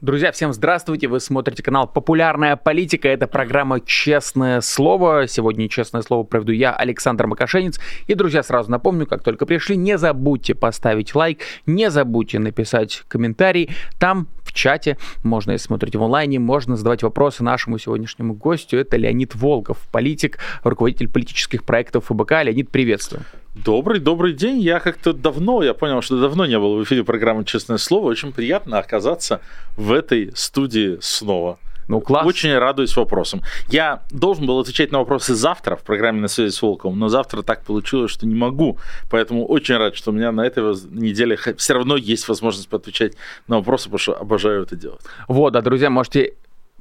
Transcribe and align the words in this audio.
Друзья, 0.00 0.32
всем 0.32 0.52
здравствуйте! 0.52 1.06
Вы 1.06 1.20
смотрите 1.20 1.62
канал 1.62 1.86
«Популярная 1.86 2.56
политика». 2.56 3.06
Это 3.06 3.28
программа 3.28 3.80
«Честное 3.80 4.60
слово». 4.60 5.28
Сегодня 5.28 5.68
«Честное 5.68 6.02
слово» 6.02 6.24
проведу 6.24 6.50
я, 6.50 6.74
Александр 6.74 7.28
Макашенец. 7.28 7.78
И, 8.08 8.14
друзья, 8.14 8.42
сразу 8.42 8.72
напомню, 8.72 9.06
как 9.06 9.22
только 9.22 9.46
пришли, 9.46 9.76
не 9.76 9.96
забудьте 9.96 10.56
поставить 10.56 11.14
лайк, 11.14 11.42
не 11.64 11.90
забудьте 11.90 12.40
написать 12.40 13.04
комментарий. 13.06 13.70
Там 14.00 14.26
в 14.42 14.52
чате, 14.52 14.98
можно, 15.22 15.52
если 15.52 15.68
смотрите 15.68 15.96
в 15.96 16.02
онлайне, 16.02 16.40
можно 16.40 16.76
задавать 16.76 17.04
вопросы 17.04 17.44
нашему 17.44 17.78
сегодняшнему 17.78 18.34
гостю. 18.34 18.78
Это 18.78 18.96
Леонид 18.96 19.36
Волков, 19.36 19.78
политик, 19.92 20.40
руководитель 20.64 21.08
политических 21.08 21.62
проектов 21.62 22.06
ФБК. 22.06 22.42
Леонид, 22.42 22.68
приветствую. 22.68 23.22
Добрый, 23.54 24.00
добрый 24.00 24.32
день. 24.32 24.60
Я 24.60 24.80
как-то 24.80 25.12
давно, 25.12 25.62
я 25.62 25.74
понял, 25.74 26.02
что 26.02 26.20
давно 26.20 26.44
не 26.44 26.58
был 26.58 26.76
в 26.76 26.82
эфире 26.82 27.04
программы 27.04 27.44
«Честное 27.44 27.78
слово». 27.78 28.08
Очень 28.08 28.32
приятно 28.32 28.80
оказаться 28.80 29.40
в 29.76 29.92
этой 29.92 30.32
студии 30.34 30.98
снова. 31.00 31.60
Ну, 31.86 32.00
класс. 32.00 32.26
Очень 32.26 32.58
радуюсь 32.58 32.96
вопросам. 32.96 33.42
Я 33.68 34.02
должен 34.10 34.46
был 34.46 34.58
отвечать 34.58 34.90
на 34.90 34.98
вопросы 34.98 35.34
завтра 35.34 35.76
в 35.76 35.82
программе 35.82 36.20
«На 36.20 36.26
связи 36.26 36.50
с 36.50 36.60
Волковым», 36.60 36.98
но 36.98 37.08
завтра 37.08 37.42
так 37.42 37.62
получилось, 37.62 38.10
что 38.10 38.26
не 38.26 38.34
могу. 38.34 38.78
Поэтому 39.08 39.46
очень 39.46 39.76
рад, 39.76 39.94
что 39.94 40.10
у 40.10 40.14
меня 40.14 40.32
на 40.32 40.44
этой 40.44 40.64
неделе 40.90 41.38
все 41.56 41.74
равно 41.74 41.96
есть 41.96 42.26
возможность 42.26 42.68
поотвечать 42.68 43.12
на 43.46 43.58
вопросы, 43.58 43.84
потому 43.84 43.98
что 43.98 44.14
обожаю 44.14 44.64
это 44.64 44.74
делать. 44.74 45.02
Вот, 45.28 45.52
да, 45.52 45.60
друзья, 45.60 45.90
можете 45.90 46.34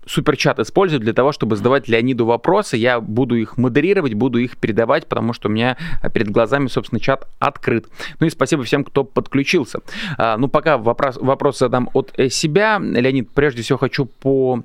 суперчат 0.05 0.59
использую 0.59 0.99
для 0.99 1.13
того, 1.13 1.31
чтобы 1.31 1.55
задавать 1.55 1.87
Леониду 1.87 2.25
вопросы. 2.25 2.77
Я 2.77 2.99
буду 2.99 3.35
их 3.35 3.57
модерировать, 3.57 4.13
буду 4.13 4.39
их 4.39 4.57
передавать, 4.57 5.07
потому 5.07 5.33
что 5.33 5.49
у 5.49 5.51
меня 5.51 5.77
перед 6.13 6.29
глазами, 6.29 6.67
собственно, 6.67 6.99
чат 6.99 7.27
открыт. 7.39 7.87
Ну 8.19 8.27
и 8.27 8.29
спасибо 8.29 8.63
всем, 8.63 8.83
кто 8.83 9.03
подключился. 9.03 9.79
А, 10.17 10.37
ну, 10.37 10.47
пока 10.47 10.77
вопрос, 10.77 11.17
вопрос 11.17 11.59
задам 11.59 11.89
от 11.93 12.11
э, 12.17 12.29
себя. 12.29 12.79
Леонид, 12.79 13.29
прежде 13.31 13.61
всего 13.61 13.77
хочу 13.77 14.05
по 14.05 14.63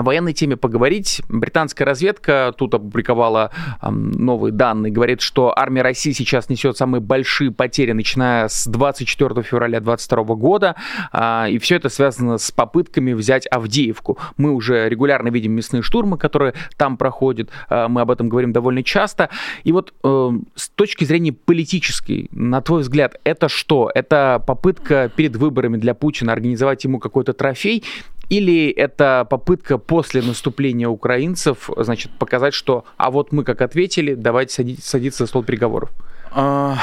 о 0.00 0.02
военной 0.02 0.32
теме 0.32 0.56
поговорить. 0.56 1.20
Британская 1.28 1.84
разведка 1.84 2.54
тут 2.56 2.74
опубликовала 2.74 3.50
э, 3.82 3.90
новые 3.90 4.50
данные. 4.50 4.90
Говорит, 4.90 5.20
что 5.20 5.52
армия 5.56 5.82
России 5.82 6.12
сейчас 6.12 6.48
несет 6.48 6.76
самые 6.78 7.02
большие 7.02 7.50
потери, 7.50 7.92
начиная 7.92 8.48
с 8.48 8.66
24 8.66 9.42
февраля 9.42 9.80
2022 9.80 10.34
года. 10.36 10.76
Э, 11.12 11.50
и 11.50 11.58
все 11.58 11.76
это 11.76 11.90
связано 11.90 12.38
с 12.38 12.50
попытками 12.50 13.12
взять 13.12 13.46
Авдеевку. 13.50 14.18
Мы 14.38 14.52
уже 14.52 14.88
регулярно 14.88 15.28
видим 15.28 15.52
мясные 15.52 15.82
штурмы, 15.82 16.16
которые 16.16 16.54
там 16.78 16.96
проходят. 16.96 17.50
Э, 17.68 17.86
мы 17.88 18.00
об 18.00 18.10
этом 18.10 18.30
говорим 18.30 18.52
довольно 18.52 18.82
часто. 18.82 19.28
И 19.64 19.72
вот 19.72 19.92
э, 20.02 20.30
с 20.54 20.70
точки 20.70 21.04
зрения 21.04 21.32
политической, 21.32 22.28
на 22.32 22.62
твой 22.62 22.80
взгляд, 22.80 23.20
это 23.24 23.50
что? 23.50 23.90
Это 23.94 24.42
попытка 24.46 25.10
перед 25.14 25.36
выборами 25.36 25.76
для 25.76 25.92
Путина 25.92 26.32
организовать 26.32 26.84
ему 26.84 26.98
какой-то 26.98 27.34
трофей? 27.34 27.84
Или 28.30 28.70
это 28.70 29.26
попытка 29.28 29.76
после 29.76 30.22
наступления 30.22 30.88
украинцев, 30.88 31.68
значит, 31.76 32.12
показать, 32.12 32.54
что 32.54 32.84
а 32.96 33.10
вот 33.10 33.32
мы 33.32 33.42
как 33.42 33.60
ответили, 33.60 34.14
давайте 34.14 34.54
садиться, 34.54 34.88
садиться 34.88 35.24
за 35.24 35.26
стол 35.26 35.42
переговоров? 35.42 35.90
А, 36.30 36.78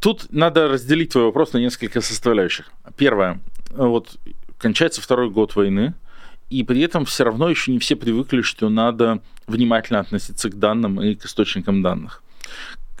тут 0.00 0.26
надо 0.30 0.68
разделить 0.68 1.10
твой 1.10 1.24
вопрос 1.24 1.52
на 1.52 1.58
несколько 1.58 2.00
составляющих. 2.00 2.70
Первое, 2.96 3.40
вот 3.70 4.16
кончается 4.58 5.02
второй 5.02 5.28
год 5.28 5.56
войны, 5.56 5.94
и 6.50 6.62
при 6.62 6.80
этом 6.82 7.04
все 7.04 7.24
равно 7.24 7.48
еще 7.48 7.72
не 7.72 7.80
все 7.80 7.96
привыкли, 7.96 8.42
что 8.42 8.68
надо 8.68 9.20
внимательно 9.48 9.98
относиться 9.98 10.50
к 10.50 10.58
данным 10.58 11.02
и 11.02 11.16
к 11.16 11.24
источникам 11.24 11.82
данных. 11.82 12.22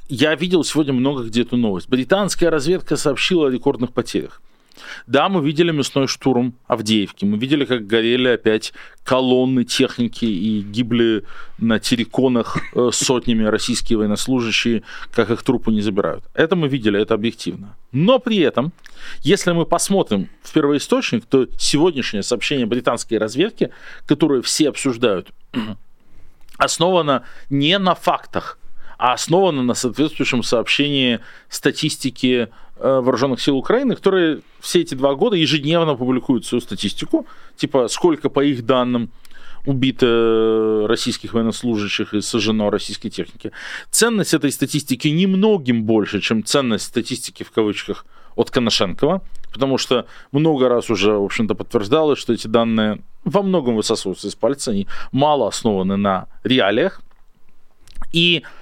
Я 0.08 0.34
видел 0.34 0.64
сегодня 0.64 0.92
много 0.92 1.22
где 1.22 1.42
эту 1.42 1.56
новость. 1.56 1.88
Британская 1.88 2.48
разведка 2.48 2.96
сообщила 2.96 3.46
о 3.46 3.50
рекордных 3.50 3.92
потерях. 3.92 4.42
Да, 5.06 5.28
мы 5.28 5.44
видели 5.44 5.70
мясной 5.70 6.06
штурм 6.06 6.54
Авдеевки, 6.66 7.24
мы 7.24 7.38
видели, 7.38 7.64
как 7.64 7.86
горели 7.86 8.28
опять 8.28 8.72
колонны 9.04 9.64
техники 9.64 10.24
и 10.24 10.62
гибли 10.62 11.24
на 11.58 11.78
терриконах 11.78 12.58
э, 12.74 12.90
сотнями 12.92 13.44
российские 13.44 13.98
военнослужащие, 13.98 14.82
как 15.12 15.30
их 15.30 15.42
трупы 15.42 15.72
не 15.72 15.80
забирают. 15.80 16.24
Это 16.34 16.56
мы 16.56 16.68
видели, 16.68 17.00
это 17.00 17.14
объективно. 17.14 17.76
Но 17.92 18.18
при 18.18 18.38
этом, 18.38 18.72
если 19.22 19.52
мы 19.52 19.66
посмотрим 19.66 20.28
в 20.42 20.52
первоисточник, 20.52 21.26
то 21.26 21.46
сегодняшнее 21.58 22.22
сообщение 22.22 22.66
британской 22.66 23.18
разведки, 23.18 23.70
которое 24.06 24.42
все 24.42 24.68
обсуждают, 24.68 25.28
основано 26.58 27.24
не 27.50 27.78
на 27.78 27.94
фактах, 27.94 28.58
а 28.98 29.14
основано 29.14 29.62
на 29.64 29.74
соответствующем 29.74 30.44
сообщении 30.44 31.18
статистики 31.48 32.48
вооруженных 32.82 33.40
сил 33.40 33.56
Украины, 33.56 33.94
которые 33.94 34.40
все 34.60 34.80
эти 34.80 34.94
два 34.94 35.14
года 35.14 35.36
ежедневно 35.36 35.94
публикуют 35.94 36.46
свою 36.46 36.60
статистику, 36.60 37.26
типа 37.56 37.88
сколько 37.88 38.28
по 38.28 38.44
их 38.44 38.66
данным 38.66 39.10
убито 39.64 40.86
российских 40.88 41.34
военнослужащих 41.34 42.14
и 42.14 42.20
сожжено 42.20 42.70
российской 42.70 43.10
техники. 43.10 43.52
Ценность 43.90 44.34
этой 44.34 44.50
статистики 44.50 45.08
немногим 45.08 45.84
больше, 45.84 46.20
чем 46.20 46.44
ценность 46.44 46.86
статистики 46.86 47.44
в 47.44 47.52
кавычках 47.52 48.04
от 48.34 48.50
Коношенкова, 48.50 49.22
потому 49.52 49.78
что 49.78 50.06
много 50.32 50.68
раз 50.68 50.90
уже, 50.90 51.12
в 51.12 51.24
общем-то, 51.24 51.54
подтверждалось, 51.54 52.18
что 52.18 52.32
эти 52.32 52.48
данные 52.48 53.02
во 53.24 53.42
многом 53.42 53.76
высасываются 53.76 54.26
из 54.26 54.34
пальца, 54.34 54.72
они 54.72 54.88
мало 55.12 55.46
основаны 55.46 55.96
на 55.96 56.26
реалиях. 56.42 57.00
И 58.12 58.42
Э, 58.42 58.61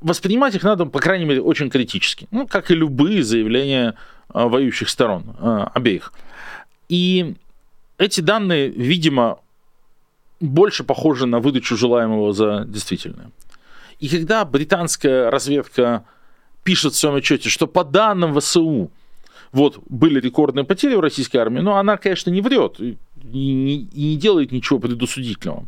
воспринимать 0.00 0.54
их 0.54 0.62
надо, 0.62 0.86
по 0.86 1.00
крайней 1.00 1.24
мере, 1.24 1.42
очень 1.42 1.70
критически. 1.70 2.26
Ну, 2.30 2.46
как 2.46 2.70
и 2.70 2.74
любые 2.74 3.22
заявления 3.22 3.94
э, 4.32 4.44
воюющих 4.44 4.88
сторон 4.88 5.36
э, 5.38 5.66
обеих. 5.74 6.12
И 6.88 7.34
эти 7.98 8.20
данные, 8.20 8.68
видимо, 8.68 9.38
больше 10.40 10.84
похожи 10.84 11.26
на 11.26 11.40
выдачу 11.40 11.76
желаемого 11.76 12.32
за 12.32 12.64
действительное. 12.66 13.30
И 13.98 14.08
когда 14.08 14.44
британская 14.44 15.30
разведка 15.30 16.04
пишет 16.64 16.94
в 16.94 16.96
своем 16.96 17.16
отчете, 17.16 17.50
что 17.50 17.66
по 17.66 17.84
данным 17.84 18.38
ВСУ 18.40 18.90
вот 19.52 19.78
были 19.88 20.20
рекордные 20.20 20.64
потери 20.64 20.94
в 20.94 21.00
российской 21.00 21.36
армии, 21.38 21.60
но 21.60 21.76
она, 21.76 21.96
конечно, 21.96 22.30
не 22.30 22.40
врет 22.40 22.78
и 23.24 23.52
не, 23.52 23.76
и 23.76 24.04
не 24.04 24.16
делает 24.16 24.52
ничего 24.52 24.78
предусудительного. 24.78 25.66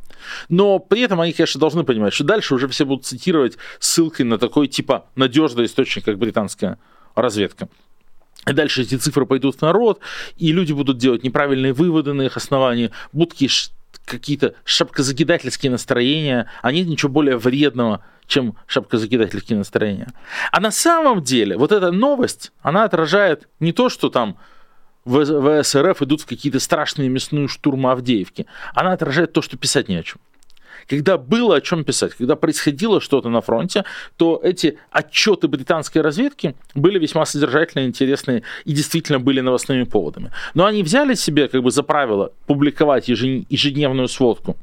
Но 0.48 0.78
при 0.78 1.02
этом 1.02 1.20
они, 1.20 1.32
конечно, 1.32 1.60
должны 1.60 1.84
понимать, 1.84 2.12
что 2.12 2.24
дальше 2.24 2.54
уже 2.54 2.68
все 2.68 2.84
будут 2.84 3.04
цитировать 3.04 3.56
ссылкой 3.78 4.26
на 4.26 4.38
такой 4.38 4.68
типа 4.68 5.06
надежный 5.16 5.66
источник, 5.66 6.04
как 6.04 6.18
британская 6.18 6.78
разведка. 7.14 7.68
И 8.46 8.52
дальше 8.52 8.82
эти 8.82 8.96
цифры 8.96 9.24
пойдут 9.24 9.56
в 9.56 9.62
народ, 9.62 10.00
и 10.36 10.52
люди 10.52 10.72
будут 10.72 10.98
делать 10.98 11.22
неправильные 11.22 11.72
выводы 11.72 12.12
на 12.12 12.22
их 12.22 12.36
основании, 12.36 12.90
будут 13.12 13.38
какие-то 14.04 14.54
шапкозакидательские 14.64 15.70
настроения, 15.70 16.50
а 16.60 16.72
нет 16.72 16.88
ничего 16.88 17.10
более 17.10 17.36
вредного, 17.36 18.04
чем 18.26 18.56
шапкозакидательские 18.66 19.58
настроения. 19.58 20.08
А 20.50 20.60
на 20.60 20.70
самом 20.70 21.22
деле 21.22 21.56
вот 21.56 21.70
эта 21.70 21.92
новость, 21.92 22.52
она 22.62 22.84
отражает 22.84 23.48
не 23.60 23.72
то, 23.72 23.88
что 23.88 24.08
там 24.08 24.36
в 25.04 25.62
ВСРФ 25.62 26.02
идут 26.02 26.20
в 26.22 26.26
какие-то 26.26 26.60
страшные 26.60 27.08
мясные 27.08 27.48
штурмы 27.48 27.90
Авдеевки. 27.90 28.46
Она 28.74 28.92
отражает 28.92 29.32
то, 29.32 29.42
что 29.42 29.56
писать 29.56 29.88
не 29.88 29.96
о 29.96 30.02
чем. 30.02 30.18
Когда 30.88 31.16
было 31.16 31.56
о 31.56 31.60
чем 31.60 31.84
писать, 31.84 32.14
когда 32.14 32.36
происходило 32.36 33.00
что-то 33.00 33.28
на 33.28 33.40
фронте, 33.40 33.84
то 34.16 34.40
эти 34.42 34.78
отчеты 34.90 35.48
британской 35.48 36.02
разведки 36.02 36.54
были 36.74 36.98
весьма 36.98 37.24
содержательные, 37.24 37.86
интересные 37.86 38.42
и 38.64 38.72
действительно 38.72 39.20
были 39.20 39.40
новостными 39.40 39.84
поводами. 39.84 40.32
Но 40.54 40.64
они 40.66 40.82
взяли 40.82 41.14
себе 41.14 41.48
как 41.48 41.62
бы 41.62 41.70
за 41.70 41.82
правило 41.82 42.32
публиковать 42.46 43.08
ежедневную 43.08 44.08
сводку 44.08 44.56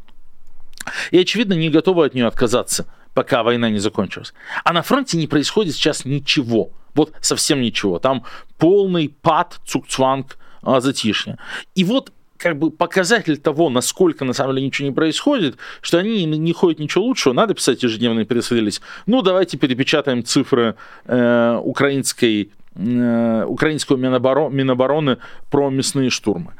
и, 1.11 1.19
очевидно, 1.19 1.53
не 1.53 1.69
готовы 1.69 2.05
от 2.05 2.13
нее 2.13 2.27
отказаться, 2.27 2.85
пока 3.19 3.43
война 3.43 3.69
не 3.69 3.79
закончилась. 3.79 4.33
А 4.63 4.71
на 4.71 4.81
фронте 4.81 5.17
не 5.17 5.27
происходит 5.27 5.73
сейчас 5.73 6.05
ничего. 6.05 6.69
Вот 6.95 7.11
совсем 7.19 7.61
ничего. 7.61 7.99
Там 7.99 8.23
полный 8.57 9.09
пад, 9.09 9.59
цукцванг, 9.65 10.37
а, 10.61 10.79
затишье. 10.79 11.37
И 11.75 11.83
вот 11.83 12.13
как 12.37 12.57
бы 12.57 12.71
показатель 12.71 13.35
того, 13.35 13.69
насколько 13.69 14.23
на 14.23 14.31
самом 14.31 14.55
деле 14.55 14.67
ничего 14.67 14.87
не 14.87 14.95
происходит, 14.95 15.57
что 15.81 15.97
они 15.97 16.23
не 16.23 16.53
ходят 16.53 16.79
ничего 16.79 17.03
лучшего, 17.03 17.33
надо 17.33 17.53
писать 17.55 17.83
ежедневный 17.83 18.23
пресс-релиз. 18.25 18.79
Ну, 19.05 19.21
давайте 19.21 19.57
перепечатаем 19.57 20.23
цифры 20.23 20.75
э, 21.05 21.59
украинской, 21.61 22.51
э, 22.75 23.43
украинского 23.45 23.97
Миноборо, 23.97 24.47
Минобороны 24.47 25.17
про 25.51 25.69
мясные 25.69 26.09
штурмы. 26.09 26.53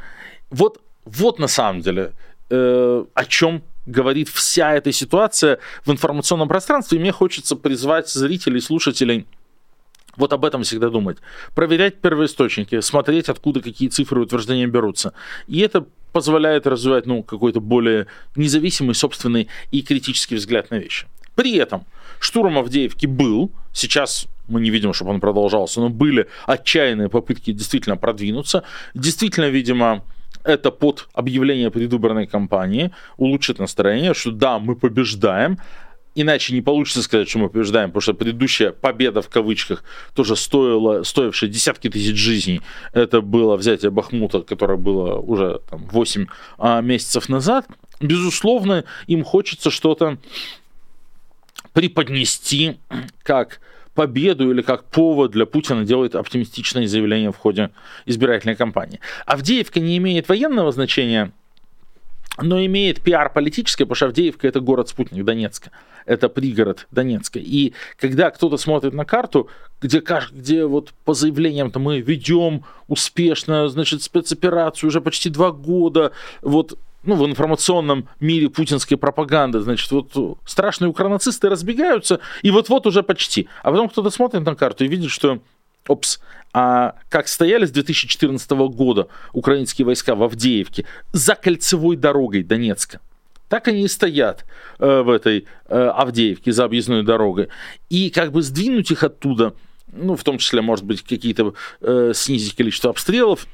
Вот, 0.50 0.82
вот 1.06 1.40
на 1.40 1.48
самом 1.48 1.80
деле 1.80 2.12
э, 2.50 3.06
о 3.14 3.26
чем 3.26 3.62
говорит 3.90 4.30
вся 4.30 4.74
эта 4.74 4.92
ситуация 4.92 5.60
в 5.86 5.92
информационном 5.92 6.48
пространстве. 6.48 6.98
И 6.98 7.02
мне 7.02 7.12
хочется 7.12 7.56
призвать 7.56 8.10
зрителей, 8.10 8.62
слушателей– 8.62 9.26
вот 10.20 10.34
об 10.34 10.46
этом 10.46 10.64
всегда 10.64 10.90
думать. 10.90 11.18
Проверять 11.56 12.02
первоисточники, 12.02 12.82
смотреть, 12.82 13.30
откуда 13.30 13.62
какие 13.62 13.88
цифры 13.88 14.22
утверждения 14.22 14.68
берутся. 14.68 15.14
И 15.48 15.60
это 15.60 15.86
позволяет 16.12 16.68
развивать 16.68 17.06
ну, 17.06 17.24
какой-то 17.24 17.62
более 17.62 18.08
независимый, 18.36 18.96
собственный 18.96 19.48
и 19.72 19.82
критический 19.82 20.36
взгляд 20.36 20.72
на 20.72 20.76
вещи. 20.76 21.08
При 21.36 21.56
этом 21.56 21.86
штурм 22.20 22.58
Авдеевки 22.58 23.06
был, 23.06 23.52
сейчас 23.74 24.28
мы 24.50 24.60
не 24.60 24.72
видим, 24.72 24.94
чтобы 24.94 25.12
он 25.12 25.22
продолжался, 25.22 25.80
но 25.80 25.90
были 25.90 26.28
отчаянные 26.48 27.08
попытки 27.08 27.54
действительно 27.54 27.96
продвинуться. 27.96 28.64
Действительно, 28.94 29.50
видимо, 29.50 30.04
это 30.50 30.72
под 30.72 31.08
объявление 31.14 31.72
предвыборной 31.72 32.28
кампании, 32.28 32.92
улучшит 33.18 33.60
настроение, 33.60 34.14
что 34.14 34.32
да, 34.32 34.60
мы 34.60 34.76
побеждаем, 34.76 35.58
иначе 36.16 36.54
не 36.54 36.62
получится 36.62 37.04
сказать, 37.04 37.30
что 37.30 37.40
мы 37.40 37.50
побеждаем, 37.50 37.90
потому 37.90 38.02
что 38.02 38.14
предыдущая 38.14 38.72
победа 38.72 39.22
в 39.22 39.30
кавычках 39.30 39.84
тоже 40.16 40.36
стоила, 40.36 41.04
стоившая 41.04 41.50
десятки 41.50 41.90
тысяч 41.90 42.16
жизней. 42.18 42.62
Это 42.94 43.22
было 43.22 43.56
взятие 43.56 43.92
Бахмута, 43.92 44.42
которое 44.42 44.78
было 44.78 45.20
уже 45.20 45.62
там, 45.70 45.86
8 45.86 46.26
а, 46.58 46.82
месяцев 46.82 47.30
назад. 47.30 47.68
Безусловно, 48.02 48.86
им 49.08 49.24
хочется 49.24 49.70
что-то 49.70 50.18
преподнести 51.74 52.80
как 53.24 53.60
победу 54.00 54.50
или 54.50 54.62
как 54.62 54.86
повод 54.86 55.32
для 55.32 55.46
Путина 55.46 55.84
делает 55.84 56.16
оптимистичное 56.16 56.88
заявление 56.88 57.34
в 57.34 57.36
ходе 57.36 57.70
избирательной 58.06 58.56
кампании. 58.56 59.02
Авдеевка 59.26 59.82
не 59.82 59.98
имеет 59.98 60.30
военного 60.30 60.72
значения, 60.72 61.34
но 62.42 62.66
имеет 62.66 63.02
пиар 63.02 63.30
политическое, 63.34 63.84
потому 63.84 63.96
что 63.96 64.06
Авдеевка 64.06 64.48
это 64.48 64.62
город-спутник 64.62 65.26
Донецка. 65.26 65.72
Это 66.06 66.30
пригород 66.30 66.88
Донецка. 66.92 67.40
И 67.40 67.74
когда 67.98 68.32
кто-то 68.32 68.56
смотрит 68.56 68.94
на 68.94 69.04
карту, 69.04 69.50
где, 69.82 70.02
где 70.32 70.66
вот 70.66 70.94
по 71.04 71.14
заявлениям-то 71.14 71.80
мы 71.80 72.00
ведем 72.00 72.64
успешно, 72.88 73.68
значит, 73.68 74.02
спецоперацию 74.02 74.88
уже 74.88 75.02
почти 75.02 75.30
два 75.30 75.52
года, 75.52 76.14
вот 76.42 76.80
ну, 77.04 77.16
в 77.16 77.26
информационном 77.26 78.08
мире 78.20 78.50
путинской 78.50 78.98
пропаганды, 78.98 79.60
значит, 79.62 79.92
вот 79.92 80.40
страшные 80.46 80.90
укранацисты 80.90 81.50
разбегаются, 81.50 82.20
и 82.42 82.52
вот-вот 82.52 82.88
уже 82.88 83.04
почти. 83.04 83.48
А 83.64 83.72
потом 83.72 83.90
кто-то 83.90 84.10
смотрит 84.10 84.46
на 84.46 84.56
карту 84.56 84.86
и 84.86 84.88
видит, 84.88 85.12
что, 85.12 85.40
опс, 85.88 86.20
а 86.54 86.96
как 87.10 87.28
стояли 87.28 87.66
с 87.66 87.72
2014 87.72 88.52
года 88.52 89.08
украинские 89.34 89.86
войска 89.86 90.16
в 90.16 90.24
Авдеевке 90.24 90.86
за 91.14 91.36
кольцевой 91.36 91.96
дорогой 91.96 92.44
Донецка, 92.44 93.00
так 93.50 93.68
они 93.68 93.84
и 93.84 93.88
стоят 93.88 94.46
э, 94.80 95.02
в 95.02 95.10
этой 95.10 95.46
э, 95.68 95.76
Авдеевке 95.76 96.52
за 96.52 96.66
объездной 96.66 97.04
дорогой. 97.04 97.50
И 97.90 98.10
как 98.10 98.32
бы 98.32 98.42
сдвинуть 98.42 98.92
их 98.92 99.04
оттуда, 99.04 99.54
ну, 99.92 100.16
в 100.16 100.24
том 100.24 100.38
числе, 100.38 100.62
может 100.62 100.86
быть, 100.86 101.02
какие-то 101.02 101.54
э, 101.82 102.12
снизить 102.14 102.56
количество 102.56 102.92
обстрелов, 102.92 103.48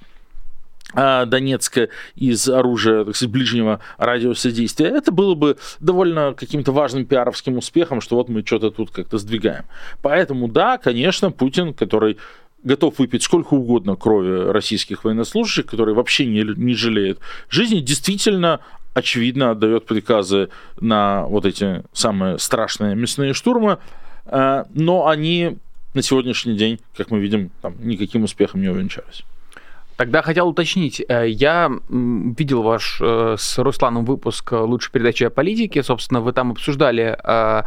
Донецка 0.93 1.89
из 2.15 2.47
оружия 2.47 3.03
так 3.03 3.15
сказать, 3.15 3.33
ближнего 3.33 3.79
радиуса 3.97 4.51
действия, 4.51 4.87
это 4.87 5.11
было 5.11 5.35
бы 5.35 5.57
довольно 5.79 6.33
каким-то 6.33 6.71
важным 6.71 7.05
пиаровским 7.05 7.57
успехом, 7.57 8.01
что 8.01 8.15
вот 8.15 8.29
мы 8.29 8.45
что-то 8.45 8.69
тут 8.69 8.91
как-то 8.91 9.17
сдвигаем. 9.17 9.65
Поэтому 10.01 10.47
да, 10.47 10.77
конечно, 10.77 11.31
Путин, 11.31 11.73
который 11.73 12.17
готов 12.63 12.99
выпить 12.99 13.23
сколько 13.23 13.53
угодно 13.53 13.95
крови 13.95 14.51
российских 14.51 15.03
военнослужащих, 15.03 15.65
который 15.65 15.93
вообще 15.93 16.25
не, 16.25 16.43
не 16.43 16.73
жалеет 16.73 17.19
жизни, 17.49 17.79
действительно 17.79 18.59
очевидно 18.93 19.51
отдает 19.51 19.85
приказы 19.85 20.49
на 20.79 21.25
вот 21.27 21.45
эти 21.45 21.83
самые 21.93 22.39
страшные 22.39 22.95
мясные 22.95 23.33
штурмы, 23.33 23.77
а, 24.25 24.65
но 24.73 25.07
они 25.07 25.57
на 25.93 26.01
сегодняшний 26.01 26.55
день, 26.55 26.79
как 26.97 27.11
мы 27.11 27.19
видим, 27.19 27.51
там, 27.61 27.75
никаким 27.79 28.23
успехом 28.23 28.61
не 28.61 28.69
увенчались. 28.69 29.23
Тогда 29.97 30.21
хотел 30.21 30.49
уточнить. 30.49 31.01
Э, 31.07 31.27
я 31.27 31.71
видел 31.89 32.63
ваш 32.63 32.99
э, 33.01 33.35
с 33.37 33.57
Русланом 33.57 34.05
выпуск 34.05 34.51
лучшей 34.51 34.91
передачи 34.91 35.23
о 35.23 35.29
политике. 35.29 35.83
Собственно, 35.83 36.21
вы 36.21 36.33
там 36.33 36.51
обсуждали 36.51 37.17
э, 37.23 37.63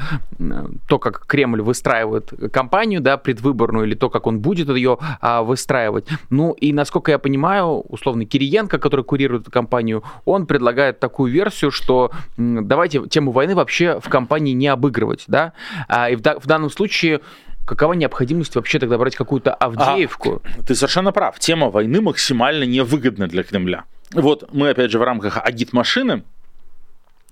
то, 0.88 0.98
как 0.98 1.26
Кремль 1.26 1.62
выстраивает 1.62 2.32
кампанию, 2.52 3.00
да, 3.00 3.16
предвыборную, 3.16 3.86
или 3.86 3.94
то, 3.94 4.10
как 4.10 4.26
он 4.26 4.40
будет 4.40 4.68
ее 4.68 4.98
а, 5.20 5.42
выстраивать. 5.42 6.06
Ну, 6.30 6.52
и 6.52 6.72
насколько 6.72 7.10
я 7.10 7.18
понимаю, 7.18 7.80
условно, 7.88 8.24
Кириенко, 8.24 8.78
который 8.78 9.04
курирует 9.04 9.42
эту 9.42 9.50
кампанию, 9.50 10.02
он 10.24 10.46
предлагает 10.46 11.00
такую 11.00 11.32
версию, 11.32 11.70
что 11.70 12.10
давайте 12.36 13.06
тему 13.08 13.32
войны 13.32 13.54
вообще 13.54 14.00
в 14.00 14.08
кампании 14.08 14.52
не 14.52 14.68
обыгрывать, 14.68 15.24
да, 15.26 15.52
а, 15.88 16.10
и 16.10 16.16
в 16.16 16.20
данном 16.20 16.70
случае 16.70 17.20
какова 17.68 17.92
необходимость 17.92 18.56
вообще 18.56 18.78
тогда 18.78 18.96
брать 18.96 19.14
какую-то 19.14 19.52
Авдеевку? 19.52 20.42
А, 20.42 20.62
ты 20.62 20.74
совершенно 20.74 21.12
прав. 21.12 21.38
Тема 21.38 21.68
войны 21.68 22.00
максимально 22.00 22.64
невыгодна 22.64 23.28
для 23.28 23.42
Кремля. 23.42 23.84
Вот 24.12 24.48
мы, 24.52 24.70
опять 24.70 24.90
же, 24.90 24.98
в 24.98 25.02
рамках 25.02 25.36
агит-машины 25.36 26.24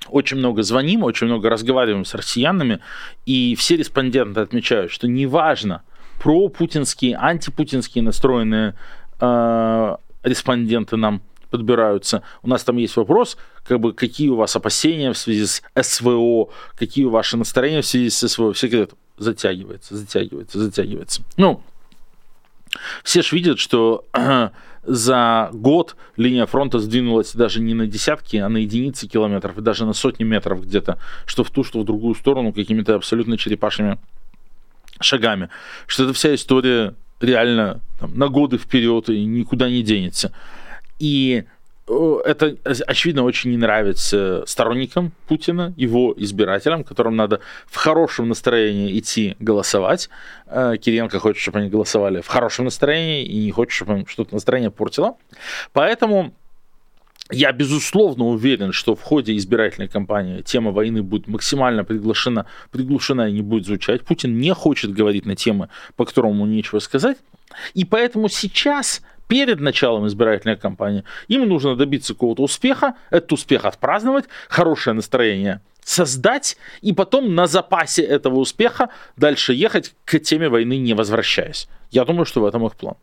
очень 0.08 0.36
много 0.36 0.62
звоним, 0.62 1.02
очень 1.04 1.26
много 1.26 1.48
разговариваем 1.48 2.04
с 2.04 2.14
россиянами, 2.14 2.80
и 3.24 3.56
все 3.56 3.76
респонденты 3.76 4.40
отмечают, 4.40 4.92
что 4.92 5.08
неважно, 5.08 5.82
про 6.20 6.48
путинские, 6.48 7.16
антипутинские 7.16 8.04
настроенные 8.04 8.74
э, 9.18 9.96
респонденты 10.22 10.96
нам 10.96 11.22
подбираются. 11.50 12.22
У 12.42 12.48
нас 12.48 12.64
там 12.64 12.76
есть 12.76 12.96
вопрос, 12.96 13.36
как 13.64 13.80
бы, 13.80 13.92
какие 13.92 14.28
у 14.28 14.36
вас 14.36 14.56
опасения 14.56 15.12
в 15.12 15.18
связи 15.18 15.46
с 15.46 15.62
СВО, 15.80 16.48
какие 16.76 17.04
ваши 17.04 17.36
настроения 17.36 17.82
в 17.82 17.86
связи 17.86 18.10
с 18.10 18.28
СВО. 18.28 18.52
Все 18.52 18.68
говорят, 18.68 18.90
затягивается, 19.18 19.96
затягивается, 19.96 20.58
затягивается. 20.58 21.22
Ну, 21.36 21.62
все 23.02 23.22
же 23.22 23.34
видят, 23.34 23.58
что 23.58 24.04
за 24.82 25.50
год 25.52 25.96
линия 26.16 26.46
фронта 26.46 26.78
сдвинулась 26.78 27.32
даже 27.32 27.60
не 27.60 27.74
на 27.74 27.86
десятки, 27.86 28.36
а 28.36 28.48
на 28.48 28.58
единицы 28.58 29.06
километров, 29.08 29.58
и 29.58 29.62
даже 29.62 29.86
на 29.86 29.92
сотни 29.92 30.24
метров 30.24 30.62
где-то, 30.62 30.98
что 31.26 31.44
в 31.44 31.50
ту, 31.50 31.64
что 31.64 31.80
в 31.80 31.84
другую 31.84 32.14
сторону, 32.14 32.52
какими-то 32.52 32.94
абсолютно 32.94 33.36
черепашими 33.38 33.98
шагами. 35.00 35.48
Что 35.86 36.04
эта 36.04 36.12
вся 36.12 36.34
история 36.34 36.94
реально 37.20 37.80
там, 38.00 38.16
на 38.16 38.28
годы 38.28 38.58
вперед 38.58 39.08
и 39.08 39.24
никуда 39.24 39.68
не 39.68 39.82
денется. 39.82 40.32
И 40.98 41.44
это, 42.24 42.56
очевидно, 42.64 43.22
очень 43.22 43.50
не 43.50 43.56
нравится 43.56 44.42
сторонникам 44.46 45.12
Путина, 45.28 45.72
его 45.76 46.12
избирателям, 46.16 46.82
которым 46.82 47.14
надо 47.14 47.40
в 47.66 47.76
хорошем 47.76 48.28
настроении 48.28 48.98
идти 48.98 49.36
голосовать. 49.38 50.10
Э, 50.46 50.76
Кириенко 50.80 51.20
хочет, 51.20 51.40
чтобы 51.40 51.60
они 51.60 51.68
голосовали 51.68 52.20
в 52.20 52.26
хорошем 52.26 52.64
настроении 52.64 53.24
и 53.24 53.44
не 53.44 53.52
хочет, 53.52 53.72
чтобы 53.72 54.00
им 54.00 54.06
что-то 54.06 54.34
настроение 54.34 54.72
портило. 54.72 55.16
Поэтому 55.72 56.34
я, 57.30 57.52
безусловно, 57.52 58.26
уверен, 58.26 58.72
что 58.72 58.96
в 58.96 59.02
ходе 59.02 59.36
избирательной 59.36 59.88
кампании 59.88 60.42
тема 60.42 60.72
войны 60.72 61.02
будет 61.02 61.28
максимально 61.28 61.84
приглашена, 61.84 62.46
приглушена 62.72 63.28
и 63.28 63.32
не 63.32 63.42
будет 63.42 63.66
звучать. 63.66 64.04
Путин 64.04 64.38
не 64.38 64.52
хочет 64.54 64.92
говорить 64.92 65.24
на 65.26 65.36
темы, 65.36 65.68
по 65.96 66.04
которым 66.04 66.32
ему 66.32 66.46
нечего 66.46 66.80
сказать. 66.80 67.16
И 67.74 67.84
поэтому 67.84 68.28
сейчас 68.28 69.02
перед 69.28 69.60
началом 69.60 70.06
избирательной 70.06 70.56
кампании. 70.56 71.04
Им 71.28 71.48
нужно 71.48 71.76
добиться 71.76 72.14
какого-то 72.14 72.42
успеха, 72.42 72.94
этот 73.10 73.32
успех 73.32 73.64
отпраздновать, 73.64 74.26
хорошее 74.48 74.94
настроение 74.94 75.60
создать, 75.86 76.56
и 76.82 76.92
потом 76.92 77.34
на 77.34 77.46
запасе 77.46 78.02
этого 78.02 78.38
успеха 78.38 78.88
дальше 79.16 79.54
ехать 79.54 79.94
к 80.04 80.18
теме 80.18 80.48
войны, 80.48 80.78
не 80.78 80.94
возвращаясь. 80.94 81.68
Я 81.92 82.04
думаю, 82.04 82.24
что 82.26 82.40
в 82.40 82.44
этом 82.44 82.66
их 82.66 82.74
план. 82.74 82.96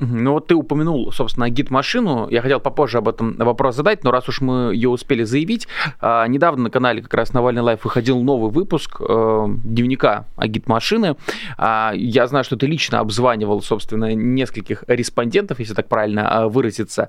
Ну 0.00 0.32
вот 0.32 0.46
ты 0.46 0.54
упомянул, 0.54 1.12
собственно, 1.12 1.50
агитмашину. 1.50 2.28
Я 2.30 2.40
хотел 2.42 2.60
попозже 2.60 2.98
об 2.98 3.08
этом 3.08 3.36
вопрос 3.36 3.76
задать, 3.76 4.04
но 4.04 4.10
раз 4.10 4.28
уж 4.28 4.40
мы 4.40 4.74
ее 4.74 4.88
успели 4.88 5.24
заявить, 5.24 5.66
а, 6.00 6.26
недавно 6.26 6.64
на 6.64 6.70
канале 6.70 7.02
как 7.02 7.14
раз 7.14 7.32
Навальный 7.32 7.62
Live 7.62 7.84
выходил 7.84 8.22
новый 8.22 8.50
выпуск 8.50 9.00
э, 9.00 9.46
дневника 9.64 10.26
о 10.36 10.46
гид-машины. 10.46 11.16
А, 11.56 11.92
я 11.94 12.26
знаю, 12.26 12.44
что 12.44 12.56
ты 12.56 12.66
лично 12.66 13.00
обзванивал, 13.00 13.60
собственно, 13.62 14.14
нескольких 14.14 14.84
респондентов, 14.86 15.58
если 15.58 15.74
так 15.74 15.88
правильно 15.88 16.28
а, 16.28 16.48
выразиться. 16.48 17.08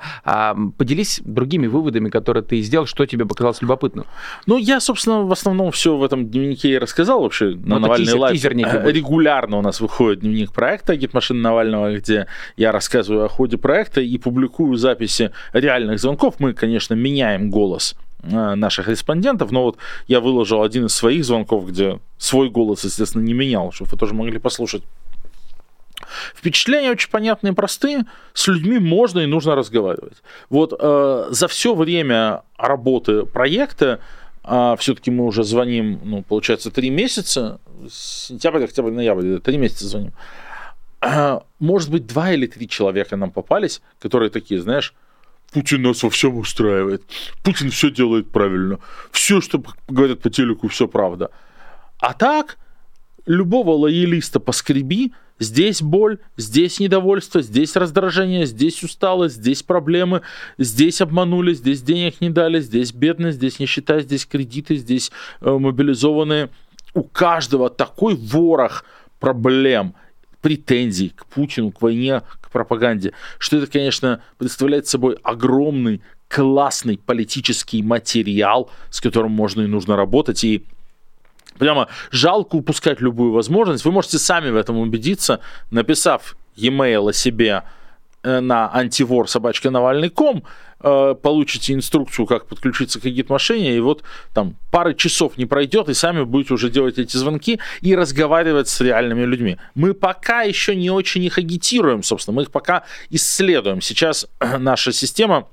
Поделись 0.77 1.21
другими 1.23 1.67
выводами, 1.67 2.09
которые 2.09 2.43
ты 2.43 2.61
сделал, 2.61 2.85
что 2.85 3.05
тебе 3.05 3.25
показалось 3.25 3.61
любопытным. 3.61 4.05
Ну, 4.45 4.57
я, 4.57 4.79
собственно, 4.79 5.23
в 5.23 5.31
основном 5.31 5.71
все 5.71 5.95
в 5.95 6.03
этом 6.03 6.27
дневнике 6.27 6.69
и 6.69 6.77
рассказал 6.77 7.21
вообще. 7.21 7.49
На 7.49 7.75
ну, 7.75 7.79
Навальный 7.79 8.05
тизер, 8.05 8.19
Live 8.19 8.35
тизер 8.35 8.53
регулярно 8.53 9.57
у 9.57 9.61
нас 9.61 9.79
выходит 9.79 10.21
дневник 10.21 10.53
проекта 10.53 10.95
гид-машины 10.95 11.39
Навального, 11.41 11.95
где 11.95 12.27
я 12.57 12.71
рассказываю 12.79 13.25
о 13.25 13.29
ходе 13.29 13.57
проекта 13.57 13.99
и 13.99 14.17
публикую 14.17 14.77
записи 14.77 15.31
реальных 15.51 15.99
звонков. 15.99 16.35
Мы, 16.39 16.53
конечно, 16.53 16.93
меняем 16.93 17.49
голос 17.49 17.95
э, 18.23 18.55
наших 18.55 18.87
респондентов, 18.87 19.51
но 19.51 19.63
вот 19.63 19.77
я 20.07 20.21
выложил 20.21 20.63
один 20.63 20.85
из 20.85 20.95
своих 20.95 21.25
звонков, 21.25 21.67
где 21.67 21.99
свой 22.17 22.49
голос, 22.49 22.85
естественно, 22.85 23.21
не 23.21 23.33
менял, 23.33 23.73
чтобы 23.73 23.91
вы 23.91 23.97
тоже 23.97 24.13
могли 24.13 24.39
послушать. 24.39 24.83
Впечатления 26.33 26.91
очень 26.91 27.11
понятные 27.11 27.51
и 27.51 27.55
простые. 27.55 28.05
С 28.33 28.47
людьми 28.47 28.79
можно 28.79 29.19
и 29.19 29.25
нужно 29.25 29.55
разговаривать. 29.55 30.23
Вот 30.49 30.73
э, 30.79 31.27
за 31.31 31.47
все 31.49 31.75
время 31.75 32.43
работы 32.57 33.25
проекта 33.25 33.99
а 34.41 34.75
все-таки 34.77 35.11
мы 35.11 35.25
уже 35.25 35.43
звоним, 35.43 35.99
ну, 36.03 36.23
получается, 36.23 36.71
три 36.71 36.89
месяца, 36.89 37.59
сентябрь, 37.91 38.63
октябрь, 38.63 38.91
ноябрь, 38.91 39.37
три 39.39 39.57
месяца 39.57 39.85
звоним. 39.85 40.11
А, 40.11 40.48
может 41.59 41.89
быть, 41.91 42.07
два 42.07 42.31
или 42.31 42.47
три 42.47 42.67
человека 42.67 43.15
нам 43.15 43.31
попались, 43.31 43.81
которые 43.99 44.29
такие, 44.29 44.61
знаешь, 44.61 44.93
Путин 45.51 45.81
нас 45.81 46.03
во 46.03 46.09
всем 46.09 46.37
устраивает. 46.37 47.03
Путин 47.43 47.71
все 47.71 47.89
делает 47.89 48.29
правильно. 48.29 48.79
Все, 49.11 49.41
что 49.41 49.63
говорят 49.87 50.19
по 50.19 50.29
телеку, 50.29 50.67
все 50.67 50.87
правда. 50.87 51.31
А 51.99 52.13
так, 52.13 52.57
любого 53.25 53.71
лоялиста 53.71 54.39
поскреби, 54.39 55.13
Здесь 55.39 55.81
боль, 55.81 56.19
здесь 56.35 56.81
недовольство, 56.81 57.41
здесь 57.41 57.77
раздражение, 57.77 58.45
здесь 58.45 58.83
усталость, 58.83 59.35
здесь 59.35 59.63
проблемы, 59.63 60.21
здесь 60.57 60.99
обманули, 60.99 61.53
здесь 61.53 61.81
денег 61.81 62.19
не 62.19 62.29
дали, 62.29 62.59
здесь 62.59 62.91
бедность, 62.91 63.37
здесь 63.37 63.57
нищета, 63.57 64.01
здесь 64.01 64.25
кредиты, 64.25 64.75
здесь 64.75 65.11
э, 65.39 65.49
мобилизованные. 65.49 66.49
У 66.93 67.03
каждого 67.03 67.69
такой 67.69 68.15
ворох 68.15 68.83
проблем, 69.21 69.95
претензий 70.41 71.09
к 71.09 71.25
Путину, 71.25 71.71
к 71.71 71.81
войне, 71.81 72.21
к 72.41 72.49
пропаганде, 72.49 73.13
что 73.37 73.57
это, 73.57 73.67
конечно, 73.67 74.21
представляет 74.37 74.87
собой 74.87 75.17
огромный, 75.23 76.01
классный 76.27 76.97
политический 76.97 77.81
материал, 77.81 78.69
с 78.89 79.01
которым 79.01 79.31
можно 79.31 79.61
и 79.61 79.67
нужно 79.67 79.95
работать, 79.95 80.43
и 80.43 80.63
Прямо 81.59 81.89
жалко 82.09 82.55
упускать 82.55 83.01
любую 83.01 83.33
возможность. 83.33 83.83
Вы 83.83 83.91
можете 83.91 84.17
сами 84.17 84.49
в 84.49 84.55
этом 84.55 84.77
убедиться, 84.77 85.41
написав 85.71 86.37
e-mail 86.55 87.09
о 87.09 87.13
себе 87.13 87.63
э, 88.23 88.39
на 88.39 88.73
антивор 88.73 89.27
собачка 89.27 89.69
Навальный.ком, 89.69 90.37
э, 90.37 90.41
получите 90.79 91.73
инструкцию, 91.73 92.25
как 92.25 92.47
подключиться 92.47 92.99
к 92.99 93.03
гид-машине, 93.03 93.75
и 93.75 93.79
вот 93.79 94.03
там 94.33 94.55
пары 94.71 94.93
часов 94.93 95.37
не 95.37 95.45
пройдет, 95.45 95.89
и 95.89 95.93
сами 95.93 96.23
будете 96.23 96.53
уже 96.53 96.69
делать 96.69 96.97
эти 96.97 97.17
звонки 97.17 97.59
и 97.81 97.95
разговаривать 97.95 98.69
с 98.69 98.79
реальными 98.81 99.25
людьми. 99.25 99.57
Мы 99.75 99.93
пока 99.93 100.43
еще 100.43 100.75
не 100.75 100.89
очень 100.89 101.23
их 101.23 101.37
агитируем, 101.37 102.03
собственно, 102.03 102.35
мы 102.35 102.43
их 102.43 102.51
пока 102.51 102.83
исследуем. 103.09 103.81
Сейчас 103.81 104.27
наша 104.59 104.91
система 104.91 105.47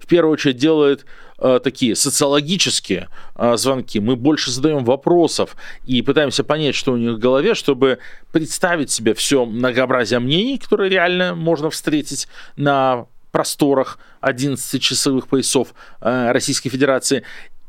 в 0.00 0.06
первую 0.06 0.32
очередь 0.32 0.56
делает 0.56 1.06
Э, 1.42 1.58
такие 1.62 1.96
социологические 1.96 3.08
э, 3.34 3.56
звонки, 3.56 3.98
мы 3.98 4.14
больше 4.14 4.50
задаем 4.50 4.84
вопросов 4.84 5.56
и 5.86 6.02
пытаемся 6.02 6.44
понять, 6.44 6.74
что 6.74 6.92
у 6.92 6.98
них 6.98 7.12
в 7.12 7.18
голове, 7.18 7.54
чтобы 7.54 7.98
представить 8.30 8.90
себе 8.90 9.14
все 9.14 9.46
многообразие 9.46 10.20
мнений, 10.20 10.58
которые 10.58 10.90
реально 10.90 11.34
можно 11.34 11.70
встретить 11.70 12.28
на 12.56 13.06
просторах 13.30 13.98
11-часовых 14.22 15.28
поясов 15.28 15.74
э, 16.00 16.32
Российской 16.32 16.68
Федерации 16.70 17.22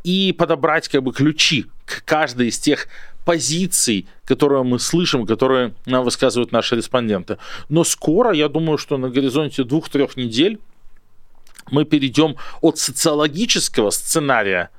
и 0.04 0.34
подобрать 0.34 0.88
как 0.88 1.04
бы 1.04 1.14
ключи 1.14 1.68
к 1.86 2.04
каждой 2.04 2.48
из 2.48 2.60
тех 2.60 2.88
позиций, 3.26 4.08
которые 4.26 4.64
мы 4.64 4.80
слышим, 4.80 5.28
которые 5.28 5.74
нам 5.86 6.04
высказывают 6.04 6.52
наши 6.52 6.76
респонденты. 6.76 7.38
Но 7.70 7.84
скоро, 7.84 8.32
я 8.34 8.50
думаю, 8.50 8.78
что 8.78 8.98
на 8.98 9.10
горизонте 9.10 9.64
двух-трех 9.64 10.18
недель 10.18 10.60
мы 11.70 11.86
перейдем 11.86 12.36
от 12.62 12.78
социологического 12.80 13.92
сценария 13.92 14.70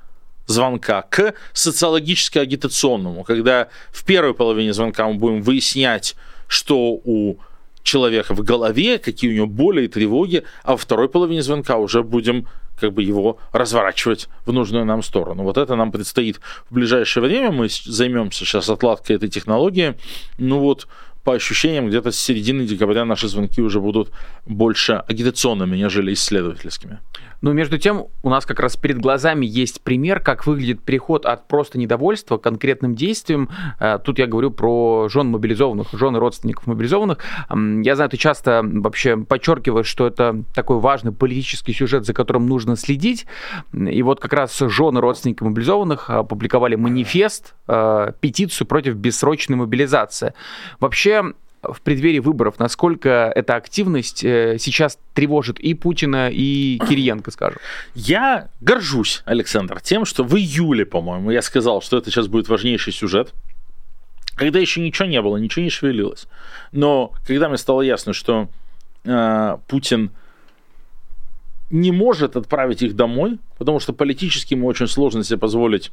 звонка 0.45 1.03
к 1.03 1.33
социологически-агитационному, 1.53 3.23
когда 3.23 3.69
в 3.91 4.03
первой 4.03 4.33
половине 4.33 4.73
звонка 4.73 5.07
мы 5.07 5.13
будем 5.15 5.41
выяснять, 5.41 6.15
что 6.47 6.99
у 7.03 7.37
человека 7.83 8.33
в 8.33 8.43
голове, 8.43 8.97
какие 8.97 9.31
у 9.31 9.33
него 9.33 9.47
боли 9.47 9.83
и 9.83 9.87
тревоги, 9.87 10.43
а 10.63 10.71
во 10.71 10.77
второй 10.77 11.09
половине 11.09 11.41
звонка 11.41 11.77
уже 11.77 12.01
будем 12.01 12.47
как 12.79 12.93
бы 12.93 13.03
его 13.03 13.37
разворачивать 13.51 14.29
в 14.45 14.51
нужную 14.51 14.85
нам 14.85 15.03
сторону. 15.03 15.43
Вот 15.43 15.57
это 15.57 15.75
нам 15.75 15.91
предстоит 15.91 16.39
в 16.69 16.73
ближайшее 16.73 17.23
время. 17.23 17.51
Мы 17.51 17.69
займемся 17.69 18.45
сейчас 18.45 18.69
отладкой 18.69 19.17
этой 19.17 19.29
технологии. 19.29 19.95
Ну 20.37 20.59
вот, 20.59 20.87
по 21.23 21.33
ощущениям, 21.33 21.87
где-то 21.87 22.11
с 22.11 22.19
середины 22.19 22.65
декабря 22.65 23.05
наши 23.05 23.27
звонки 23.27 23.61
уже 23.61 23.79
будут 23.79 24.11
больше 24.45 25.03
агитационными, 25.07 25.77
нежели 25.77 26.13
исследовательскими. 26.13 26.99
Но 27.43 27.51
между 27.51 27.77
тем, 27.77 28.05
у 28.23 28.29
нас 28.29 28.45
как 28.45 28.61
раз 28.61 28.77
перед 28.77 28.99
глазами 28.99 29.45
есть 29.45 29.81
пример, 29.81 30.21
как 30.21 30.47
выглядит 30.47 30.81
переход 30.81 31.25
от 31.25 31.45
просто 31.49 31.77
недовольства 31.77 32.37
к 32.37 32.41
конкретным 32.41 32.95
действиям. 32.95 33.49
Э, 33.81 33.99
тут 34.03 34.17
я 34.17 34.27
говорю 34.27 34.49
про 34.49 35.09
жен 35.09 35.27
мобилизованных, 35.27 35.89
жены 35.91 36.19
родственников 36.19 36.67
мобилизованных. 36.67 37.17
Я 37.49 37.95
знаю, 37.95 38.09
ты 38.09 38.15
часто 38.15 38.61
вообще 38.63 39.17
подчеркиваешь, 39.17 39.87
что 39.87 40.07
это 40.07 40.43
такой 40.55 40.79
важный 40.79 41.11
политический 41.11 41.73
сюжет, 41.73 42.05
за 42.05 42.13
которым 42.13 42.47
нужно 42.47 42.77
следить. 42.77 43.25
И 43.73 44.01
вот 44.03 44.21
как 44.21 44.31
раз 44.31 44.57
жены 44.57 45.01
родственников 45.01 45.49
мобилизованных 45.49 46.09
опубликовали 46.09 46.75
манифест, 46.75 47.55
э, 47.67 48.13
петицию 48.21 48.67
против 48.67 48.95
бессрочной 48.95 49.57
мобилизации. 49.57 50.33
Вообще, 50.79 51.33
в 51.63 51.81
преддверии 51.81 52.19
выборов, 52.19 52.59
насколько 52.59 53.31
эта 53.33 53.55
активность 53.55 54.23
э, 54.23 54.57
сейчас 54.59 54.97
тревожит 55.13 55.59
и 55.59 55.73
Путина, 55.73 56.29
и 56.31 56.79
Кириенко, 56.87 57.31
скажем? 57.31 57.59
Я 57.95 58.49
горжусь, 58.61 59.23
Александр, 59.25 59.79
тем, 59.81 60.05
что 60.05 60.23
в 60.23 60.35
июле, 60.35 60.85
по-моему, 60.85 61.31
я 61.31 61.41
сказал, 61.41 61.81
что 61.81 61.97
это 61.97 62.11
сейчас 62.11 62.27
будет 62.27 62.49
важнейший 62.49 62.93
сюжет, 62.93 63.33
когда 64.35 64.59
еще 64.59 64.81
ничего 64.81 65.07
не 65.07 65.21
было, 65.21 65.37
ничего 65.37 65.63
не 65.63 65.69
шевелилось. 65.69 66.27
Но 66.71 67.13
когда 67.25 67.47
мне 67.47 67.57
стало 67.57 67.81
ясно, 67.81 68.13
что 68.13 68.49
э, 69.05 69.57
Путин 69.67 70.11
не 71.69 71.91
может 71.91 72.35
отправить 72.35 72.81
их 72.81 72.95
домой, 72.95 73.39
потому 73.57 73.79
что 73.79 73.93
политически 73.93 74.53
ему 74.53 74.67
очень 74.67 74.87
сложно 74.87 75.23
себе 75.23 75.39
позволить 75.39 75.91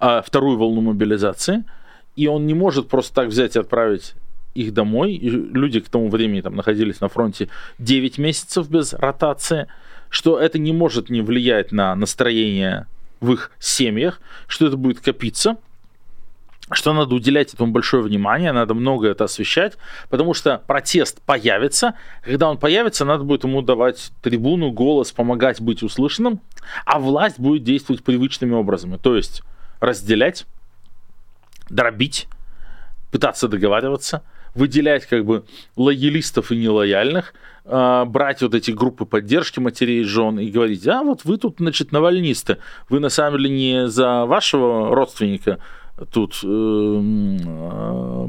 э, 0.00 0.22
вторую 0.24 0.56
волну 0.56 0.80
мобилизации– 0.80 1.64
и 2.18 2.26
он 2.26 2.46
не 2.46 2.54
может 2.54 2.88
просто 2.88 3.14
так 3.14 3.28
взять 3.28 3.54
и 3.54 3.60
отправить 3.60 4.14
их 4.54 4.74
домой. 4.74 5.12
И 5.12 5.30
люди 5.30 5.78
к 5.78 5.88
тому 5.88 6.08
времени 6.08 6.40
там 6.40 6.56
находились 6.56 7.00
на 7.00 7.08
фронте 7.08 7.48
9 7.78 8.18
месяцев 8.18 8.68
без 8.68 8.92
ротации, 8.92 9.68
что 10.10 10.36
это 10.36 10.58
не 10.58 10.72
может 10.72 11.10
не 11.10 11.22
влиять 11.22 11.70
на 11.70 11.94
настроение 11.94 12.86
в 13.20 13.32
их 13.32 13.52
семьях, 13.60 14.20
что 14.48 14.66
это 14.66 14.76
будет 14.76 14.98
копиться, 14.98 15.58
что 16.72 16.92
надо 16.92 17.14
уделять 17.14 17.54
этому 17.54 17.70
большое 17.70 18.02
внимание, 18.02 18.50
надо 18.50 18.74
много 18.74 19.06
это 19.06 19.24
освещать, 19.24 19.74
потому 20.10 20.34
что 20.34 20.60
протест 20.66 21.22
появится. 21.22 21.94
Когда 22.24 22.50
он 22.50 22.58
появится, 22.58 23.04
надо 23.04 23.22
будет 23.22 23.44
ему 23.44 23.62
давать 23.62 24.10
трибуну, 24.22 24.72
голос, 24.72 25.12
помогать 25.12 25.60
быть 25.60 25.84
услышанным, 25.84 26.40
а 26.84 26.98
власть 26.98 27.38
будет 27.38 27.62
действовать 27.62 28.02
привычными 28.02 28.54
образами, 28.54 28.96
то 28.96 29.14
есть 29.14 29.42
разделять, 29.78 30.46
дробить, 31.70 32.28
пытаться 33.10 33.48
договариваться, 33.48 34.22
выделять 34.54 35.06
как 35.06 35.24
бы 35.24 35.44
лоялистов 35.76 36.50
и 36.52 36.56
нелояльных, 36.56 37.34
э, 37.64 38.04
брать 38.06 38.42
вот 38.42 38.54
эти 38.54 38.70
группы 38.70 39.04
поддержки 39.04 39.60
матерей 39.60 40.00
и 40.00 40.04
жен 40.04 40.38
и 40.38 40.50
говорить, 40.50 40.86
а 40.86 41.02
вот 41.02 41.24
вы 41.24 41.38
тут, 41.38 41.56
значит, 41.58 41.92
навальнисты, 41.92 42.58
вы 42.88 43.00
на 43.00 43.08
самом 43.08 43.38
деле 43.38 43.50
не 43.50 43.88
за 43.88 44.24
вашего 44.24 44.94
родственника 44.94 45.58
тут 46.12 46.40
э, 46.44 47.02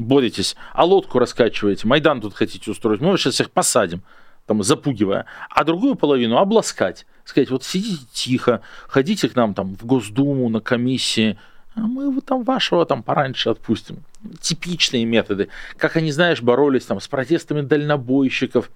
боретесь, 0.00 0.56
а 0.72 0.84
лодку 0.84 1.18
раскачиваете, 1.18 1.86
Майдан 1.86 2.20
тут 2.20 2.34
хотите 2.34 2.70
устроить, 2.70 3.00
мы 3.00 3.16
сейчас 3.16 3.34
всех 3.34 3.50
посадим, 3.50 4.02
там, 4.46 4.62
запугивая, 4.62 5.26
а 5.50 5.64
другую 5.64 5.94
половину 5.94 6.38
обласкать, 6.38 7.06
сказать, 7.24 7.50
вот 7.50 7.64
сидите 7.64 8.04
тихо, 8.12 8.62
ходите 8.88 9.28
к 9.28 9.36
нам 9.36 9.54
там 9.54 9.76
в 9.76 9.86
Госдуму, 9.86 10.48
на 10.48 10.60
комиссии, 10.60 11.38
а 11.74 11.80
мы 11.80 12.20
там 12.20 12.42
вашего 12.42 12.84
там 12.84 13.02
пораньше 13.02 13.50
отпустим. 13.50 14.04
Типичные 14.40 15.04
методы. 15.04 15.48
Как 15.76 15.96
они, 15.96 16.10
знаешь, 16.10 16.42
боролись 16.42 16.84
там 16.84 17.00
с 17.00 17.08
протестами 17.08 17.60
дальнобойщиков, 17.60 18.70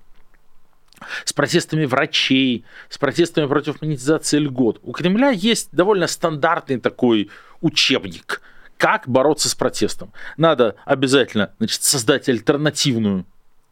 с 1.24 1.32
протестами 1.32 1.84
врачей, 1.84 2.64
с 2.88 2.98
протестами 2.98 3.46
против 3.46 3.82
монетизации 3.82 4.38
льгот. 4.38 4.80
У 4.82 4.92
Кремля 4.92 5.30
есть 5.30 5.68
довольно 5.72 6.06
стандартный 6.06 6.78
такой 6.78 7.30
учебник, 7.60 8.40
как 8.76 9.08
бороться 9.08 9.48
с 9.48 9.54
протестом. 9.54 10.12
Надо 10.36 10.76
обязательно 10.84 11.52
значит, 11.58 11.82
создать 11.82 12.28
альтернативную 12.28 13.26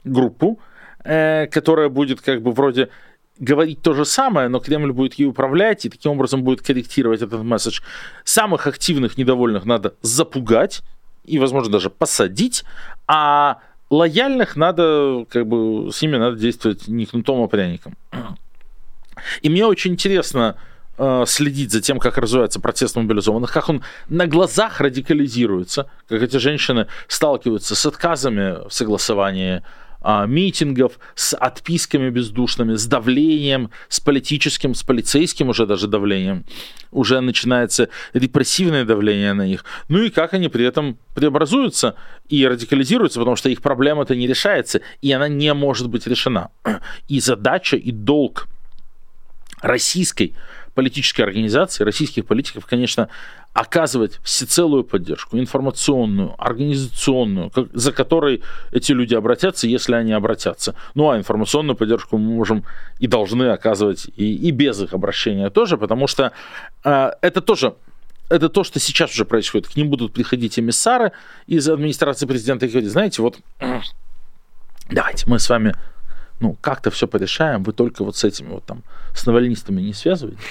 группу, 0.04 0.60
э, 1.04 1.46
которая 1.46 1.88
будет 1.88 2.20
как 2.20 2.42
бы 2.42 2.50
вроде 2.52 2.90
говорить 3.38 3.82
то 3.82 3.94
же 3.94 4.04
самое, 4.04 4.48
но 4.48 4.60
Кремль 4.60 4.92
будет 4.92 5.14
ей 5.14 5.26
управлять 5.26 5.84
и 5.84 5.88
таким 5.88 6.12
образом 6.12 6.42
будет 6.42 6.62
корректировать 6.62 7.22
этот 7.22 7.42
месседж. 7.42 7.80
Самых 8.24 8.66
активных 8.66 9.16
недовольных 9.18 9.64
надо 9.64 9.94
запугать 10.02 10.82
и, 11.24 11.38
возможно, 11.38 11.72
даже 11.72 11.90
посадить, 11.90 12.64
а 13.06 13.58
лояльных 13.90 14.56
надо, 14.56 15.26
как 15.28 15.46
бы, 15.46 15.92
с 15.92 16.02
ними 16.02 16.16
надо 16.16 16.36
действовать 16.36 16.88
не 16.88 17.06
кнутом, 17.06 17.42
а 17.42 17.48
пряником. 17.48 17.96
И 19.42 19.50
мне 19.50 19.66
очень 19.66 19.92
интересно 19.92 20.56
э, 20.98 21.24
следить 21.26 21.70
за 21.70 21.80
тем, 21.80 21.98
как 21.98 22.18
развивается 22.18 22.60
протест 22.60 22.96
мобилизованных, 22.96 23.52
как 23.52 23.68
он 23.68 23.82
на 24.08 24.26
глазах 24.26 24.80
радикализируется, 24.80 25.90
как 26.08 26.22
эти 26.22 26.38
женщины 26.38 26.86
сталкиваются 27.08 27.74
с 27.74 27.86
отказами 27.86 28.66
в 28.68 28.72
согласовании 28.72 29.62
а, 30.02 30.26
митингов, 30.26 30.98
с 31.14 31.36
отписками 31.36 32.10
бездушными, 32.10 32.74
с 32.74 32.86
давлением, 32.86 33.70
с 33.88 34.00
политическим, 34.00 34.74
с 34.74 34.82
полицейским 34.82 35.48
уже 35.48 35.66
даже 35.66 35.86
давлением. 35.86 36.44
Уже 36.90 37.20
начинается 37.20 37.88
репрессивное 38.12 38.84
давление 38.84 39.32
на 39.32 39.46
них. 39.46 39.64
Ну 39.88 40.02
и 40.02 40.10
как 40.10 40.34
они 40.34 40.48
при 40.48 40.64
этом 40.64 40.98
преобразуются 41.14 41.94
и 42.28 42.46
радикализируются, 42.46 43.18
потому 43.18 43.36
что 43.36 43.48
их 43.48 43.62
проблема-то 43.62 44.14
не 44.14 44.26
решается, 44.26 44.80
и 45.00 45.12
она 45.12 45.28
не 45.28 45.52
может 45.54 45.88
быть 45.88 46.06
решена. 46.06 46.50
И 47.08 47.20
задача, 47.20 47.76
и 47.76 47.92
долг 47.92 48.48
российской 49.60 50.34
политической 50.74 51.22
организации, 51.22 51.84
российских 51.84 52.26
политиков, 52.26 52.66
конечно, 52.66 53.08
оказывать 53.52 54.18
всецелую 54.22 54.84
поддержку, 54.84 55.38
информационную, 55.38 56.34
организационную, 56.38 57.50
как, 57.50 57.68
за 57.74 57.92
которой 57.92 58.42
эти 58.72 58.92
люди 58.92 59.14
обратятся, 59.14 59.66
если 59.66 59.94
они 59.94 60.12
обратятся. 60.12 60.74
Ну 60.94 61.10
а 61.10 61.18
информационную 61.18 61.76
поддержку 61.76 62.16
мы 62.16 62.34
можем 62.34 62.64
и 62.98 63.06
должны 63.06 63.50
оказывать 63.50 64.06
и, 64.16 64.48
и 64.48 64.50
без 64.52 64.80
их 64.80 64.94
обращения 64.94 65.50
тоже, 65.50 65.76
потому 65.76 66.06
что 66.06 66.32
э, 66.84 67.10
это 67.20 67.40
тоже 67.40 67.74
это 68.30 68.48
то, 68.48 68.64
что 68.64 68.80
сейчас 68.80 69.10
уже 69.10 69.26
происходит. 69.26 69.68
К 69.68 69.76
ним 69.76 69.90
будут 69.90 70.14
приходить 70.14 70.58
эмиссары 70.58 71.12
из 71.46 71.68
администрации 71.68 72.24
президента 72.24 72.64
и 72.64 72.70
говорить, 72.70 72.90
знаете, 72.90 73.20
вот 73.20 73.38
давайте 74.90 75.26
мы 75.28 75.38
с 75.38 75.50
вами 75.50 75.74
ну, 76.40 76.56
как-то 76.60 76.90
все 76.90 77.06
порешаем, 77.06 77.62
вы 77.62 77.72
только 77.72 78.04
вот 78.04 78.16
с 78.16 78.24
этими 78.24 78.48
вот 78.48 78.64
там, 78.64 78.82
с 79.14 79.26
навальнистами 79.26 79.80
не 79.80 79.94
связываетесь. 79.94 80.42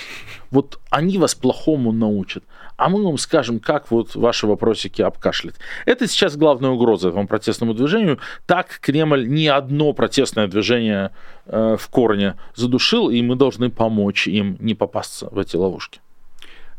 Вот 0.50 0.80
они 0.90 1.18
вас 1.18 1.36
плохому 1.36 1.92
научат, 1.92 2.44
а 2.82 2.90
мы 2.90 3.04
вам 3.04 3.20
скажем, 3.20 3.60
как 3.60 3.92
вот 3.92 4.16
ваши 4.16 4.48
вопросики 4.48 5.04
обкашлять. 5.04 5.54
Это 5.86 6.08
сейчас 6.08 6.36
главная 6.36 6.72
угроза 6.72 7.10
этому 7.10 7.28
протестному 7.28 7.76
движению. 7.76 8.18
Так 8.48 8.80
Кремль 8.82 9.28
ни 9.28 9.46
одно 9.46 9.94
протестное 9.94 10.48
движение 10.48 11.12
э, 11.46 11.76
в 11.80 11.88
корне 11.90 12.38
задушил, 12.56 13.12
и 13.12 13.22
мы 13.22 13.36
должны 13.36 13.70
помочь 13.70 14.28
им 14.28 14.58
не 14.60 14.74
попасться 14.74 15.30
в 15.32 15.38
эти 15.38 15.56
ловушки. 15.56 16.00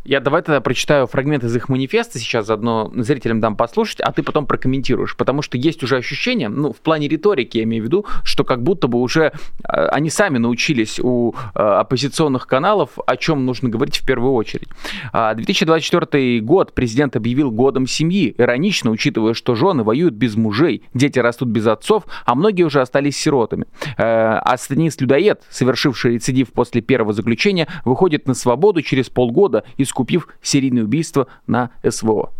Я 0.04 0.18
давай 0.18 0.42
тогда 0.42 0.60
прочитаю 0.60 1.06
фрагмент 1.06 1.44
из 1.44 1.54
их 1.54 1.68
манифеста 1.68 2.18
сейчас, 2.18 2.46
заодно 2.46 2.90
зрителям 2.96 3.40
дам 3.40 3.56
послушать, 3.56 4.00
а 4.00 4.10
ты 4.10 4.24
потом 4.24 4.46
прокомментируешь, 4.46 5.16
потому 5.16 5.42
что 5.42 5.56
есть 5.56 5.82
уже 5.84 5.96
ощущение, 5.96 6.48
ну, 6.48 6.72
в 6.72 6.78
плане 6.78 7.06
риторики 7.06 7.58
я 7.58 7.64
имею 7.64 7.84
в 7.84 7.86
виду, 7.86 8.06
что 8.24 8.42
как 8.42 8.62
будто 8.62 8.88
бы 8.88 9.00
уже 9.00 9.32
э, 9.62 9.86
они 9.86 10.10
сами 10.10 10.38
научились 10.38 10.98
у 10.98 11.34
э, 11.54 11.60
оппозиционных 11.60 12.48
каналов, 12.48 12.98
о 13.06 13.16
чем 13.16 13.46
нужно 13.46 13.68
говорить 13.68 13.98
в 13.98 14.06
первую 14.06 14.32
очередь. 14.32 14.68
2024 15.12 16.38
а, 16.38 16.42
год 16.42 16.74
президент 16.74 17.14
объявил 17.14 17.52
годом 17.52 17.86
семьи, 17.86 18.34
иронично, 18.36 18.90
учитывая, 18.90 19.34
что 19.34 19.54
жены 19.54 19.84
воюют 19.84 20.14
без 20.14 20.34
мужей, 20.34 20.82
дети 20.94 21.20
растут 21.20 21.48
без 21.48 21.66
отцов, 21.66 22.04
а 22.24 22.34
многие 22.34 22.64
уже 22.64 22.80
остались 22.80 23.16
сиротами. 23.16 23.66
Э, 23.96 24.40
а 24.42 24.56
Станис 24.56 25.00
Людоед, 25.00 25.42
совершивший 25.48 26.14
рецидив 26.14 26.52
после 26.52 26.80
первого 26.80 27.12
заключения, 27.12 27.68
выходит 27.84 28.26
на 28.26 28.34
свободу 28.34 28.82
через 28.82 29.08
полгода 29.08 29.62
из 29.76 29.91
искупив 29.92 30.28
серийное 30.42 30.84
убийство 30.84 31.26
на 31.46 31.70
СВО. 31.88 32.32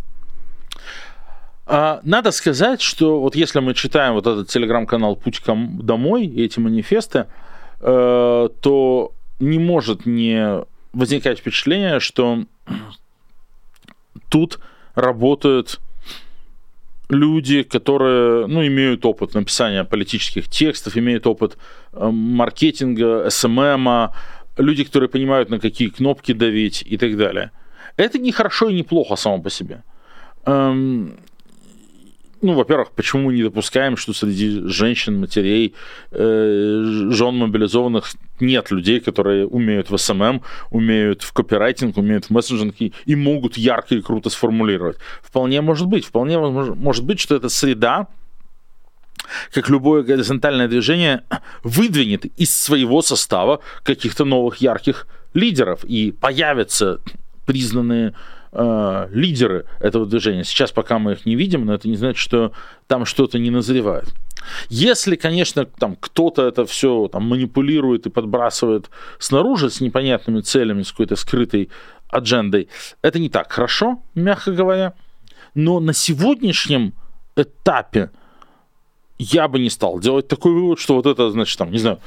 А, 1.65 2.01
надо 2.03 2.31
сказать, 2.31 2.81
что 2.81 3.21
вот 3.21 3.35
если 3.35 3.59
мы 3.59 3.73
читаем 3.75 4.15
вот 4.15 4.27
этот 4.27 4.49
телеграм-канал 4.49 5.15
«Путь 5.15 5.41
домой» 5.45 6.25
и 6.25 6.43
эти 6.43 6.59
манифесты, 6.59 7.27
э, 7.79 8.49
то 8.61 9.11
не 9.39 9.59
может 9.59 10.05
не 10.05 10.65
возникать 10.93 11.39
впечатление, 11.39 11.99
что 11.99 12.45
тут 14.29 14.59
работают 14.95 15.79
люди, 17.09 17.63
которые 17.63 18.47
ну, 18.47 18.65
имеют 18.65 19.05
опыт 19.05 19.33
написания 19.33 19.83
политических 19.83 20.49
текстов, 20.49 20.97
имеют 20.97 21.27
опыт 21.27 21.57
э, 21.93 22.09
маркетинга, 22.09 23.29
SMM 23.29 23.81
а, 23.81 24.15
люди, 24.57 24.83
которые 24.83 25.09
понимают, 25.09 25.49
на 25.49 25.59
какие 25.59 25.89
кнопки 25.89 26.33
давить 26.33 26.83
и 26.85 26.97
так 26.97 27.17
далее. 27.17 27.51
Это 27.97 28.19
не 28.19 28.31
хорошо 28.31 28.69
и 28.69 28.73
не 28.73 28.83
плохо 28.83 29.15
само 29.15 29.41
по 29.41 29.49
себе. 29.49 29.83
Эм, 30.45 31.17
ну, 32.43 32.53
во-первых, 32.53 32.91
почему 32.91 33.23
мы 33.23 33.33
не 33.33 33.43
допускаем, 33.43 33.95
что 33.95 34.13
среди 34.13 34.67
женщин, 34.67 35.19
матерей, 35.19 35.73
э, 36.11 37.09
жен 37.09 37.37
мобилизованных 37.37 38.11
нет 38.41 38.71
людей, 38.71 38.99
которые 38.99 39.47
умеют 39.47 39.89
в 39.89 39.97
SMM, 39.97 40.41
умеют 40.69 41.21
в 41.21 41.31
копирайтинг, 41.31 41.97
умеют 41.97 42.25
в 42.25 42.29
messaging 42.31 42.75
и, 42.79 42.93
и 43.05 43.15
могут 43.15 43.57
ярко 43.57 43.95
и 43.95 44.01
круто 44.01 44.29
сформулировать. 44.29 44.97
Вполне 45.21 45.61
может 45.61 45.87
быть. 45.87 46.05
Вполне 46.05 46.37
может 46.37 47.05
быть, 47.05 47.21
что 47.21 47.35
это 47.35 47.47
среда, 47.47 48.07
как 49.51 49.69
любое 49.69 50.03
горизонтальное 50.03 50.67
движение, 50.67 51.23
выдвинет 51.63 52.25
из 52.25 52.55
своего 52.55 53.01
состава 53.01 53.59
каких-то 53.83 54.25
новых 54.25 54.57
ярких 54.57 55.07
лидеров, 55.33 55.83
и 55.83 56.11
появятся 56.11 56.99
признанные 57.45 58.13
э, 58.51 59.07
лидеры 59.11 59.65
этого 59.79 60.05
движения. 60.05 60.43
Сейчас 60.43 60.71
пока 60.71 60.99
мы 60.99 61.13
их 61.13 61.25
не 61.25 61.35
видим, 61.35 61.65
но 61.65 61.73
это 61.73 61.87
не 61.87 61.95
значит, 61.95 62.17
что 62.17 62.53
там 62.87 63.05
что-то 63.05 63.39
не 63.39 63.49
назревает. 63.49 64.13
Если, 64.69 65.15
конечно, 65.15 65.65
там 65.65 65.95
кто-то 65.95 66.47
это 66.47 66.65
все 66.65 67.07
там, 67.07 67.23
манипулирует 67.23 68.05
и 68.05 68.09
подбрасывает 68.09 68.89
снаружи 69.17 69.69
с 69.69 69.81
непонятными 69.81 70.41
целями, 70.41 70.83
с 70.83 70.91
какой-то 70.91 71.15
скрытой 71.15 71.69
аджендой, 72.09 72.69
это 73.01 73.19
не 73.19 73.29
так 73.29 73.51
хорошо, 73.51 74.03
мягко 74.15 74.51
говоря. 74.51 74.93
Но 75.55 75.79
на 75.79 75.93
сегодняшнем 75.93 76.93
этапе 77.35 78.11
я 79.31 79.47
бы 79.47 79.59
не 79.59 79.69
стал 79.69 79.99
делать 79.99 80.27
такой 80.27 80.53
вывод, 80.53 80.79
что 80.79 80.95
вот 80.95 81.05
это, 81.05 81.31
значит, 81.31 81.57
там, 81.57 81.71
не 81.71 81.77
знаю, 81.79 81.99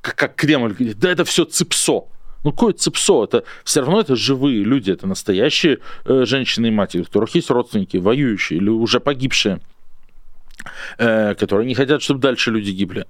как, 0.00 0.16
как 0.16 0.34
Кремль 0.34 0.72
говорит, 0.72 0.98
да 0.98 1.10
это 1.10 1.24
все 1.24 1.44
цепсо. 1.44 2.04
Ну, 2.44 2.50
какое 2.50 2.72
цепсо? 2.72 3.24
Это 3.24 3.44
все 3.64 3.80
равно 3.80 4.00
это 4.00 4.16
живые 4.16 4.64
люди, 4.64 4.90
это 4.90 5.06
настоящие 5.06 5.78
э, 6.04 6.24
женщины 6.24 6.66
и 6.66 6.70
матери, 6.70 7.02
у 7.02 7.04
которых 7.04 7.34
есть 7.34 7.50
родственники, 7.50 7.96
воюющие 7.98 8.58
или 8.58 8.68
уже 8.68 9.00
погибшие 9.00 9.60
э, 10.98 11.34
которые 11.34 11.66
не 11.66 11.74
хотят, 11.74 12.02
чтобы 12.02 12.20
дальше 12.20 12.50
люди 12.50 12.70
гибли. 12.70 13.06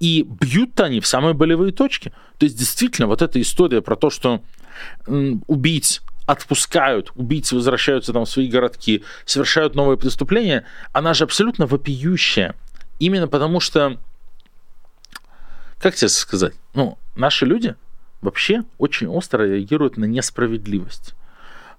И 0.00 0.22
бьют 0.22 0.78
они 0.80 1.00
в 1.00 1.06
самые 1.06 1.34
болевые 1.34 1.72
точки. 1.72 2.12
То 2.38 2.44
есть, 2.44 2.56
действительно, 2.56 3.08
вот 3.08 3.22
эта 3.22 3.40
история 3.40 3.82
про 3.82 3.96
то, 3.96 4.10
что 4.10 4.42
убийц 5.46 6.02
отпускают, 6.28 7.10
убийцы 7.16 7.54
возвращаются 7.54 8.12
там 8.12 8.26
в 8.26 8.28
свои 8.28 8.48
городки, 8.48 9.02
совершают 9.24 9.74
новые 9.74 9.96
преступления, 9.96 10.64
она 10.92 11.14
же 11.14 11.24
абсолютно 11.24 11.66
вопиющая. 11.66 12.54
Именно 12.98 13.28
потому 13.28 13.60
что, 13.60 13.98
как 15.78 15.94
тебе 15.94 16.08
сказать, 16.08 16.54
ну, 16.74 16.98
наши 17.14 17.46
люди 17.46 17.76
вообще 18.20 18.64
очень 18.78 19.06
остро 19.06 19.44
реагируют 19.44 19.96
на 19.96 20.04
несправедливость. 20.04 21.14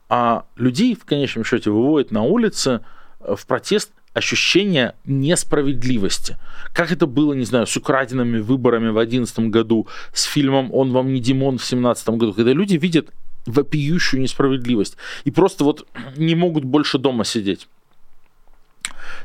А 0.08 0.46
людей 0.56 0.96
в 0.96 1.06
конечном 1.06 1.44
счете 1.44 1.70
выводят 1.70 2.12
на 2.12 2.24
улицы 2.24 2.82
э, 3.20 3.36
в 3.36 3.46
протест 3.46 3.92
ощущение 4.14 4.96
несправедливости. 5.06 6.38
Как 6.74 6.92
это 6.92 7.06
было, 7.06 7.34
не 7.34 7.46
знаю, 7.46 7.68
с 7.68 7.78
украденными 7.78 8.40
выборами 8.40 8.90
в 8.90 8.96
2011 8.96 9.40
году, 9.52 9.88
с 10.14 10.24
фильмом 10.24 10.74
«Он 10.74 10.92
вам 10.92 11.14
не 11.14 11.20
Димон» 11.20 11.58
в 11.58 11.62
2017 11.62 12.10
году, 12.10 12.34
когда 12.34 12.54
люди 12.54 12.76
видят 12.76 13.10
вопиющую 13.46 14.22
несправедливость 14.22 14.98
и 15.24 15.32
просто 15.32 15.64
вот 15.64 15.88
не 16.18 16.36
могут 16.36 16.66
больше 16.66 16.98
дома 16.98 17.24
сидеть. 17.24 17.68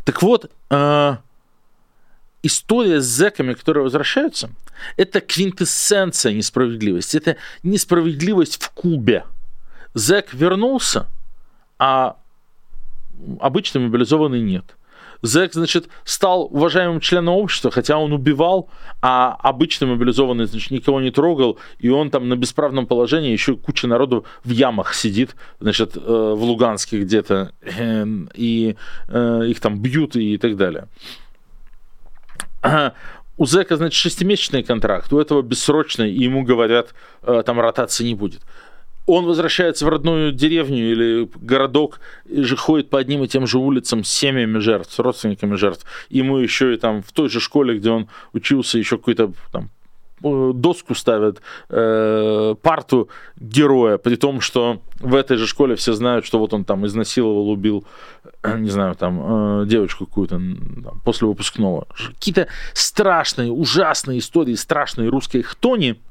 Так 0.05 0.23
вот, 0.23 0.51
э, 0.71 1.17
история 2.45 3.01
с 3.01 3.07
зэками, 3.07 3.55
которые 3.55 3.83
возвращаются, 3.85 4.51
это 4.97 5.21
квинтэссенция 5.21 6.33
несправедливости. 6.33 7.17
Это 7.17 7.37
несправедливость 7.63 8.63
в 8.63 8.71
кубе. 8.71 9.25
Зэк 9.95 10.35
вернулся, 10.35 11.07
а 11.79 12.17
обычно 13.41 13.81
мобилизованный 13.81 14.41
нет. 14.41 14.77
Зэк, 15.23 15.55
значит, 15.55 15.89
стал 16.05 16.49
уважаемым 16.51 17.01
членом 17.01 17.35
общества, 17.35 17.71
хотя 17.71 17.97
он 17.97 18.13
убивал, 18.13 18.69
а 19.01 19.35
обычно 19.43 19.87
мобилизованный, 19.87 20.45
значит, 20.45 20.71
никого 20.71 21.01
не 21.01 21.11
трогал, 21.11 21.59
и 21.79 21.89
он 21.89 22.11
там 22.11 22.29
на 22.29 22.37
бесправном 22.37 22.87
положении, 22.87 23.33
еще 23.33 23.57
куча 23.57 23.87
народу 23.87 24.27
в 24.43 24.51
ямах 24.51 24.93
сидит, 24.93 25.35
значит, 25.61 25.97
э, 25.97 26.01
в 26.01 26.43
Луганске 26.43 27.01
где-то, 27.01 27.53
и 28.35 28.77
э, 29.09 29.43
их 29.47 29.61
там 29.61 29.81
бьют 29.81 30.15
и 30.17 30.37
так 30.37 30.59
далее 30.59 30.89
у 33.37 33.47
Зека, 33.47 33.77
значит, 33.77 33.95
шестимесячный 33.95 34.63
контракт, 34.63 35.13
у 35.13 35.19
этого 35.19 35.43
бессрочный, 35.43 36.13
и 36.13 36.23
ему 36.23 36.43
говорят, 36.43 36.95
э, 37.23 37.43
там 37.45 37.61
ротации 37.61 38.05
не 38.05 38.15
будет. 38.15 38.43
Он 39.07 39.27
возвращается 39.27 39.85
в 39.85 39.91
родную 39.91 40.33
деревню 40.33 40.91
или 40.91 41.29
городок, 41.37 42.01
и 42.25 42.43
же 42.43 42.57
ходит 42.57 42.89
по 42.89 42.99
одним 42.99 43.23
и 43.23 43.29
тем 43.29 43.47
же 43.47 43.59
улицам 43.59 44.03
с 44.03 44.09
семьями 44.09 44.59
жертв, 44.59 44.95
с 44.95 44.99
родственниками 44.99 45.57
жертв. 45.57 45.85
Ему 46.09 46.39
еще 46.39 46.73
и 46.73 46.79
там 46.79 47.03
в 47.03 47.13
той 47.13 47.29
же 47.29 47.39
школе, 47.39 47.79
где 47.79 47.91
он 47.91 48.09
учился, 48.33 48.79
еще 48.79 48.97
какой-то 48.97 49.33
там 49.53 49.71
доску 50.53 50.95
ставят, 50.95 51.41
э, 51.69 52.55
парту 52.63 53.09
героя, 53.37 53.99
при 53.99 54.17
том, 54.17 54.41
что 54.41 54.81
в 55.01 55.15
этой 55.15 55.37
же 55.37 55.47
школе 55.47 55.75
все 55.77 55.93
знают, 55.93 56.25
что 56.25 56.39
вот 56.39 56.55
он 56.55 56.65
там 56.65 56.87
изнасиловал, 56.87 57.51
убил, 57.51 57.85
э, 58.43 58.59
не 58.59 58.71
знаю, 58.71 58.95
там, 58.95 59.63
э, 59.63 59.67
девочку 59.67 60.07
какую-то 60.07 60.37
там, 60.37 61.01
после 61.05 61.29
выпускного. 61.29 61.87
Какие-то 62.15 62.49
страшные, 62.73 63.53
ужасные 63.53 64.19
истории, 64.19 64.55
страшные 64.55 65.09
русской 65.09 65.43
хтони– 65.43 66.01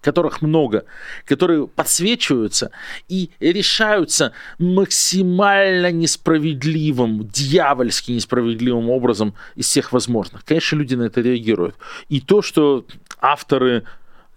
которых 0.00 0.42
много, 0.42 0.84
которые 1.24 1.66
подсвечиваются 1.66 2.70
и 3.08 3.30
решаются 3.40 4.32
максимально 4.58 5.90
несправедливым, 5.90 7.26
дьявольски 7.26 8.12
несправедливым 8.12 8.90
образом 8.90 9.34
из 9.56 9.66
всех 9.66 9.92
возможных. 9.92 10.44
Конечно, 10.44 10.76
люди 10.76 10.94
на 10.94 11.04
это 11.04 11.20
реагируют. 11.20 11.76
И 12.08 12.20
то, 12.20 12.42
что 12.42 12.84
авторы 13.20 13.84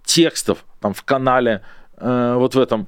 текстов 0.03 0.65
там 0.79 0.93
в 0.93 1.03
канале 1.03 1.61
э, 1.97 2.33
вот 2.37 2.55
в 2.55 2.59
этом 2.59 2.87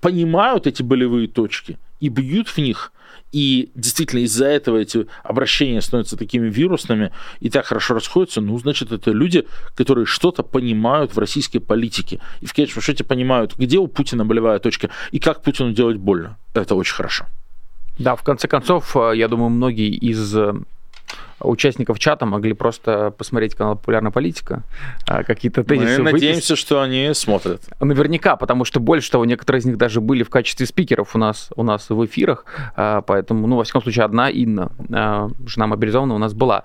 понимают 0.00 0.66
эти 0.66 0.82
болевые 0.82 1.28
точки 1.28 1.78
и 2.00 2.08
бьют 2.08 2.48
в 2.48 2.58
них, 2.58 2.92
и 3.34 3.72
действительно 3.74 4.20
из-за 4.20 4.46
этого 4.46 4.78
эти 4.78 5.08
обращения 5.24 5.80
становятся 5.80 6.16
такими 6.16 6.48
вирусными 6.48 7.10
и 7.40 7.50
так 7.50 7.66
хорошо 7.66 7.94
расходятся, 7.94 8.40
ну, 8.40 8.56
значит, 8.58 8.92
это 8.92 9.10
люди, 9.10 9.44
которые 9.74 10.06
что-то 10.06 10.44
понимают 10.44 11.16
в 11.16 11.18
российской 11.18 11.58
политике. 11.58 12.20
И 12.42 12.46
в 12.46 12.54
конечном 12.54 12.82
счете 12.82 13.02
понимают, 13.02 13.56
где 13.56 13.78
у 13.78 13.88
Путина 13.88 14.24
болевая 14.24 14.60
точка 14.60 14.90
и 15.10 15.18
как 15.18 15.42
Путину 15.42 15.72
делать 15.72 15.96
больно. 15.96 16.38
Это 16.54 16.76
очень 16.76 16.94
хорошо. 16.94 17.26
Да, 17.98 18.14
в 18.14 18.22
конце 18.22 18.46
концов, 18.46 18.96
э, 18.96 19.16
я 19.16 19.26
думаю, 19.26 19.50
многие 19.50 19.90
из 19.90 20.36
э, 20.36 20.54
участников 21.44 21.98
чата 21.98 22.26
могли 22.26 22.52
просто 22.52 23.12
посмотреть 23.16 23.54
канал 23.54 23.76
«Популярная 23.76 24.10
политика», 24.10 24.62
а, 25.06 25.22
какие-то 25.22 25.64
тезисы 25.64 26.02
Мы 26.02 26.12
надеемся, 26.12 26.56
что 26.56 26.80
они 26.82 27.10
смотрят. 27.14 27.62
Наверняка, 27.80 28.36
потому 28.36 28.64
что 28.64 28.80
больше 28.80 29.10
того, 29.10 29.24
некоторые 29.24 29.60
из 29.60 29.64
них 29.64 29.76
даже 29.76 30.00
были 30.00 30.22
в 30.22 30.30
качестве 30.30 30.66
спикеров 30.66 31.14
у 31.14 31.18
нас, 31.18 31.50
у 31.56 31.62
нас 31.62 31.90
в 31.90 32.04
эфирах, 32.04 32.44
а, 32.76 33.02
поэтому, 33.02 33.46
ну, 33.46 33.56
во 33.56 33.64
всяком 33.64 33.82
случае, 33.82 34.04
одна 34.04 34.28
Инна, 34.30 34.72
а, 34.92 35.28
жена 35.46 35.66
мобилизованная, 35.66 36.16
у 36.16 36.18
нас 36.18 36.34
была. 36.34 36.64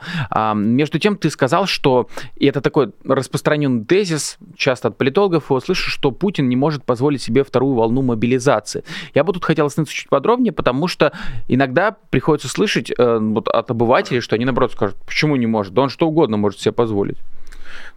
Между 0.56 1.00
тем, 1.00 1.18
ты 1.18 1.30
сказал, 1.30 1.66
что, 1.66 2.08
и 2.36 2.46
это 2.46 2.62
такой 2.62 2.92
распространенный 3.06 3.86
тезис, 3.86 4.38
часто 4.56 4.90
от 4.90 4.98
политологов 4.98 5.50
его 5.50 5.60
слышу, 5.60 5.90
что 5.90 6.12
Путин 6.12 6.50
не 6.50 6.56
может 6.56 6.84
позволить 6.84 7.22
себе 7.22 7.44
вторую 7.44 7.76
волну 7.76 8.02
мобилизации. 8.02 8.84
Я 9.14 9.24
бы 9.24 9.34
тут 9.34 9.46
хотел 9.46 9.66
остановиться 9.66 9.96
чуть 9.96 10.10
подробнее, 10.10 10.54
потому 10.54 10.88
что 10.88 11.12
иногда 11.48 11.92
приходится 11.92 12.48
слышать 12.48 12.92
э, 12.96 13.20
вот, 13.20 13.48
от 13.48 13.72
обывателей, 13.72 14.22
что 14.22 14.36
они, 14.36 14.46
наоборот, 14.46 14.69
скажут, 14.74 14.98
почему 15.06 15.36
не 15.36 15.48
может? 15.48 15.74
Да 15.74 15.84
он 15.84 15.90
что 15.90 16.08
угодно 16.08 16.38
может 16.38 16.60
себе 16.60 16.72
позволить. 16.72 17.18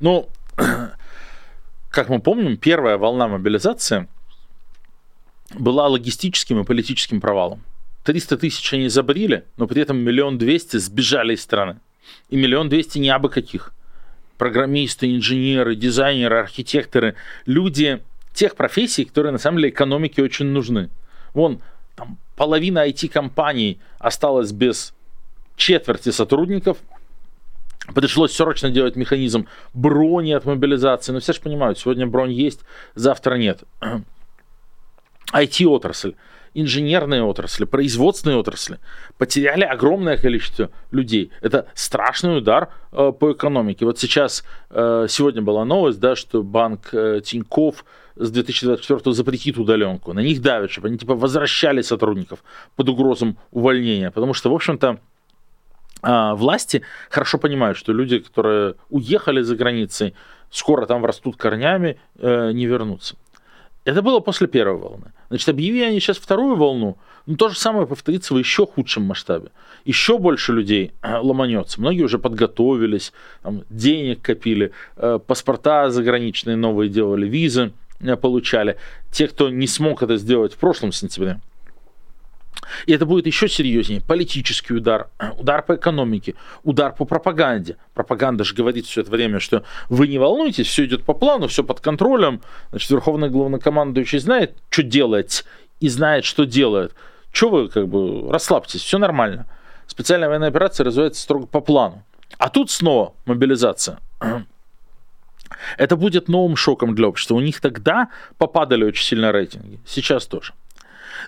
Ну, 0.01 0.29
как 1.91 2.09
мы 2.09 2.21
помним, 2.21 2.57
первая 2.57 2.99
волна 2.99 3.29
мобилизации 3.29 4.09
была 5.55 5.89
логистическим 5.89 6.61
и 6.61 6.65
политическим 6.65 7.21
провалом. 7.21 7.63
300 8.05 8.39
тысяч 8.39 8.73
они 8.75 8.89
забрили, 8.89 9.45
но 9.57 9.67
при 9.67 9.83
этом 9.83 9.99
миллион 9.99 10.39
двести 10.39 10.79
сбежали 10.79 11.35
из 11.35 11.43
страны. 11.43 11.79
И 12.31 12.37
миллион 12.37 12.69
двести 12.69 12.99
не 12.99 13.11
абы 13.11 13.29
каких. 13.29 13.73
Программисты, 14.39 15.15
инженеры, 15.15 15.77
дизайнеры, 15.77 16.39
архитекторы, 16.39 17.15
люди 17.47 18.03
тех 18.35 18.57
профессий, 18.57 19.05
которые 19.05 19.33
на 19.33 19.39
самом 19.39 19.59
деле 19.59 19.69
экономике 19.69 20.23
очень 20.23 20.47
нужны. 20.47 20.89
Вон, 21.35 21.61
там 21.95 22.19
половина 22.35 22.89
IT-компаний 22.89 23.79
осталась 23.99 24.53
без 24.53 24.95
четверти 25.57 26.11
сотрудников. 26.11 26.79
Пришлось 27.95 28.33
срочно 28.33 28.71
делать 28.71 28.97
механизм 28.97 29.49
брони 29.75 30.33
от 30.33 30.45
мобилизации. 30.45 31.12
Но 31.12 31.21
все 31.21 31.33
же 31.33 31.41
понимают, 31.41 31.79
сегодня 31.79 32.07
бронь 32.07 32.33
есть, 32.33 32.61
завтра 32.95 33.35
нет. 33.35 33.65
IT-отрасль, 35.33 36.15
инженерные 36.55 37.23
отрасли, 37.23 37.65
производственные 37.65 38.37
отрасли 38.37 38.79
потеряли 39.19 39.65
огромное 39.65 40.17
количество 40.17 40.71
людей. 40.91 41.31
Это 41.41 41.67
страшный 41.75 42.38
удар 42.38 42.71
э, 42.93 43.12
по 43.19 43.33
экономике. 43.33 43.85
Вот 43.85 43.99
сейчас, 43.99 44.45
э, 44.71 45.07
сегодня 45.09 45.43
была 45.43 45.65
новость, 45.65 45.99
да, 46.01 46.15
что 46.15 46.43
банк 46.43 46.93
э, 46.93 47.21
Тиньков 47.25 47.85
с 48.17 48.31
2024 48.31 49.15
запретит 49.15 49.59
удаленку. 49.59 50.12
На 50.12 50.21
них 50.21 50.43
давят, 50.43 50.71
чтобы 50.71 50.88
они 50.88 50.99
типа 50.99 51.15
возвращали 51.15 51.83
сотрудников 51.83 52.45
под 52.77 52.88
угрозом 52.88 53.38
увольнения. 53.51 54.11
Потому 54.11 54.35
что, 54.35 54.51
в 54.51 54.55
общем-то, 54.55 55.01
власти 56.03 56.83
хорошо 57.11 57.38
понимают, 57.38 57.79
что 57.79 57.93
люди, 57.93 58.19
которые 58.19 58.75
уехали 58.91 59.43
за 59.43 59.57
границей, 59.57 60.15
скоро 60.53 60.87
там 60.87 61.05
растут 61.05 61.37
корнями, 61.37 61.99
э, 62.19 62.53
не 62.53 62.67
вернутся. 62.67 63.17
Это 63.85 64.03
было 64.03 64.21
после 64.21 64.47
первой 64.47 64.79
волны. 64.79 65.12
Значит, 65.29 65.49
объяви 65.49 65.83
они 65.83 65.99
сейчас 65.99 66.19
вторую 66.19 66.57
волну, 66.57 66.99
ну, 67.27 67.37
то 67.37 67.49
же 67.49 67.59
самое 67.59 67.87
повторится 67.87 68.35
в 68.35 68.38
еще 68.38 68.67
худшем 68.67 69.05
масштабе. 69.05 69.49
Еще 69.85 70.19
больше 70.19 70.53
людей 70.53 70.93
э, 71.03 71.19
ломанется. 71.19 71.81
Многие 71.81 72.03
уже 72.03 72.19
подготовились, 72.19 73.12
там, 73.43 73.62
денег 73.71 74.23
копили, 74.23 74.73
э, 74.97 75.19
паспорта 75.27 75.91
заграничные 75.91 76.57
новые 76.57 76.91
делали, 76.91 77.27
визы 77.27 77.73
получали. 78.21 78.79
Те, 79.12 79.29
кто 79.29 79.49
не 79.49 79.69
смог 79.69 80.03
это 80.03 80.17
сделать 80.17 80.55
в 80.55 80.57
прошлом 80.57 80.91
сентябре, 80.93 81.41
и 82.87 82.92
это 82.92 83.07
будет 83.07 83.27
еще 83.27 83.48
серьезнее. 83.48 84.01
Политический 84.01 84.75
удар, 84.75 85.09
удар 85.38 85.62
по 85.62 85.77
экономике, 85.77 86.35
удар 86.62 86.94
по 86.94 87.05
пропаганде. 87.05 87.77
Пропаганда 87.94 88.44
же 88.44 88.55
говорит 88.55 88.87
все 88.87 89.03
это 89.03 89.11
время, 89.11 89.40
что 89.40 89.64
вы 89.88 90.09
не 90.09 90.18
волнуйтесь, 90.18 90.66
все 90.66 90.85
идет 90.85 91.05
по 91.05 91.14
плану, 91.14 91.48
все 91.48 91.64
под 91.64 91.81
контролем. 91.81 92.40
Значит, 92.70 92.90
верховный 92.90 93.31
главнокомандующий 93.31 94.18
знает, 94.18 94.57
что 94.70 94.83
делать, 94.83 95.44
и 95.81 95.88
знает, 95.88 96.25
что 96.25 96.44
делает. 96.44 96.94
Что 97.33 97.48
вы, 97.48 97.68
как 97.68 97.88
бы, 97.88 98.31
расслабьтесь, 98.31 98.83
все 98.83 98.98
нормально. 98.98 99.46
Специальная 99.87 100.29
военная 100.29 100.48
операция 100.48 100.85
развивается 100.85 101.22
строго 101.22 101.46
по 101.46 101.61
плану. 101.61 102.05
А 102.38 102.48
тут 102.48 102.70
снова 102.70 103.14
мобилизация. 103.25 103.98
Это 105.77 105.96
будет 105.96 106.29
новым 106.29 106.57
шоком 106.57 106.94
для 106.94 107.09
общества. 107.09 107.35
У 107.35 107.40
них 107.40 107.61
тогда 107.61 108.09
попадали 108.38 108.85
очень 108.85 109.05
сильно 109.05 109.33
рейтинги. 109.33 109.81
Сейчас 109.87 110.27
тоже. 110.27 110.53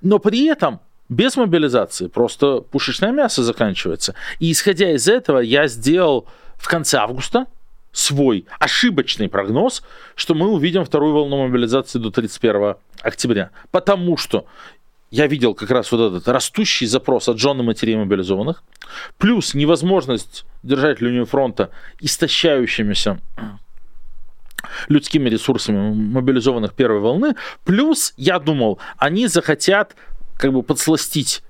Но 0.03 0.19
при 0.19 0.47
этом 0.47 0.81
без 1.09 1.37
мобилизации 1.37 2.09
просто 2.09 2.61
пушечное 2.61 3.13
мясо 3.13 3.43
заканчивается. 3.43 4.15
И 4.39 4.51
исходя 4.53 4.93
из 4.93 5.09
этого, 5.09 5.39
я 5.39 5.69
сделал 5.69 6.27
в 6.57 6.69
конце 6.69 6.99
августа 6.99 7.47
свой 7.93 8.47
ошибочный 8.59 9.29
прогноз, 9.29 9.83
что 10.17 10.35
мы 10.35 10.49
увидим 10.49 10.85
вторую 10.85 11.15
волну 11.15 11.47
мобилизации 11.47 11.99
до 11.99 12.11
31 12.11 12.75
октября. 13.03 13.51
Потому 13.71 14.17
что 14.17 14.47
я 15.11 15.29
видел 15.29 15.55
как 15.55 15.71
раз 15.71 15.93
вот 15.93 16.01
этот 16.01 16.27
растущий 16.27 16.89
запрос 16.89 17.29
от 17.29 17.39
жены 17.39 17.63
матерей 17.63 17.97
мобилизованных, 17.97 18.65
плюс 19.17 19.55
невозможность 19.55 20.45
держать 20.65 21.01
линию 21.01 21.25
фронта 21.25 21.71
истощающимися 22.01 23.21
людскими 24.89 25.29
ресурсами 25.29 25.95
мобилизованных 25.95 26.75
первой 26.75 27.01
волны, 27.01 27.37
плюс 27.65 28.13
я 28.17 28.39
думал, 28.39 28.81
они 28.97 29.29
захотят 29.29 29.95
как 30.37 30.53
бы 30.53 30.63
подсластить 30.63 31.43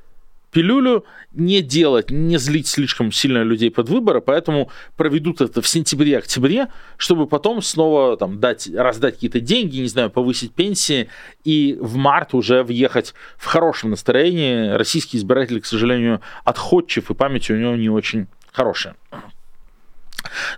пилюлю, 0.55 1.05
не 1.33 1.61
делать, 1.61 2.11
не 2.11 2.39
злить 2.39 2.69
слишком 2.69 3.11
сильно 3.13 3.43
людей 3.43 3.71
под 3.71 3.89
выборы, 3.89 4.21
поэтому 4.21 4.71
проведут 4.97 5.41
это 5.41 5.61
в 5.61 5.69
сентябре-октябре, 5.69 6.69
чтобы 6.97 7.27
потом 7.27 7.61
снова 7.61 8.17
там, 8.17 8.39
дать, 8.39 8.71
раздать 8.73 9.15
какие-то 9.15 9.41
деньги, 9.41 9.79
не 9.79 9.89
знаю, 9.89 10.11
повысить 10.11 10.55
пенсии, 10.55 11.09
и 11.43 11.77
в 11.81 11.97
март 11.97 12.35
уже 12.35 12.63
въехать 12.63 13.15
в 13.37 13.47
хорошем 13.47 13.91
настроении. 13.91 14.71
Российский 14.71 15.19
избиратель, 15.19 15.61
к 15.61 15.67
сожалению, 15.67 16.21
отходчив, 16.45 17.11
и 17.11 17.15
память 17.15 17.51
у 17.51 17.57
него 17.57 17.75
не 17.75 17.91
очень 17.91 18.29
хорошая. 18.53 18.95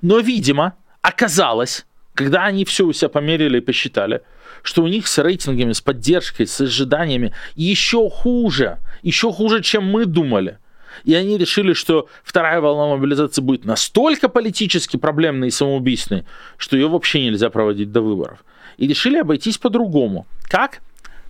Но, 0.03 0.19
видимо, 0.19 0.75
оказалось, 1.01 1.87
когда 2.15 2.45
они 2.45 2.65
все 2.67 2.85
у 2.85 2.93
себя 2.93 3.09
померили 3.09 3.59
и 3.59 3.63
посчитали, 3.63 4.21
что 4.67 4.83
у 4.83 4.89
них 4.89 5.07
с 5.07 5.19
рейтингами, 5.19 5.73
с 5.73 5.81
поддержкой, 5.81 6.47
с 6.47 6.61
ожиданиями 6.61 7.33
еще 7.55 8.11
хуже, 8.11 8.79
еще 9.03 9.33
хуже, 9.33 9.63
чем 9.63 9.85
мы 9.85 10.07
думали. 10.07 10.59
И 11.05 11.15
они 11.15 11.39
решили, 11.39 11.73
что 11.73 12.09
вторая 12.25 12.61
волна 12.61 12.97
мобилизации 12.97 13.43
будет 13.43 13.65
настолько 13.65 14.29
политически 14.29 14.97
проблемной 14.97 15.49
и 15.49 15.51
самоубийственной, 15.53 16.25
что 16.57 16.77
ее 16.77 16.89
вообще 16.89 17.25
нельзя 17.25 17.49
проводить 17.49 17.93
до 17.93 18.01
выборов. 18.01 18.45
И 18.77 18.89
решили 18.89 19.19
обойтись 19.19 19.57
по-другому. 19.57 20.27
Как? 20.49 20.81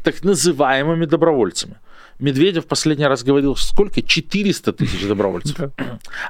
Так 0.03 0.25
называемыми 0.25 1.05
добровольцами. 1.05 1.77
Медведев 2.19 2.65
последний 2.65 3.07
раз 3.07 3.23
говорил, 3.23 3.55
сколько? 3.57 4.01
400 4.01 4.73
тысяч 4.73 5.07
добровольцев. 5.07 5.59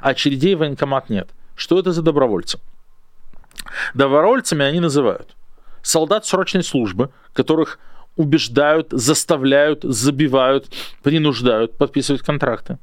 А 0.01 0.09
очередей 0.09 0.55
в 0.55 0.59
военкомат 0.59 1.09
нет. 1.09 1.29
Что 1.55 1.79
это 1.79 1.93
за 1.93 2.01
добровольцы? 2.01 2.59
Добровольцами 3.93 4.65
они 4.65 4.81
называют 4.81 5.36
солдат 5.87 6.25
срочной 6.25 6.63
службы, 6.63 7.09
которых 7.33 7.79
убеждают, 8.15 8.89
заставляют, 8.91 9.83
забивают, 9.83 10.67
принуждают 11.03 11.77
подписывать 11.77 12.21
контракты. 12.21 12.77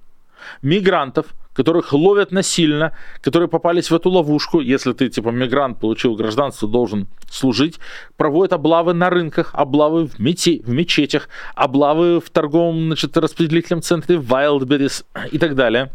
Мигрантов, 0.62 1.27
которых 1.55 1.93
ловят 1.93 2.33
насильно, 2.33 2.93
которые 3.21 3.49
попались 3.49 3.90
в 3.90 3.95
эту 3.95 4.11
ловушку, 4.11 4.61
если 4.61 4.93
ты, 4.93 5.09
типа, 5.09 5.29
мигрант, 5.31 5.81
получил 5.81 6.14
гражданство, 6.17 6.69
должен 6.69 7.07
служить, 7.31 7.79
проводят 8.17 8.53
облавы 8.53 8.95
на 8.95 9.11
рынках, 9.11 9.51
облавы 9.55 10.07
в, 10.07 10.19
мете, 10.19 10.61
в 10.64 10.71
мечетях, 10.71 11.29
облавы 11.55 12.21
в 12.21 12.31
торговом, 12.31 12.87
значит, 12.87 13.17
распределительном 13.17 13.83
центре 13.83 14.17
Wildberries 14.17 15.05
и 15.31 15.38
так 15.38 15.55
далее. 15.55 15.90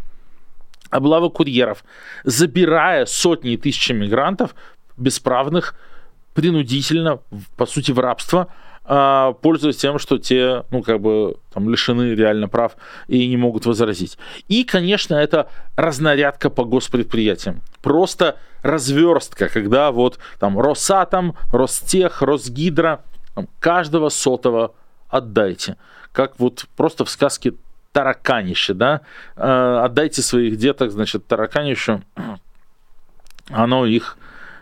Облавы 0.89 1.29
курьеров, 1.29 1.83
забирая 2.23 3.05
сотни 3.05 3.53
и 3.53 3.57
тысячи 3.57 3.91
мигрантов, 3.91 4.55
бесправных, 4.97 5.75
принудительно, 6.33 7.19
по 7.57 7.65
сути, 7.65 7.91
в 7.91 7.99
рабство, 7.99 8.47
а, 8.91 9.33
пользуясь 9.33 9.77
тем, 9.77 9.99
что 9.99 10.17
те, 10.17 10.63
ну, 10.71 10.81
как 10.81 10.99
бы, 10.99 11.37
там, 11.53 11.69
лишены 11.69 12.15
реально 12.15 12.47
прав 12.47 12.75
и 13.07 13.27
не 13.27 13.37
могут 13.37 13.65
возразить. 13.67 14.17
И, 14.47 14.63
конечно, 14.63 15.15
это 15.15 15.47
разнарядка 15.75 16.49
по 16.49 16.65
госпредприятиям. 16.65 17.61
Просто 17.81 18.37
разверстка, 18.63 19.47
когда 19.47 19.91
вот 19.91 20.17
там 20.39 20.59
Росатом, 20.59 21.35
Ростех, 21.51 22.21
Росгидро, 22.23 23.03
там, 23.35 23.47
каждого 23.59 24.09
сотого 24.09 24.73
отдайте. 25.07 25.77
Как 26.11 26.39
вот 26.39 26.65
просто 26.75 27.05
в 27.05 27.09
сказке 27.09 27.53
тараканище, 27.91 28.73
да, 28.73 29.01
э, 29.35 29.81
отдайте 29.83 30.21
своих 30.21 30.57
деток, 30.57 30.91
значит, 30.91 31.27
тараканищу, 31.27 32.01
оно 33.49 33.85
их 33.85 34.17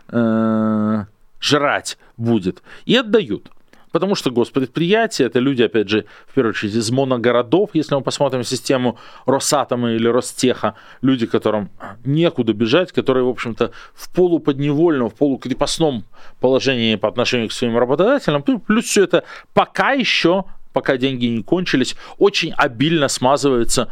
э, 0.10 1.06
жрать 1.40 1.98
будет. 2.18 2.62
И 2.86 2.96
отдают. 2.96 3.52
Потому 3.92 4.16
что 4.16 4.32
госпредприятия, 4.32 5.26
это 5.26 5.40
люди, 5.40 5.64
опять 5.64 5.90
же, 5.90 6.06
в 6.28 6.34
первую 6.34 6.52
очередь 6.52 6.76
из 6.76 6.92
моногородов, 6.92 7.72
если 7.74 7.96
мы 7.96 8.02
посмотрим 8.02 8.44
систему 8.44 9.00
Росатома 9.26 9.92
или 9.94 10.08
Ростеха, 10.08 10.76
люди, 11.02 11.26
которым 11.26 11.70
некуда 12.06 12.54
бежать, 12.54 12.92
которые, 12.92 13.24
в 13.24 13.30
общем-то, 13.30 13.72
в 13.94 14.14
полуподневольном, 14.14 15.10
в 15.10 15.16
полукрепостном 15.16 16.04
положении 16.40 16.96
по 16.96 17.08
отношению 17.08 17.50
к 17.50 17.54
своим 17.54 17.78
работодателям, 17.78 18.44
плюс 18.44 18.86
все 18.86 19.06
это 19.06 19.24
пока 19.54 19.94
еще, 19.94 20.44
пока 20.74 20.98
деньги 20.98 21.26
не 21.26 21.42
кончились, 21.42 21.96
очень 22.18 22.52
обильно 22.52 23.08
смазывается 23.08 23.90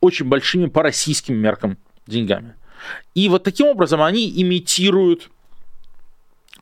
очень 0.00 0.26
большими 0.26 0.66
по 0.66 0.82
российским 0.82 1.36
меркам 1.36 1.76
деньгами. 2.06 2.54
И 3.14 3.28
вот 3.28 3.44
таким 3.44 3.66
образом 3.66 4.02
они 4.02 4.28
имитируют 4.42 5.30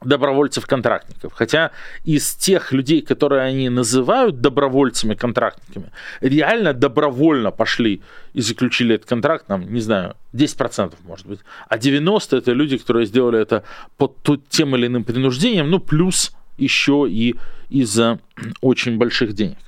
добровольцев-контрактников. 0.05 1.33
Хотя 1.35 1.71
из 2.05 2.35
тех 2.35 2.73
людей, 2.73 3.03
которые 3.03 3.43
они 3.43 3.69
называют 3.69 4.41
добровольцами-контрактниками, 4.41 5.91
реально 6.21 6.73
добровольно 6.73 7.51
пошли 7.51 8.03
и 8.33 8.41
заключили 8.41 8.95
этот 8.95 9.09
контракт, 9.09 9.49
нам, 9.49 9.73
не 9.73 9.81
знаю, 9.81 10.15
10% 10.33 10.95
может 11.05 11.27
быть. 11.27 11.41
А 11.69 11.79
90% 11.79 12.39
это 12.39 12.53
люди, 12.53 12.79
которые 12.79 13.07
сделали 13.07 13.41
это 13.41 13.63
под 13.97 14.49
тем 14.49 14.77
или 14.77 14.87
иным 14.87 15.05
принуждением, 15.05 15.71
ну, 15.71 15.79
плюс 15.79 16.35
еще 16.59 17.07
и 17.09 17.35
из-за 17.71 18.19
очень 18.61 18.99
больших 18.99 19.35
денег. 19.35 19.59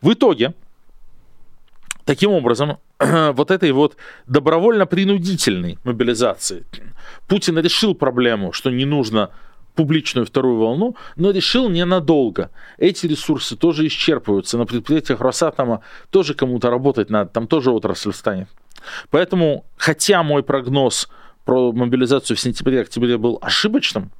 В 0.00 0.12
итоге, 0.12 0.54
таким 2.04 2.30
образом, 2.32 2.78
вот 2.98 3.50
этой 3.50 3.72
вот 3.72 3.96
добровольно-принудительной 4.26 5.78
мобилизации 5.84 6.64
Путин 7.28 7.58
решил 7.58 7.94
проблему, 7.94 8.52
что 8.52 8.70
не 8.70 8.84
нужно 8.84 9.30
публичную 9.76 10.26
вторую 10.26 10.58
волну, 10.58 10.96
но 11.16 11.30
решил 11.30 11.68
ненадолго. 11.68 12.50
Эти 12.78 13.06
ресурсы 13.06 13.56
тоже 13.56 13.86
исчерпываются. 13.86 14.58
На 14.58 14.66
предприятиях 14.66 15.20
Росатома 15.20 15.82
тоже 16.10 16.34
кому-то 16.34 16.70
работать 16.70 17.10
надо, 17.10 17.30
там 17.30 17.46
тоже 17.46 17.70
отрасль 17.70 18.12
станет. 18.12 18.48
Поэтому, 19.10 19.64
хотя 19.76 20.22
мой 20.22 20.42
прогноз 20.42 21.08
про 21.44 21.72
мобилизацию 21.72 22.36
в 22.36 22.40
сентябре-октябре 22.40 23.18
был 23.18 23.38
ошибочным, 23.40 24.10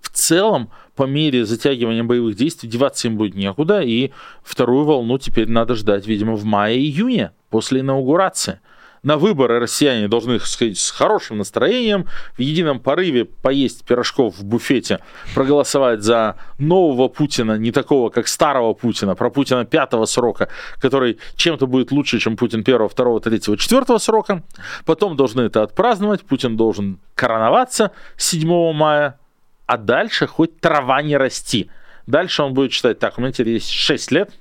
в 0.00 0.08
целом, 0.10 0.70
по 0.94 1.04
мере 1.04 1.44
затягивания 1.44 2.04
боевых 2.04 2.36
действий, 2.36 2.68
деваться 2.68 3.08
им 3.08 3.16
будет 3.16 3.34
некуда, 3.34 3.80
и 3.82 4.12
вторую 4.42 4.84
волну 4.84 5.18
теперь 5.18 5.48
надо 5.48 5.74
ждать, 5.74 6.06
видимо, 6.06 6.34
в 6.34 6.44
мае-июне, 6.44 7.32
после 7.50 7.80
инаугурации 7.80 8.60
на 9.06 9.18
выборы 9.18 9.60
россияне 9.60 10.08
должны 10.08 10.40
сходить 10.40 10.80
с 10.80 10.90
хорошим 10.90 11.38
настроением, 11.38 12.08
в 12.36 12.40
едином 12.40 12.80
порыве 12.80 13.24
поесть 13.24 13.84
пирожков 13.84 14.36
в 14.36 14.44
буфете, 14.44 14.98
проголосовать 15.32 16.02
за 16.02 16.34
нового 16.58 17.06
Путина, 17.06 17.56
не 17.56 17.70
такого, 17.70 18.10
как 18.10 18.26
старого 18.26 18.74
Путина, 18.74 19.14
про 19.14 19.30
Путина 19.30 19.64
пятого 19.64 20.06
срока, 20.06 20.48
который 20.80 21.20
чем-то 21.36 21.68
будет 21.68 21.92
лучше, 21.92 22.18
чем 22.18 22.36
Путин 22.36 22.64
первого, 22.64 22.88
второго, 22.88 23.20
третьего, 23.20 23.56
четвертого 23.56 23.98
срока. 23.98 24.42
Потом 24.84 25.16
должны 25.16 25.42
это 25.42 25.62
отпраздновать, 25.62 26.22
Путин 26.22 26.56
должен 26.56 26.98
короноваться 27.14 27.92
7 28.16 28.72
мая, 28.72 29.20
а 29.66 29.76
дальше 29.76 30.26
хоть 30.26 30.58
трава 30.58 31.00
не 31.02 31.16
расти. 31.16 31.70
Дальше 32.08 32.42
он 32.42 32.54
будет 32.54 32.72
считать, 32.72 32.98
так, 32.98 33.18
у 33.18 33.20
меня 33.20 33.30
теперь 33.30 33.50
есть 33.50 33.70
6 33.70 34.10
лет, 34.10 34.32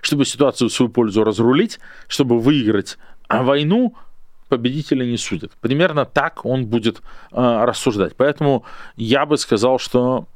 чтобы 0.00 0.24
ситуацию 0.24 0.68
в 0.68 0.72
свою 0.72 0.90
пользу 0.90 1.24
разрулить, 1.24 1.80
чтобы 2.06 2.38
выиграть 2.38 2.98
а 3.28 3.42
войну 3.42 3.94
победители 4.48 5.04
не 5.04 5.16
судят. 5.16 5.52
Примерно 5.60 6.04
так 6.04 6.44
он 6.44 6.66
будет 6.66 6.98
э, 7.32 7.64
рассуждать. 7.64 8.14
Поэтому 8.16 8.64
я 8.96 9.26
бы 9.26 9.38
сказал, 9.38 9.78
что 9.78 10.26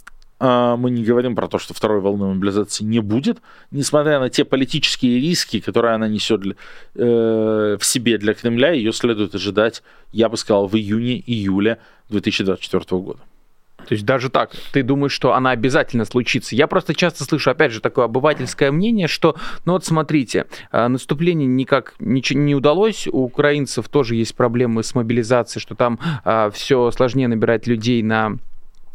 э, 0.40 0.76
мы 0.76 0.90
не 0.90 1.04
говорим 1.04 1.36
про 1.36 1.48
то, 1.48 1.58
что 1.58 1.74
второй 1.74 2.00
волны 2.00 2.26
мобилизации 2.26 2.84
не 2.84 3.00
будет, 3.00 3.38
несмотря 3.70 4.18
на 4.18 4.28
те 4.28 4.44
политические 4.44 5.20
риски, 5.20 5.60
которые 5.60 5.94
она 5.94 6.08
несет 6.08 6.40
для, 6.40 6.54
э, 6.94 7.76
в 7.78 7.84
себе 7.84 8.18
для 8.18 8.34
Кремля, 8.34 8.72
ее 8.72 8.92
следует 8.92 9.34
ожидать, 9.34 9.82
я 10.12 10.28
бы 10.28 10.36
сказал, 10.36 10.66
в 10.66 10.74
июне-июле 10.74 11.78
2024 12.08 13.00
года. 13.00 13.20
То 13.88 13.94
есть 13.94 14.04
даже 14.04 14.30
так, 14.30 14.52
ты 14.72 14.82
думаешь, 14.82 15.12
что 15.12 15.34
она 15.34 15.50
обязательно 15.50 16.04
случится. 16.04 16.54
Я 16.54 16.66
просто 16.66 16.94
часто 16.94 17.24
слышу, 17.24 17.50
опять 17.50 17.72
же, 17.72 17.80
такое 17.80 18.04
обывательское 18.04 18.70
мнение, 18.70 19.08
что, 19.08 19.36
ну 19.64 19.72
вот 19.72 19.84
смотрите, 19.84 20.46
а, 20.70 20.88
наступление 20.88 21.46
никак 21.46 21.94
ничего 21.98 22.40
не 22.40 22.54
удалось, 22.54 23.06
у 23.06 23.24
украинцев 23.24 23.88
тоже 23.88 24.14
есть 24.14 24.34
проблемы 24.36 24.82
с 24.82 24.94
мобилизацией, 24.94 25.60
что 25.60 25.74
там 25.74 25.98
а, 26.24 26.50
все 26.50 26.90
сложнее 26.90 27.28
набирать 27.28 27.66
людей 27.66 28.02
на 28.02 28.38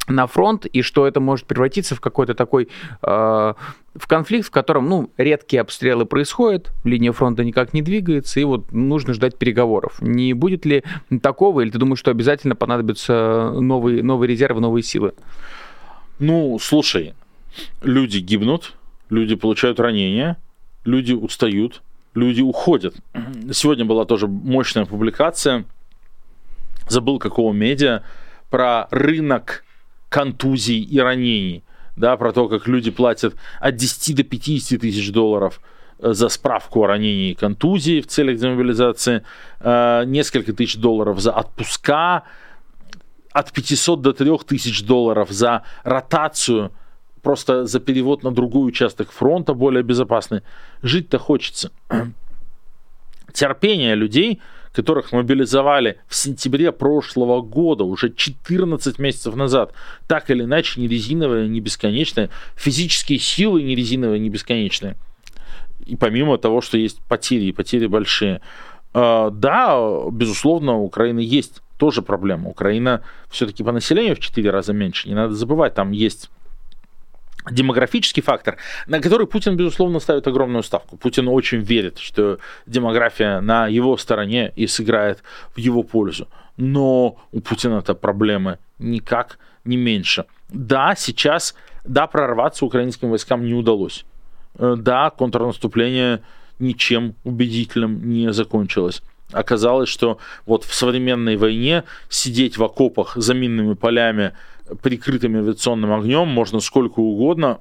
на 0.08 0.28
фронт, 0.28 0.66
и 0.66 0.82
что 0.82 1.08
это 1.08 1.20
может 1.20 1.46
превратиться 1.46 1.96
в 1.96 2.02
какой-то 2.02 2.34
такой 2.36 2.70
э, 3.02 3.08
в 3.96 4.08
конфликт, 4.08 4.48
в 4.48 4.52
котором 4.52 4.88
ну, 4.88 5.10
редкие 5.18 5.62
обстрелы 5.62 6.06
происходят, 6.06 6.72
линия 6.84 7.12
фронта 7.12 7.44
никак 7.44 7.74
не 7.74 7.82
двигается, 7.82 8.40
и 8.40 8.44
вот 8.44 8.72
нужно 8.72 9.14
ждать 9.14 9.38
переговоров. 9.38 10.02
Не 10.02 10.34
будет 10.34 10.66
ли 10.66 10.84
такого, 11.22 11.62
или 11.62 11.70
ты 11.72 11.80
думаешь, 11.80 12.00
что 12.00 12.12
обязательно 12.12 12.56
понадобятся 12.56 13.52
новые, 13.60 14.04
новые 14.04 14.30
резервы, 14.30 14.62
новые 14.62 14.84
силы? 14.84 15.14
Ну, 16.20 16.58
слушай, 16.60 17.14
люди 17.82 18.20
гибнут, 18.20 18.74
люди 19.10 19.36
получают 19.36 19.80
ранения, 19.80 20.38
люди 20.84 21.14
устают, 21.14 21.82
люди 22.14 22.42
уходят. 22.42 22.96
Сегодня 23.52 23.86
была 23.86 24.06
тоже 24.06 24.28
мощная 24.28 24.86
публикация, 24.86 25.66
забыл 26.88 27.18
какого 27.20 27.52
медиа, 27.54 28.04
про 28.50 28.88
рынок 28.92 29.65
контузий 30.10 30.82
и 30.82 31.00
ранений, 31.00 31.64
да, 31.96 32.18
про 32.18 32.32
то, 32.32 32.48
как 32.48 32.68
люди 32.68 32.92
платят 32.92 33.36
от 33.60 33.76
10 33.76 34.16
до 34.16 34.24
50 34.24 34.82
тысяч 34.82 35.12
долларов 35.12 35.62
э, 36.00 36.14
за 36.14 36.30
справку 36.30 36.84
о 36.84 36.88
ранении 36.88 37.32
и 37.32 37.36
контузии 37.36 38.02
в 38.02 38.08
целях 38.08 38.40
демобилизации, 38.40 39.24
э, 39.60 40.04
несколько 40.06 40.54
тысяч 40.54 40.78
долларов 40.78 41.20
за 41.20 41.32
отпуска, 41.32 42.24
от 43.32 43.52
500 43.52 44.02
до 44.02 44.14
3000 44.14 44.86
долларов 44.86 45.30
за 45.30 45.64
ротацию, 45.84 46.72
просто 47.22 47.66
за 47.66 47.80
перевод 47.80 48.24
на 48.24 48.32
другой 48.32 48.70
участок 48.70 49.12
фронта, 49.12 49.54
более 49.54 49.84
безопасный. 49.84 50.42
Жить-то 50.82 51.20
хочется. 51.20 51.72
Терпение 53.34 53.96
людей– 53.96 54.42
которых 54.76 55.14
мобилизовали 55.14 56.00
в 56.08 56.16
сентябре 56.16 56.72
прошлого 56.74 57.42
года, 57.42 57.86
уже 57.86 58.14
14 58.14 59.00
месяцев 59.00 59.36
назад, 59.36 59.74
так 60.08 60.30
или 60.30 60.44
иначе, 60.44 60.82
не 60.82 60.88
резиновые, 60.88 61.48
не 61.48 61.62
бесконечные, 61.62 62.30
физические 62.56 63.20
силы 63.20 63.64
не 63.64 63.74
резиновые, 63.74 64.20
не 64.20 64.30
бесконечные. 64.30 64.98
И 65.86 65.96
помимо 65.96 66.38
того, 66.38 66.60
что 66.60 66.78
есть 66.78 67.00
потери, 67.08 67.46
и 67.46 67.52
потери 67.54 67.88
большие. 67.88 68.42
А, 68.94 69.30
да, 69.30 69.80
безусловно, 70.12 70.74
у 70.74 70.86
Украины 70.86 71.20
есть 71.20 71.62
тоже 71.78 72.02
проблема. 72.02 72.50
Украина 72.50 73.02
все-таки 73.30 73.64
по 73.64 73.72
населению 73.72 74.16
в 74.16 74.20
4 74.20 74.50
раза 74.50 74.74
меньше. 74.74 75.08
Не 75.08 75.16
надо 75.16 75.36
забывать, 75.36 75.74
там 75.74 75.92
есть 75.92 76.30
демографический 77.52 78.24
фактор, 78.24 78.58
на 78.88 79.02
который 79.02 79.28
Путин, 79.28 79.56
безусловно, 79.56 80.00
ставит 80.00 80.28
огромную 80.28 80.64
ставку. 80.64 80.98
Путин 80.98 81.28
очень 81.28 81.60
верит, 81.60 82.00
что 82.00 82.40
демография 82.66 83.42
на 83.42 83.68
его 83.68 83.98
стороне 83.98 84.52
и 84.56 84.68
сыграет 84.68 85.24
в 85.56 85.60
его 85.60 85.84
пользу. 85.84 86.28
Но 86.58 87.18
у 87.32 87.40
Путина 87.42 87.80
это 87.80 87.94
проблемы 87.94 88.58
никак 88.80 89.40
не 89.66 89.78
меньше. 89.78 90.26
Да, 90.50 90.96
сейчас, 90.96 91.56
да, 91.84 92.08
прорваться 92.08 92.66
украинским 92.66 93.10
войскам 93.10 93.46
не 93.46 93.54
удалось. 93.54 94.06
Э, 94.58 94.76
да, 94.78 95.10
контрнаступление 95.10 96.22
ничем 96.60 97.16
убедительным 97.24 98.08
не 98.10 98.32
закончилось. 98.32 99.02
Оказалось, 99.32 99.90
что 99.90 100.20
вот 100.46 100.64
в 100.64 100.74
современной 100.74 101.36
войне 101.36 101.84
сидеть 102.10 102.58
в 102.58 102.64
окопах 102.64 103.16
за 103.16 103.34
минными 103.34 103.74
полями 103.74 104.34
прикрытым 104.82 105.36
авиационным 105.36 105.92
огнем 105.94 106.28
можно 106.28 106.60
сколько 106.60 107.00
угодно, 107.00 107.60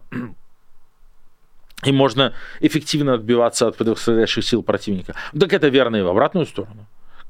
и 1.85 1.93
можно 1.93 2.33
эффективно 2.61 3.15
отбиваться 3.15 3.69
от 3.69 3.77
превосходящих 3.77 4.45
сил 4.45 4.63
противника. 4.63 5.15
Так 5.39 5.53
это 5.53 5.69
верно 5.69 5.97
и 5.97 6.03
в 6.03 6.09
обратную 6.09 6.47
сторону. 6.47 6.87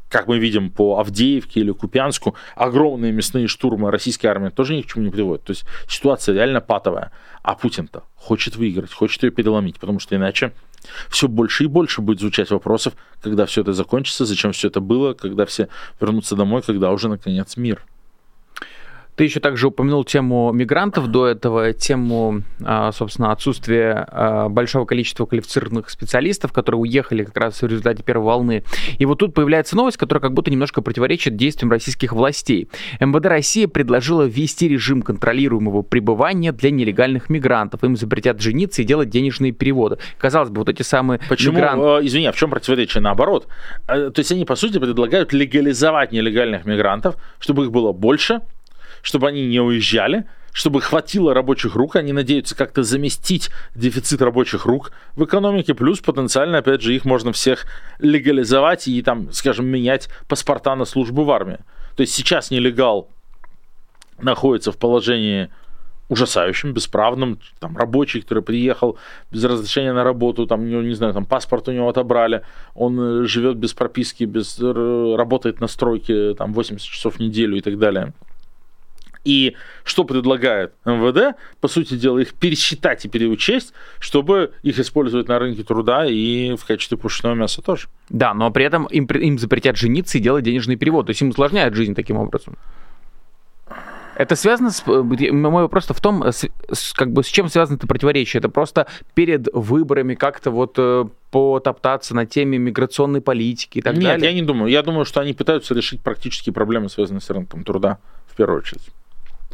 Как 0.08 0.28
мы 0.28 0.38
видим 0.38 0.70
по 0.70 0.98
Авдеевке 1.00 1.60
или 1.60 1.72
Купянску, 1.72 2.36
огромные 2.54 3.12
мясные 3.12 3.48
штурмы 3.48 3.90
российской 3.90 4.26
армии 4.26 4.50
тоже 4.50 4.76
ни 4.76 4.82
к 4.82 4.86
чему 4.86 5.04
не 5.04 5.10
приводят. 5.10 5.44
То 5.44 5.50
есть 5.50 5.64
ситуация 5.88 6.34
реально 6.34 6.60
патовая. 6.60 7.10
А 7.42 7.54
Путин-то 7.54 8.04
хочет 8.16 8.56
выиграть, 8.56 8.92
хочет 8.92 9.22
ее 9.22 9.30
переломить, 9.30 9.78
потому 9.78 9.98
что 9.98 10.14
иначе 10.14 10.52
все 11.08 11.28
больше 11.28 11.64
и 11.64 11.66
больше 11.66 12.00
будет 12.00 12.20
звучать 12.20 12.50
вопросов, 12.50 12.94
когда 13.22 13.46
все 13.46 13.62
это 13.62 13.72
закончится, 13.72 14.24
зачем 14.24 14.52
все 14.52 14.68
это 14.68 14.80
было, 14.80 15.14
когда 15.14 15.46
все 15.46 15.68
вернутся 16.00 16.36
домой, 16.36 16.62
когда 16.62 16.90
уже 16.92 17.08
наконец 17.08 17.56
мир. 17.56 17.84
Ты 19.16 19.24
еще 19.24 19.40
также 19.40 19.68
упомянул 19.68 20.04
тему 20.04 20.50
мигрантов 20.52 21.06
до 21.06 21.26
этого, 21.26 21.72
тему, 21.72 22.42
а, 22.64 22.90
собственно, 22.92 23.30
отсутствия 23.30 24.06
а, 24.10 24.48
большого 24.48 24.86
количества 24.86 25.26
квалифицированных 25.26 25.88
специалистов, 25.88 26.52
которые 26.52 26.80
уехали 26.80 27.24
как 27.24 27.36
раз 27.36 27.62
в 27.62 27.66
результате 27.66 28.02
первой 28.02 28.24
волны. 28.24 28.64
И 28.98 29.06
вот 29.06 29.18
тут 29.18 29.32
появляется 29.34 29.76
новость, 29.76 29.98
которая 29.98 30.20
как 30.20 30.32
будто 30.32 30.50
немножко 30.50 30.82
противоречит 30.82 31.36
действиям 31.36 31.70
российских 31.70 32.12
властей. 32.12 32.68
МВД 33.00 33.26
России 33.26 33.66
предложила 33.66 34.22
ввести 34.22 34.68
режим 34.68 35.02
контролируемого 35.02 35.82
пребывания 35.82 36.50
для 36.52 36.70
нелегальных 36.70 37.30
мигрантов. 37.30 37.84
Им 37.84 37.96
запретят 37.96 38.40
жениться 38.40 38.82
и 38.82 38.84
делать 38.84 39.10
денежные 39.10 39.52
переводы. 39.52 39.98
Казалось 40.18 40.50
бы, 40.50 40.58
вот 40.58 40.68
эти 40.68 40.82
самые 40.82 41.20
Почему, 41.28 41.54
мигранты... 41.54 41.84
Э, 41.84 42.06
извини, 42.06 42.26
а 42.26 42.32
в 42.32 42.36
чем 42.36 42.50
противоречие? 42.50 43.00
Наоборот. 43.00 43.46
То 43.86 44.12
есть 44.16 44.32
они, 44.32 44.44
по 44.44 44.56
сути, 44.56 44.78
предлагают 44.78 45.32
легализовать 45.32 46.10
нелегальных 46.10 46.64
мигрантов, 46.64 47.16
чтобы 47.38 47.64
их 47.64 47.70
было 47.70 47.92
больше, 47.92 48.40
чтобы 49.04 49.28
они 49.28 49.46
не 49.46 49.60
уезжали, 49.60 50.24
чтобы 50.52 50.80
хватило 50.80 51.34
рабочих 51.34 51.74
рук, 51.74 51.96
они 51.96 52.12
надеются 52.12 52.56
как-то 52.56 52.82
заместить 52.82 53.50
дефицит 53.74 54.22
рабочих 54.22 54.64
рук 54.64 54.92
в 55.14 55.24
экономике, 55.24 55.74
плюс 55.74 56.00
потенциально, 56.00 56.58
опять 56.58 56.80
же, 56.80 56.94
их 56.94 57.04
можно 57.04 57.32
всех 57.32 57.66
легализовать 57.98 58.88
и 58.88 59.02
там, 59.02 59.30
скажем, 59.32 59.66
менять 59.66 60.08
паспорта 60.26 60.74
на 60.74 60.86
службу 60.86 61.24
в 61.24 61.30
армии. 61.30 61.58
То 61.96 62.00
есть 62.00 62.14
сейчас 62.14 62.50
нелегал 62.50 63.10
находится 64.18 64.72
в 64.72 64.78
положении 64.78 65.50
ужасающим, 66.08 66.72
бесправным, 66.72 67.40
там, 67.58 67.76
рабочий, 67.76 68.20
который 68.20 68.42
приехал 68.42 68.96
без 69.30 69.44
разрешения 69.44 69.92
на 69.92 70.04
работу, 70.04 70.46
там, 70.46 70.66
не, 70.68 70.74
не 70.76 70.94
знаю, 70.94 71.12
там, 71.12 71.26
паспорт 71.26 71.68
у 71.68 71.72
него 71.72 71.88
отобрали, 71.88 72.42
он 72.74 73.00
э, 73.00 73.26
живет 73.26 73.56
без 73.56 73.74
прописки, 73.74 74.24
без, 74.24 74.58
работает 74.60 75.60
на 75.60 75.66
стройке, 75.66 76.34
там, 76.34 76.54
80 76.54 76.86
часов 76.86 77.16
в 77.16 77.20
неделю 77.20 77.56
и 77.56 77.60
так 77.60 77.78
далее. 77.78 78.12
И 79.24 79.56
что 79.84 80.04
предлагает 80.04 80.72
МВД? 80.84 81.36
По 81.60 81.68
сути 81.68 81.94
дела, 81.94 82.18
их 82.18 82.34
пересчитать 82.34 83.04
и 83.04 83.08
переучесть, 83.08 83.72
чтобы 83.98 84.52
их 84.62 84.78
использовать 84.78 85.28
на 85.28 85.38
рынке 85.38 85.64
труда 85.64 86.06
и 86.06 86.54
в 86.56 86.64
качестве 86.66 86.98
пушечного 86.98 87.34
мяса 87.34 87.62
тоже. 87.62 87.88
Да, 88.10 88.34
но 88.34 88.50
при 88.50 88.66
этом 88.66 88.84
им, 88.86 89.06
им 89.06 89.38
запретят 89.38 89.76
жениться 89.76 90.18
и 90.18 90.20
делать 90.20 90.44
денежный 90.44 90.76
перевод. 90.76 91.06
То 91.06 91.10
есть 91.10 91.22
им 91.22 91.30
усложняют 91.30 91.74
жизнь 91.74 91.94
таким 91.94 92.18
образом. 92.18 92.56
Это 94.16 94.36
связано 94.36 94.70
с... 94.70 94.86
Мой 94.86 95.62
вопрос 95.62 95.86
в 95.86 96.00
том, 96.00 96.22
с, 96.22 96.44
с, 96.70 96.92
как 96.92 97.12
бы 97.12 97.24
с 97.24 97.26
чем 97.26 97.48
связано 97.48 97.76
это 97.76 97.86
противоречие. 97.86 98.38
Это 98.38 98.48
просто 98.48 98.86
перед 99.14 99.48
выборами 99.52 100.14
как-то 100.14 100.52
вот 100.52 100.74
э, 100.76 101.06
потоптаться 101.32 102.14
на 102.14 102.24
теме 102.24 102.58
миграционной 102.58 103.20
политики 103.20 103.78
и 103.78 103.82
так 103.82 103.94
Нет, 103.94 104.02
далее? 104.04 104.20
Нет, 104.20 104.30
я 104.30 104.40
не 104.40 104.46
думаю. 104.46 104.70
Я 104.70 104.82
думаю, 104.82 105.04
что 105.04 105.20
они 105.20 105.32
пытаются 105.32 105.74
решить 105.74 106.00
практические 106.00 106.52
проблемы, 106.52 106.88
связанные 106.90 107.22
с 107.22 107.30
рынком 107.30 107.64
труда, 107.64 107.98
в 108.28 108.36
первую 108.36 108.58
очередь 108.58 108.92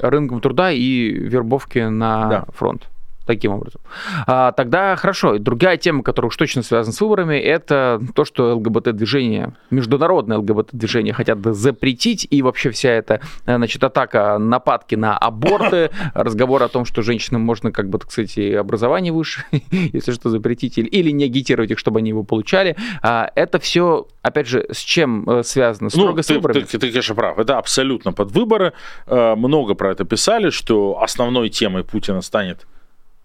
рынком 0.00 0.40
труда 0.40 0.70
и 0.70 1.10
вербовки 1.10 1.78
на 1.78 2.28
да. 2.28 2.44
фронт 2.54 2.88
таким 3.26 3.52
образом. 3.52 3.80
А, 4.26 4.52
тогда 4.52 4.96
хорошо. 4.96 5.38
Другая 5.38 5.76
тема, 5.76 6.02
которая 6.02 6.28
уж 6.28 6.36
точно 6.36 6.62
связана 6.62 6.92
с 6.92 7.00
выборами, 7.00 7.36
это 7.36 8.00
то, 8.14 8.24
что 8.24 8.54
ЛГБТ-движение, 8.56 9.54
международное 9.70 10.38
ЛГБТ-движение 10.38 11.14
хотят 11.14 11.38
запретить, 11.44 12.26
и 12.30 12.42
вообще 12.42 12.70
вся 12.70 12.90
эта, 12.90 13.20
значит, 13.44 13.82
атака, 13.84 14.38
нападки 14.38 14.94
на 14.94 15.16
аборты, 15.16 15.90
разговор 16.14 16.62
о 16.62 16.68
том, 16.68 16.84
что 16.84 17.02
женщинам 17.02 17.42
можно, 17.42 17.72
как 17.72 17.88
бы, 17.88 17.98
так 17.98 18.10
сказать, 18.10 18.36
и 18.38 18.54
образование 18.54 19.12
выше, 19.12 19.44
если 19.70 20.12
что, 20.12 20.30
запретить, 20.30 20.78
или 20.78 21.10
не 21.10 21.24
агитировать 21.24 21.70
их, 21.70 21.78
чтобы 21.78 22.00
они 22.00 22.10
его 22.10 22.24
получали. 22.24 22.76
А, 23.02 23.30
это 23.34 23.58
все, 23.58 24.08
опять 24.22 24.48
же, 24.48 24.66
с 24.70 24.78
чем 24.78 25.28
э, 25.28 25.42
связано? 25.42 25.84
Ну, 25.84 25.90
Строго 25.90 26.16
ну, 26.16 26.22
с 26.22 26.30
выборами? 26.30 26.60
Ты, 26.60 26.66
ты, 26.66 26.78
ты, 26.78 26.90
конечно, 26.90 27.14
прав. 27.14 27.38
Это 27.38 27.58
абсолютно 27.58 28.12
под 28.12 28.32
выборы. 28.32 28.72
Э, 29.06 29.34
много 29.34 29.74
про 29.74 29.92
это 29.92 30.04
писали, 30.04 30.50
что 30.50 31.00
основной 31.00 31.48
темой 31.48 31.84
Путина 31.84 32.20
станет 32.22 32.66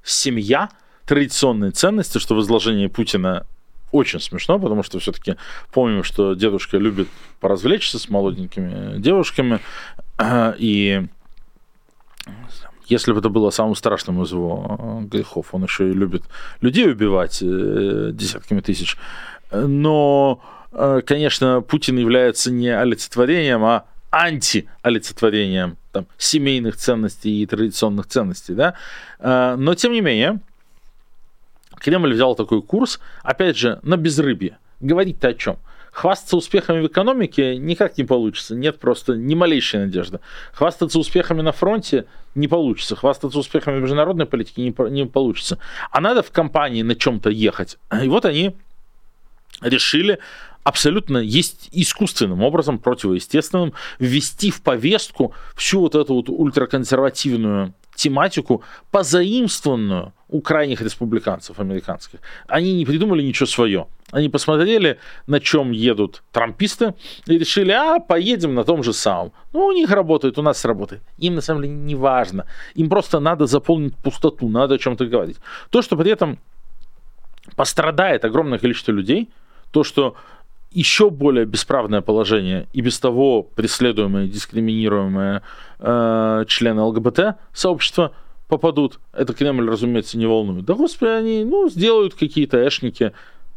семья, 0.05 0.69
традиционные 1.05 1.71
ценности, 1.71 2.17
что 2.17 2.35
в 2.35 2.41
изложении 2.41 2.87
Путина 2.87 3.45
очень 3.91 4.19
смешно, 4.19 4.59
потому 4.59 4.83
что 4.83 4.99
все-таки 4.99 5.35
помним, 5.71 6.03
что 6.03 6.33
дедушка 6.33 6.77
любит 6.77 7.07
поразвлечься 7.39 7.99
с 7.99 8.09
молоденькими 8.09 8.99
девушками, 8.99 9.59
и 10.57 11.07
если 12.87 13.13
бы 13.13 13.19
это 13.19 13.29
было 13.29 13.49
самым 13.49 13.75
страшным 13.75 14.21
из 14.21 14.31
его 14.31 15.01
грехов, 15.09 15.53
он 15.53 15.63
еще 15.63 15.89
и 15.89 15.93
любит 15.93 16.23
людей 16.61 16.89
убивать 16.89 17.39
э, 17.41 18.11
десятками 18.13 18.61
тысяч. 18.61 18.95
Но, 19.51 20.41
э, 20.71 21.01
конечно, 21.05 21.61
Путин 21.61 21.97
является 21.97 22.51
не 22.51 22.69
олицетворением, 22.69 23.63
а 23.63 23.85
антиолицетворением 24.11 25.77
там, 25.95 26.07
семейных 26.17 26.75
ценностей 26.75 27.41
и 27.41 27.45
традиционных 27.45 28.07
ценностей. 28.07 28.53
Да? 28.53 28.73
Э, 29.19 29.55
но, 29.57 29.75
тем 29.75 29.93
не 29.93 30.01
менее, 30.01 30.41
Кремль 31.79 32.13
взял 32.13 32.35
такой 32.35 32.61
курс, 32.61 32.99
опять 33.23 33.57
же, 33.57 33.79
на 33.81 33.95
безрыбье. 33.95 34.57
Говорить-то 34.81 35.29
о 35.29 35.33
чем? 35.33 35.57
Хвастаться 35.93 36.35
успехами 36.35 36.81
в 36.81 36.87
экономике 36.87 37.55
никак 37.55 37.97
не 37.97 38.03
получится. 38.03 38.55
Нет 38.55 38.77
просто 38.77 39.15
ни 39.15 39.35
малейшей 39.35 39.85
надежды. 39.85 40.19
Хвастаться 40.51 40.99
успехами 40.99 41.41
на 41.41 41.53
фронте 41.53 42.03
не 42.35 42.49
получится. 42.49 42.97
Хвастаться 42.97 43.39
успехами 43.39 43.77
в 43.79 43.83
международной 43.83 44.25
политике 44.25 44.61
не, 44.63 44.75
не 44.89 45.05
получится. 45.05 45.57
А 45.91 46.01
надо 46.01 46.21
в 46.21 46.31
компании 46.31 46.83
на 46.83 46.95
чем-то 46.95 47.29
ехать. 47.29 47.77
И 48.03 48.09
вот 48.09 48.25
они 48.25 48.53
решили 49.61 50.19
абсолютно 50.65 51.19
есть 51.19 51.69
искусственным 51.71 52.41
образом, 52.41 52.79
противоестественным, 52.79 53.73
ввести 53.99 54.49
в 54.49 54.61
повестку 54.61 55.33
всю 55.55 55.79
вот 55.79 55.95
эту 55.95 56.15
вот 56.15 56.27
ультраконсервативную 56.27 57.73
тематику, 57.95 58.63
позаимствованную 58.91 60.11
у 60.27 60.41
крайних 60.41 60.81
республиканцев 60.81 61.59
американских. 61.59 62.19
Они 62.47 62.73
не 62.73 62.83
придумали 62.83 63.21
ничего 63.21 63.45
свое. 63.45 63.87
Они 64.11 64.27
посмотрели, 64.27 64.99
на 65.27 65.39
чем 65.39 65.71
едут 65.71 66.23
трамписты, 66.31 66.95
и 67.27 67.37
решили, 67.37 67.71
а, 67.71 67.99
поедем 67.99 68.55
на 68.55 68.63
том 68.63 68.83
же 68.83 68.91
самом. 68.91 69.33
Ну, 69.53 69.67
у 69.67 69.71
них 69.71 69.91
работает, 69.91 70.39
у 70.39 70.41
нас 70.41 70.65
работает. 70.65 71.03
Им, 71.19 71.35
на 71.35 71.41
самом 71.41 71.61
деле, 71.61 71.75
не 71.75 71.95
важно. 71.95 72.47
Им 72.73 72.89
просто 72.89 73.19
надо 73.19 73.45
заполнить 73.45 73.95
пустоту, 73.97 74.49
надо 74.49 74.75
о 74.75 74.77
чем-то 74.79 75.05
говорить. 75.05 75.37
То, 75.69 75.83
что 75.83 75.95
при 75.95 76.11
этом 76.11 76.39
пострадает 77.55 78.25
огромное 78.25 78.57
количество 78.57 78.91
людей, 78.91 79.29
то, 79.71 79.83
что 79.83 80.15
еще 80.75 81.09
более 81.09 81.45
бесправное 81.45 82.01
положение 82.01 82.67
и 82.73 82.81
без 82.81 82.99
того 82.99 83.43
преследуемые, 83.43 84.27
дискриминируемые 84.27 85.41
э, 85.79 86.45
члены 86.47 86.81
ЛГБТ 86.81 87.37
сообщества 87.53 88.11
попадут. 88.49 88.99
Это 89.13 89.33
Кремль, 89.33 89.69
разумеется, 89.69 90.17
не 90.17 90.25
волнует. 90.25 90.65
Да, 90.65 90.73
господи, 90.73 91.11
они 91.11 91.45
ну, 91.45 91.69
сделают 91.69 92.13
какие-то 92.13 92.67
эшники, 92.67 93.13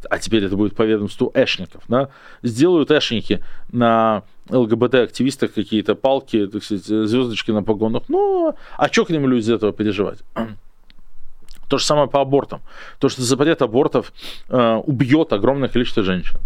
а 0.09 0.19
теперь 0.21 0.45
это 0.45 0.57
будет 0.57 0.77
по 0.77 0.83
ведомству 0.83 1.33
эшников, 1.35 1.83
да, 1.89 2.09
сделают 2.45 2.93
эшники 2.93 3.43
на 3.73 4.23
ЛГБТ-активистах 4.49 5.53
какие-то 5.53 5.97
палки, 5.97 6.47
так 6.47 6.63
сказать, 6.63 6.85
звездочки 6.85 7.51
на 7.51 7.65
погонах. 7.65 8.05
Ну, 8.09 8.55
а 8.77 8.89
что 8.89 9.05
Кремлю 9.05 9.39
из 9.39 9.51
этого 9.51 9.73
переживать? 9.73 10.21
То 11.69 11.79
же 11.79 11.85
самое 11.85 12.09
по 12.09 12.21
абортам. 12.21 12.61
То, 13.01 13.09
что 13.09 13.23
запрет 13.23 13.61
абортов 13.61 14.13
э, 14.49 14.75
убьет 14.87 15.33
огромное 15.33 15.69
количество 15.69 16.05
женщин 16.05 16.39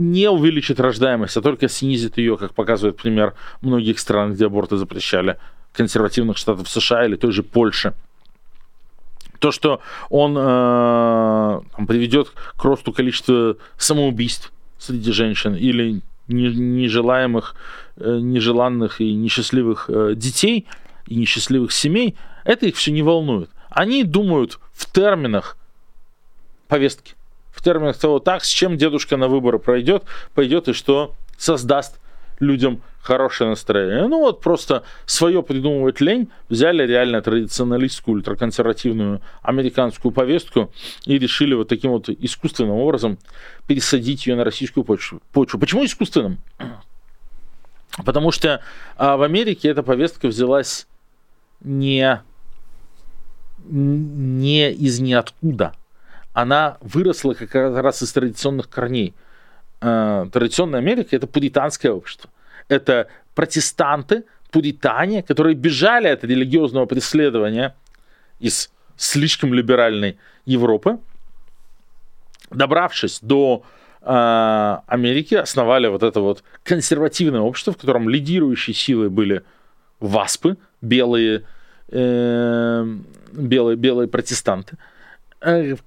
не 0.00 0.30
увеличит 0.30 0.80
рождаемость, 0.80 1.36
а 1.36 1.42
только 1.42 1.68
снизит 1.68 2.16
ее, 2.16 2.36
как 2.36 2.54
показывает 2.54 2.96
пример 2.96 3.34
многих 3.60 3.98
стран, 3.98 4.32
где 4.32 4.46
аборты 4.46 4.76
запрещали, 4.76 5.36
консервативных 5.72 6.38
штатов 6.38 6.68
США 6.68 7.04
или 7.04 7.16
той 7.16 7.32
же 7.32 7.42
Польши. 7.42 7.92
То, 9.38 9.52
что 9.52 9.80
он 10.08 10.36
э, 10.36 11.60
приведет 11.86 12.30
к 12.30 12.64
росту 12.64 12.92
количества 12.92 13.56
самоубийств 13.76 14.52
среди 14.78 15.12
женщин 15.12 15.54
или 15.54 16.00
нежелаемых, 16.28 17.54
э, 17.96 18.18
нежеланных 18.20 19.00
и 19.00 19.14
несчастливых 19.14 19.88
э, 19.88 20.14
детей 20.16 20.66
и 21.06 21.14
несчастливых 21.14 21.72
семей, 21.72 22.16
это 22.44 22.66
их 22.66 22.76
все 22.76 22.90
не 22.90 23.02
волнует. 23.02 23.50
Они 23.70 24.02
думают 24.04 24.58
в 24.72 24.90
терминах 24.90 25.56
повестки 26.68 27.14
в 27.52 27.62
терминах 27.62 27.98
того, 27.98 28.18
так, 28.18 28.44
с 28.44 28.48
чем 28.48 28.76
дедушка 28.76 29.16
на 29.16 29.28
выборы 29.28 29.58
пройдет, 29.58 30.04
пойдет 30.34 30.68
и 30.68 30.72
что 30.72 31.14
создаст 31.36 32.00
людям 32.40 32.82
хорошее 33.02 33.50
настроение. 33.50 34.06
Ну 34.08 34.20
вот 34.20 34.40
просто 34.40 34.82
свое 35.06 35.42
придумывать 35.42 36.00
лень, 36.00 36.28
взяли 36.48 36.86
реально 36.86 37.22
традиционалистскую, 37.22 38.16
ультраконсервативную 38.16 39.20
американскую 39.42 40.12
повестку 40.12 40.72
и 41.04 41.18
решили 41.18 41.54
вот 41.54 41.68
таким 41.68 41.92
вот 41.92 42.08
искусственным 42.08 42.74
образом 42.74 43.18
пересадить 43.66 44.26
ее 44.26 44.36
на 44.36 44.44
российскую 44.44 44.84
почву. 44.84 45.20
почву. 45.32 45.58
Почему 45.58 45.84
искусственным? 45.84 46.38
Потому 48.04 48.30
что 48.30 48.62
а, 48.96 49.16
в 49.16 49.22
Америке 49.22 49.68
эта 49.68 49.82
повестка 49.82 50.28
взялась 50.28 50.86
не, 51.62 52.22
не 53.68 54.70
из 54.72 55.00
ниоткуда, 55.00 55.74
она 56.32 56.78
выросла 56.80 57.34
как 57.34 57.54
раз 57.54 58.02
из 58.02 58.12
традиционных 58.12 58.68
корней. 58.68 59.14
Э, 59.80 60.26
традиционная 60.32 60.80
Америка– 60.80 61.16
это 61.16 61.26
пуританское 61.26 61.92
общество. 61.92 62.30
Это 62.68 63.08
протестанты, 63.34 64.24
пуритане, 64.50 65.22
которые 65.22 65.54
бежали 65.54 66.08
от 66.08 66.24
религиозного 66.24 66.86
преследования 66.86 67.74
из 68.38 68.70
слишком 68.96 69.54
либеральной 69.54 70.18
Европы, 70.44 70.98
добравшись 72.50 73.20
до 73.22 73.62
э, 74.02 74.76
Америки, 74.86 75.34
основали 75.34 75.88
вот 75.88 76.02
это 76.02 76.20
вот 76.20 76.42
консервативное 76.64 77.40
общество, 77.40 77.72
в 77.72 77.76
котором 77.76 78.08
лидирующие 78.08 78.74
силы 78.74 79.08
были 79.10 79.42
васпы, 80.00 80.56
белые, 80.80 81.44
э, 81.88 82.96
белые, 83.32 83.76
белые 83.76 84.08
протестанты, 84.08 84.76
э, 84.76 84.99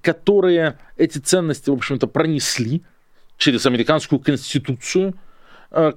которые 0.00 0.78
эти 0.96 1.18
ценности, 1.18 1.70
в 1.70 1.74
общем-то, 1.74 2.06
пронесли 2.06 2.82
через 3.36 3.66
американскую 3.66 4.20
конституцию, 4.20 5.14
э, 5.70 5.92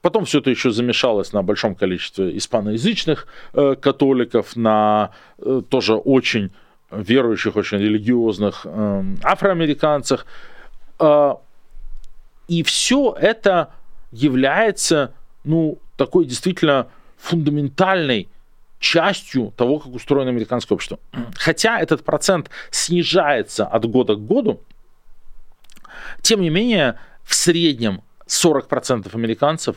Потом 0.00 0.24
все 0.24 0.38
это 0.38 0.50
еще 0.50 0.70
замешалось 0.70 1.32
на 1.32 1.42
большом 1.42 1.74
количестве 1.74 2.36
испаноязычных 2.36 3.26
э, 3.52 3.74
католиков, 3.80 4.56
на 4.56 5.10
э, 5.38 5.62
тоже 5.68 5.94
очень 5.94 6.50
верующих, 6.90 7.56
очень 7.56 7.78
религиозных 7.78 8.64
эм, 8.64 9.18
афроамериканцах. 9.24 10.24
И 12.48 12.62
все 12.62 13.16
это 13.20 13.70
является, 14.12 15.12
ну, 15.42 15.78
такой 15.96 16.26
действительно 16.26 16.86
фундаментальной 17.18 18.28
частью 18.78 19.52
того, 19.56 19.78
как 19.78 19.94
устроено 19.94 20.30
американское 20.30 20.76
общество. 20.76 20.98
Хотя 21.34 21.80
этот 21.80 22.04
процент 22.04 22.50
снижается 22.70 23.66
от 23.66 23.86
года 23.86 24.14
к 24.14 24.24
году, 24.24 24.60
тем 26.22 26.40
не 26.40 26.50
менее, 26.50 26.98
в 27.24 27.34
среднем 27.34 28.02
40% 28.26 29.14
американцев 29.14 29.76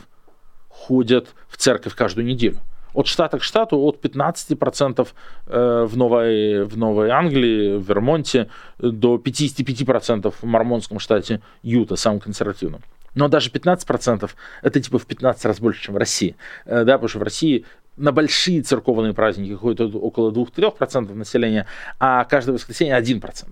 ходят 0.68 1.28
в 1.48 1.56
церковь 1.56 1.94
каждую 1.94 2.26
неделю. 2.26 2.58
От 2.92 3.06
штата 3.06 3.38
к 3.38 3.42
штату 3.42 3.78
от 3.78 4.04
15% 4.04 5.08
э, 5.46 5.86
в 5.88 5.96
Новой, 5.96 6.64
в 6.64 6.76
Новой 6.76 7.10
Англии, 7.10 7.76
в 7.76 7.88
Вермонте, 7.88 8.48
до 8.78 9.16
55% 9.16 10.34
в 10.40 10.44
мормонском 10.44 10.98
штате 10.98 11.40
Юта, 11.62 11.94
самом 11.96 12.18
консервативном. 12.18 12.82
Но 13.14 13.28
даже 13.28 13.50
15% 13.50 14.30
это 14.62 14.80
типа 14.80 14.98
в 14.98 15.06
15 15.06 15.44
раз 15.44 15.60
больше, 15.60 15.82
чем 15.82 15.94
в 15.94 15.98
России. 15.98 16.36
Э, 16.64 16.84
да, 16.84 16.94
потому 16.94 17.08
что 17.08 17.18
в 17.20 17.22
России 17.22 17.64
на 17.96 18.12
большие 18.12 18.62
церковные 18.62 19.14
праздники 19.14 19.54
ходит 19.54 19.80
около 19.94 20.30
2-3% 20.30 21.14
населения, 21.14 21.66
а 21.98 22.24
каждое 22.24 22.52
воскресенье 22.52 22.98
1%. 22.98 23.48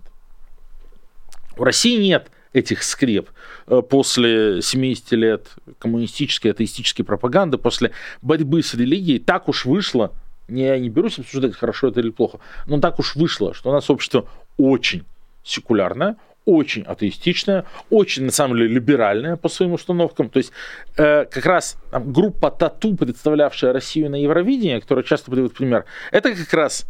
В 1.57 1.63
России 1.63 2.01
нет 2.01 2.31
этих 2.53 2.83
скреп 2.83 3.31
э, 3.67 3.83
после 3.83 4.63
70 4.63 5.13
лет 5.13 5.49
коммунистической, 5.79 6.53
атеистической 6.53 7.05
пропаганды, 7.05 7.59
после 7.59 7.93
борьбы 8.23 8.63
с 8.63 8.75
религией, 8.75 9.19
так 9.19 9.49
уж 9.49 9.65
вышло, 9.65 10.13
я 10.49 10.79
не 10.79 10.89
берусь 10.89 11.19
обсуждать, 11.19 11.55
хорошо 11.55 11.89
это 11.89 12.01
или 12.01 12.11
плохо, 12.11 12.39
но 12.67 12.81
так 12.81 12.99
уж 12.99 13.17
вышло, 13.17 13.55
что 13.55 13.71
у 13.71 13.73
нас 13.73 13.91
общество 13.91 14.29
очень 14.57 15.05
секулярное, 15.43 16.17
очень 16.49 16.83
атеистичная, 16.85 17.67
очень, 17.91 18.25
на 18.25 18.33
самом 18.33 18.57
деле, 18.57 18.69
либеральная 18.69 19.37
по 19.37 19.51
своим 19.51 19.75
установкам. 19.75 20.31
То 20.31 20.39
есть 20.39 20.51
э, 20.97 21.27
как 21.27 21.45
раз 21.45 21.77
там, 21.91 22.11
группа 22.11 22.51
Тату, 22.51 22.97
представлявшая 22.97 23.75
Россию 23.75 24.11
на 24.11 24.17
Евровидении, 24.17 24.81
которая 24.81 25.05
часто 25.05 25.31
приводит 25.31 25.55
пример, 25.55 25.85
это 26.11 26.35
как 26.35 26.55
раз 26.55 26.87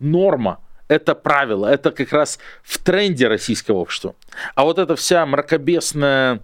норма, 0.00 0.60
это 0.88 1.14
правило, 1.14 1.66
это 1.66 1.92
как 1.92 2.12
раз 2.12 2.38
в 2.62 2.76
тренде 2.76 3.26
российского 3.26 3.78
общества. 3.78 4.14
А 4.54 4.64
вот 4.64 4.78
эта 4.78 4.96
вся 4.96 5.24
мракобесная 5.24 6.40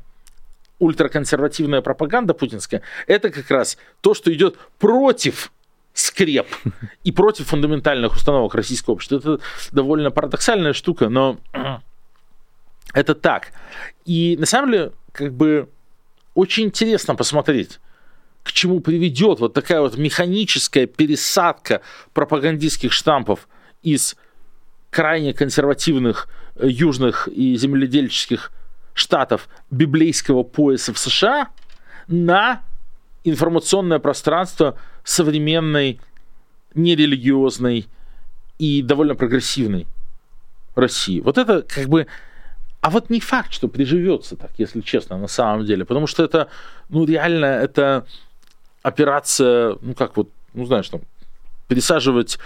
ультраконсервативная 0.78 1.82
пропаганда 1.82 2.32
путинская, 2.32 2.80
это 3.06 3.28
как 3.28 3.50
раз 3.50 3.76
то, 4.00 4.14
что 4.14 4.32
идет 4.32 4.56
против 4.78 5.52
скреп 5.92 6.46
и 7.04 7.12
против 7.12 7.48
фундаментальных 7.48 8.14
установок 8.16 8.54
российского 8.54 8.94
общества. 8.94 9.16
Это 9.16 9.40
довольно 9.72 10.10
парадоксальная 10.10 10.72
штука, 10.72 11.10
но 11.10 11.38
это 12.94 13.14
так. 13.14 13.52
И 14.04 14.36
на 14.38 14.46
самом 14.46 14.72
деле, 14.72 14.92
как 15.12 15.32
бы 15.32 15.68
очень 16.34 16.64
интересно 16.64 17.14
посмотреть, 17.14 17.80
к 18.42 18.52
чему 18.52 18.80
приведет 18.80 19.40
вот 19.40 19.54
такая 19.54 19.80
вот 19.80 19.98
механическая 19.98 20.86
пересадка 20.86 21.82
пропагандистских 22.14 22.92
штампов 22.92 23.48
из 23.82 24.16
крайне 24.90 25.34
консервативных 25.34 26.28
э, 26.56 26.66
южных 26.68 27.28
и 27.28 27.56
земледельческих 27.56 28.52
штатов 28.94 29.48
библейского 29.70 30.42
пояса 30.42 30.92
в 30.92 30.98
США 30.98 31.48
на 32.06 32.62
информационное 33.24 33.98
пространство 33.98 34.78
современной, 35.04 36.00
нерелигиозной 36.74 37.86
и 38.58 38.82
довольно 38.82 39.14
прогрессивной 39.14 39.86
России. 40.74 41.20
Вот 41.20 41.38
это 41.38 41.62
как 41.62 41.88
бы 41.88 42.06
а 42.80 42.90
вот 42.90 43.10
не 43.10 43.20
факт, 43.20 43.52
что 43.52 43.68
приживется 43.68 44.36
так, 44.36 44.50
если 44.58 44.80
честно, 44.80 45.18
на 45.18 45.28
самом 45.28 45.64
деле. 45.64 45.84
Потому 45.84 46.06
что 46.06 46.24
это, 46.24 46.48
ну, 46.88 47.04
реально, 47.04 47.46
это 47.46 48.06
операция, 48.82 49.76
ну, 49.80 49.94
как 49.94 50.16
вот, 50.16 50.30
ну, 50.54 50.64
знаешь, 50.64 50.88
там, 50.88 51.02
пересаживать 51.66 52.38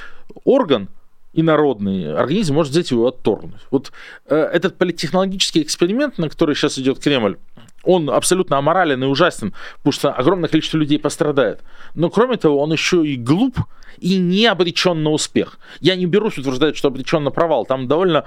орган 0.44 0.88
инородный, 1.34 2.14
организм 2.14 2.54
может 2.54 2.72
взять 2.72 2.90
его 2.90 3.06
отторгнуть. 3.06 3.60
Вот 3.70 3.92
э, 4.26 4.36
этот 4.36 4.76
политтехнологический 4.76 5.62
эксперимент, 5.62 6.18
на 6.18 6.28
который 6.28 6.54
сейчас 6.54 6.78
идет 6.78 6.98
Кремль, 6.98 7.38
он 7.82 8.10
абсолютно 8.10 8.58
аморален 8.58 9.02
и 9.02 9.06
ужасен, 9.06 9.54
потому 9.78 9.92
что 9.92 10.12
огромное 10.12 10.48
количество 10.48 10.76
людей 10.78 10.98
пострадает. 10.98 11.60
Но 11.94 12.10
кроме 12.10 12.36
того, 12.36 12.60
он 12.60 12.72
еще 12.72 13.04
и 13.06 13.16
глуп 13.16 13.58
и 13.98 14.18
не 14.18 14.46
обречен 14.46 15.02
на 15.02 15.10
успех. 15.10 15.58
Я 15.80 15.96
не 15.96 16.06
берусь 16.06 16.38
утверждать, 16.38 16.76
что 16.76 16.88
обречен 16.88 17.24
на 17.24 17.30
провал. 17.30 17.64
Там 17.64 17.88
довольно 17.88 18.24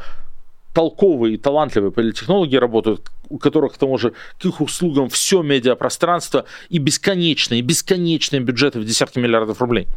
толковые 0.76 1.36
и 1.36 1.38
талантливые 1.38 1.92
политтехнологи 1.92 2.58
работают, 2.58 3.10
у 3.30 3.38
которых 3.38 3.74
к 3.74 3.78
тому 3.78 3.98
же 3.98 4.12
к 4.40 4.46
их 4.46 4.60
услугам 4.60 5.08
все 5.10 5.42
медиапространство 5.42 6.46
и 6.70 6.80
бесконечные, 6.80 7.62
бесконечные 7.62 8.42
бюджеты 8.42 8.80
в 8.80 8.86
десятки 8.86 9.18
миллиардов 9.18 9.62
рублей. 9.62 9.88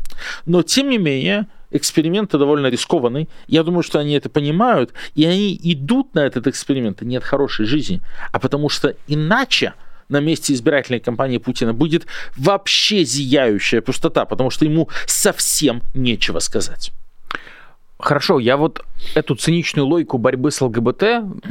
Но, 0.46 0.62
тем 0.62 0.88
не 0.88 0.98
менее, 0.98 1.48
эксперименты 1.72 2.38
довольно 2.38 2.68
рискованный. 2.68 3.28
Я 3.48 3.64
думаю, 3.64 3.82
что 3.82 3.98
они 3.98 4.14
это 4.14 4.28
понимают, 4.30 4.92
и 5.16 5.24
они 5.24 5.58
идут 5.64 6.14
на 6.14 6.20
этот 6.20 6.46
эксперимент 6.46 7.02
не 7.02 7.16
от 7.16 7.24
хорошей 7.24 7.66
жизни, 7.66 8.00
а 8.32 8.38
потому 8.38 8.68
что 8.68 8.94
иначе 9.08 9.74
на 10.08 10.20
месте 10.20 10.52
избирательной 10.54 11.00
кампании 11.00 11.38
Путина 11.38 11.74
будет 11.74 12.06
вообще 12.36 13.04
зияющая 13.04 13.80
пустота, 13.80 14.24
потому 14.24 14.50
что 14.50 14.64
ему 14.64 14.88
совсем 15.06 15.82
нечего 15.92 16.38
сказать. 16.38 16.92
Хорошо, 18.00 18.38
я 18.38 18.56
вот 18.56 18.84
эту 19.16 19.34
циничную 19.34 19.84
логику 19.84 20.18
борьбы 20.18 20.52
с 20.52 20.60
ЛГБТ, 20.60 21.02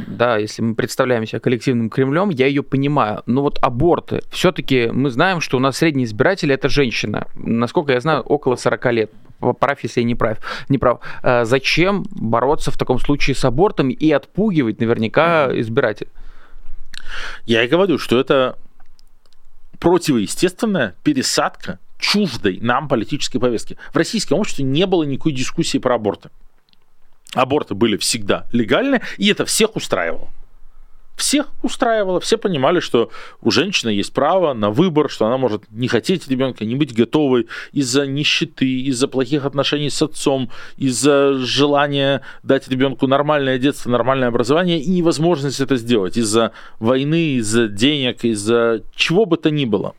да, 0.06 0.38
если 0.38 0.62
мы 0.62 0.74
представляем 0.74 1.26
себя 1.26 1.40
коллективным 1.40 1.90
Кремлем, 1.90 2.30
я 2.30 2.46
ее 2.46 2.62
понимаю. 2.62 3.22
Но 3.26 3.42
вот 3.42 3.58
аборты, 3.60 4.22
все-таки 4.30 4.88
мы 4.90 5.10
знаем, 5.10 5.42
что 5.42 5.58
у 5.58 5.60
нас 5.60 5.76
средний 5.76 6.04
избиратель 6.04 6.50
это 6.50 6.70
женщина. 6.70 7.26
Насколько 7.34 7.92
я 7.92 8.00
знаю, 8.00 8.22
около 8.22 8.56
40 8.56 8.92
лет. 8.92 9.10
Прав, 9.60 9.78
если 9.82 10.00
я 10.00 10.06
не 10.06 10.14
прав. 10.14 10.38
Не 10.70 10.78
прав. 10.78 11.00
А 11.22 11.44
зачем 11.44 12.06
бороться 12.10 12.70
в 12.70 12.78
таком 12.78 12.98
случае 12.98 13.36
с 13.36 13.44
абортом 13.44 13.90
и 13.90 14.10
отпугивать 14.10 14.80
наверняка 14.80 15.50
избирателя? 15.52 16.08
Я 17.44 17.62
и 17.62 17.68
говорю, 17.68 17.98
что 17.98 18.18
это 18.18 18.56
противоестественная 19.78 20.94
пересадка 21.04 21.78
чуждой 21.98 22.58
нам 22.60 22.88
политической 22.88 23.38
повестки. 23.38 23.76
В 23.92 23.96
российском 23.96 24.38
обществе 24.38 24.64
не 24.64 24.86
было 24.86 25.02
никакой 25.04 25.32
дискуссии 25.32 25.78
про 25.78 25.96
аборты. 25.96 26.30
Аборты 27.34 27.74
были 27.74 27.96
всегда 27.96 28.46
легальны, 28.52 29.02
и 29.18 29.28
это 29.28 29.44
всех 29.44 29.76
устраивало. 29.76 30.30
Всех 31.18 31.48
устраивало, 31.64 32.20
все 32.20 32.38
понимали, 32.38 32.78
что 32.78 33.10
у 33.42 33.50
женщины 33.50 33.90
есть 33.90 34.12
право 34.12 34.54
на 34.54 34.70
выбор, 34.70 35.10
что 35.10 35.26
она 35.26 35.36
может 35.36 35.64
не 35.68 35.88
хотеть 35.88 36.28
ребенка, 36.28 36.64
не 36.64 36.76
быть 36.76 36.94
готовой 36.94 37.48
из-за 37.72 38.06
нищеты, 38.06 38.82
из-за 38.82 39.08
плохих 39.08 39.44
отношений 39.44 39.90
с 39.90 40.00
отцом, 40.00 40.48
из-за 40.76 41.34
желания 41.38 42.22
дать 42.44 42.68
ребенку 42.68 43.08
нормальное 43.08 43.58
детство, 43.58 43.90
нормальное 43.90 44.28
образование 44.28 44.80
и 44.80 44.88
невозможность 44.88 45.58
это 45.58 45.76
сделать 45.76 46.16
из-за 46.16 46.52
войны, 46.78 47.32
из-за 47.38 47.66
денег, 47.66 48.24
из-за 48.24 48.84
чего 48.94 49.26
бы 49.26 49.38
то 49.38 49.50
ни 49.50 49.64
было. 49.64 49.96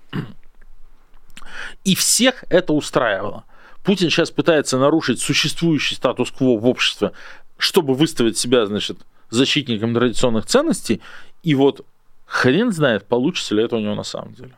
И 1.90 1.96
всех 1.96 2.44
это 2.50 2.74
устраивало. 2.74 3.46
Путин 3.84 4.12
сейчас 4.12 4.30
пытается 4.30 4.78
нарушить 4.78 5.20
существующий 5.20 5.96
статус-кво 5.96 6.60
в 6.60 6.68
обществе, 6.68 7.14
чтобы 7.58 7.96
выставить 7.96 8.38
себя, 8.38 8.68
значит, 8.68 9.00
защитником 9.32 9.96
традиционных 9.96 10.46
ценностей. 10.46 11.02
И 11.42 11.56
вот 11.56 11.84
хрен 12.28 12.72
знает, 12.72 13.08
получится 13.08 13.56
ли 13.56 13.64
это 13.64 13.78
у 13.78 13.80
него 13.80 13.96
на 13.96 14.04
самом 14.04 14.36
деле. 14.36 14.52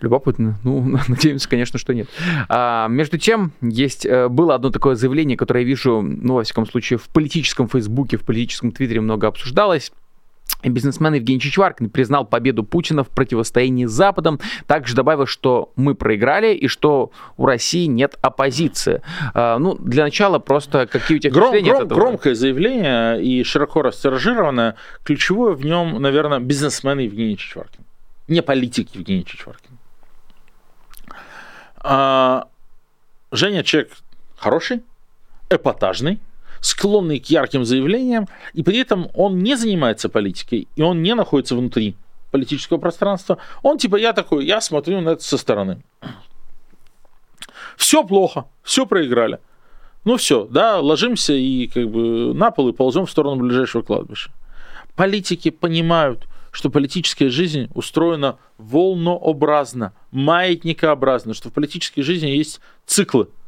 Любопытно. 0.00 0.58
Ну, 0.64 0.98
надеемся, 1.06 1.48
конечно, 1.48 1.78
что 1.78 1.94
нет. 1.94 2.08
А, 2.48 2.88
между 2.88 3.16
тем, 3.16 3.52
есть, 3.60 4.04
э, 4.04 4.26
было 4.26 4.56
одно 4.56 4.70
такое 4.70 4.96
заявление, 4.96 5.36
которое 5.36 5.60
я 5.60 5.66
вижу, 5.66 6.02
ну, 6.02 6.34
во 6.34 6.42
всяком 6.42 6.66
случае, 6.66 6.98
в 6.98 7.08
политическом 7.10 7.68
Фейсбуке, 7.68 8.16
в 8.16 8.24
политическом 8.24 8.72
Твиттере 8.72 9.00
много 9.00 9.28
обсуждалось. 9.28 9.92
Бизнесмен 10.62 11.14
Евгений 11.14 11.40
Чичваркин 11.40 11.90
признал 11.90 12.24
победу 12.24 12.62
Путина 12.62 13.02
в 13.02 13.08
противостоянии 13.08 13.86
с 13.86 13.90
Западом. 13.90 14.38
Также 14.66 14.94
добавил, 14.94 15.26
что 15.26 15.72
мы 15.76 15.94
проиграли 15.94 16.54
и 16.54 16.68
что 16.68 17.10
у 17.36 17.46
России 17.46 17.86
нет 17.86 18.16
оппозиции. 18.22 19.02
А, 19.34 19.58
ну, 19.58 19.74
для 19.74 20.04
начала 20.04 20.38
просто 20.38 20.86
какие 20.86 21.18
у 21.18 21.20
тебя 21.20 21.32
гром, 21.32 21.48
впечатления 21.48 21.70
гром, 21.70 21.80
от 21.80 21.86
этого? 21.86 21.98
Громкое 21.98 22.34
заявление 22.34 23.22
и 23.22 23.42
широко 23.42 23.82
растиражированное. 23.82 24.76
Ключевое 25.02 25.54
в 25.54 25.64
нем, 25.64 26.00
наверное, 26.00 26.38
бизнесмен 26.38 26.98
Евгений 26.98 27.36
Чичваркин. 27.36 27.84
Не 28.28 28.42
политик 28.42 28.90
Евгений 28.94 29.24
Чичваркин. 29.24 29.78
А, 31.78 32.46
Женя 33.32 33.64
человек 33.64 33.90
хороший, 34.36 34.82
эпатажный, 35.50 36.20
склонный 36.62 37.18
к 37.18 37.26
ярким 37.26 37.64
заявлениям, 37.64 38.28
и 38.54 38.62
при 38.62 38.78
этом 38.78 39.10
он 39.14 39.40
не 39.40 39.56
занимается 39.56 40.08
политикой, 40.08 40.68
и 40.76 40.80
он 40.80 41.02
не 41.02 41.14
находится 41.14 41.56
внутри 41.56 41.96
политического 42.30 42.78
пространства. 42.78 43.36
Он 43.62 43.76
типа, 43.76 43.96
я 43.96 44.14
такой, 44.14 44.46
я 44.46 44.60
смотрю 44.60 45.00
на 45.00 45.10
это 45.10 45.22
со 45.22 45.36
стороны. 45.36 45.82
Все 47.76 48.04
плохо, 48.04 48.46
все 48.62 48.86
проиграли. 48.86 49.40
Ну 50.04 50.16
все, 50.16 50.46
да, 50.46 50.80
ложимся 50.80 51.34
и 51.34 51.66
как 51.66 51.90
бы 51.90 52.32
на 52.32 52.50
пол 52.50 52.68
и 52.68 52.72
ползем 52.72 53.06
в 53.06 53.10
сторону 53.10 53.42
ближайшего 53.42 53.82
кладбища. 53.82 54.30
Политики 54.94 55.50
понимают, 55.50 56.26
что 56.52 56.70
политическая 56.70 57.28
жизнь 57.28 57.70
устроена 57.74 58.38
волнообразно, 58.58 59.94
маятникообразно, 60.12 61.34
что 61.34 61.50
в 61.50 61.52
политической 61.52 62.02
жизни 62.02 62.28
есть 62.28 62.60
циклы– 62.86 63.28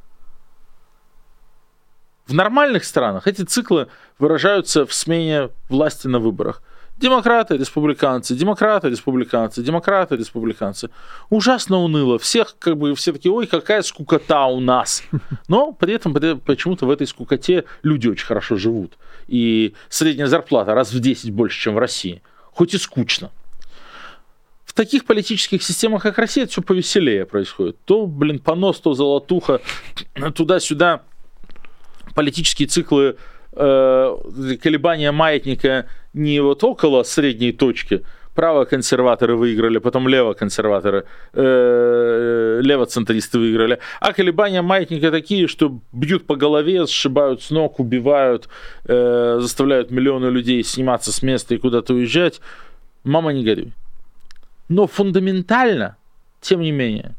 в 2.26 2.32
нормальных 2.32 2.84
странах 2.84 3.26
эти 3.26 3.42
циклы 3.42 3.88
выражаются 4.18 4.86
в 4.86 4.94
смене 4.94 5.50
власти 5.68 6.06
на 6.06 6.18
выборах. 6.18 6.62
Демократы, 6.96 7.56
республиканцы, 7.56 8.36
демократы, 8.36 8.88
республиканцы, 8.88 9.62
демократы, 9.62 10.16
республиканцы. 10.16 10.90
Ужасно 11.28 11.78
уныло. 11.78 12.20
Всех, 12.20 12.56
как 12.58 12.78
бы, 12.78 12.94
все 12.94 13.12
такие, 13.12 13.32
ой, 13.32 13.46
какая 13.48 13.82
скукота 13.82 14.46
у 14.46 14.60
нас. 14.60 15.02
Но 15.48 15.72
при 15.72 15.92
этом 15.92 16.14
почему-то 16.14 16.86
в 16.86 16.90
этой 16.90 17.06
скукоте 17.08 17.64
люди 17.82 18.08
очень 18.08 18.26
хорошо 18.26 18.56
живут. 18.56 18.96
И 19.26 19.74
средняя 19.88 20.28
зарплата 20.28 20.72
раз 20.74 20.92
в 20.92 21.00
10 21.00 21.32
больше, 21.32 21.60
чем 21.60 21.74
в 21.74 21.78
России. 21.78 22.22
Хоть 22.52 22.74
и 22.74 22.78
скучно. 22.78 23.32
В 24.64 24.72
таких 24.72 25.04
политических 25.04 25.64
системах, 25.64 26.02
как 26.02 26.18
Россия, 26.18 26.46
все 26.46 26.62
повеселее 26.62 27.26
происходит. 27.26 27.76
То, 27.84 28.06
блин, 28.06 28.38
понос, 28.38 28.78
то 28.80 28.94
золотуха, 28.94 29.60
туда-сюда 30.34 31.02
политические 32.14 32.68
циклы 32.68 33.16
э, 33.52 34.16
колебания 34.62 35.12
маятника 35.12 35.86
не 36.12 36.40
вот 36.40 36.64
около 36.64 37.02
средней 37.02 37.52
точки, 37.52 38.02
право-консерваторы 38.34 39.36
выиграли, 39.36 39.78
потом 39.78 40.08
лево-консерваторы, 40.08 41.04
э, 41.32 42.60
лево-центристы 42.62 43.38
выиграли. 43.38 43.78
А 44.00 44.12
колебания 44.12 44.62
маятника 44.62 45.10
такие, 45.10 45.46
что 45.46 45.80
бьют 45.92 46.26
по 46.26 46.36
голове, 46.36 46.86
сшибают 46.86 47.42
с 47.42 47.50
ног, 47.50 47.78
убивают, 47.80 48.48
э, 48.84 49.38
заставляют 49.40 49.90
миллионы 49.90 50.26
людей 50.26 50.62
сниматься 50.64 51.12
с 51.12 51.22
места 51.22 51.54
и 51.54 51.58
куда-то 51.58 51.94
уезжать. 51.94 52.40
Мама, 53.04 53.32
не 53.32 53.44
горюй. 53.44 53.72
Но 54.68 54.86
фундаментально, 54.86 55.96
тем 56.40 56.60
не 56.60 56.72
менее, 56.72 57.14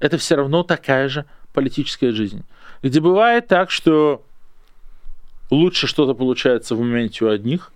это 0.00 0.18
все 0.18 0.36
равно 0.36 0.62
такая 0.62 1.08
же 1.08 1.24
политическая 1.52 2.12
жизнь 2.12 2.44
где 2.82 3.00
бывает 3.00 3.48
так, 3.48 3.70
что 3.70 4.24
лучше 5.50 5.86
что-то 5.86 6.14
получается 6.14 6.74
в 6.74 6.80
моменте 6.80 7.24
у 7.24 7.28
одних, 7.28 7.72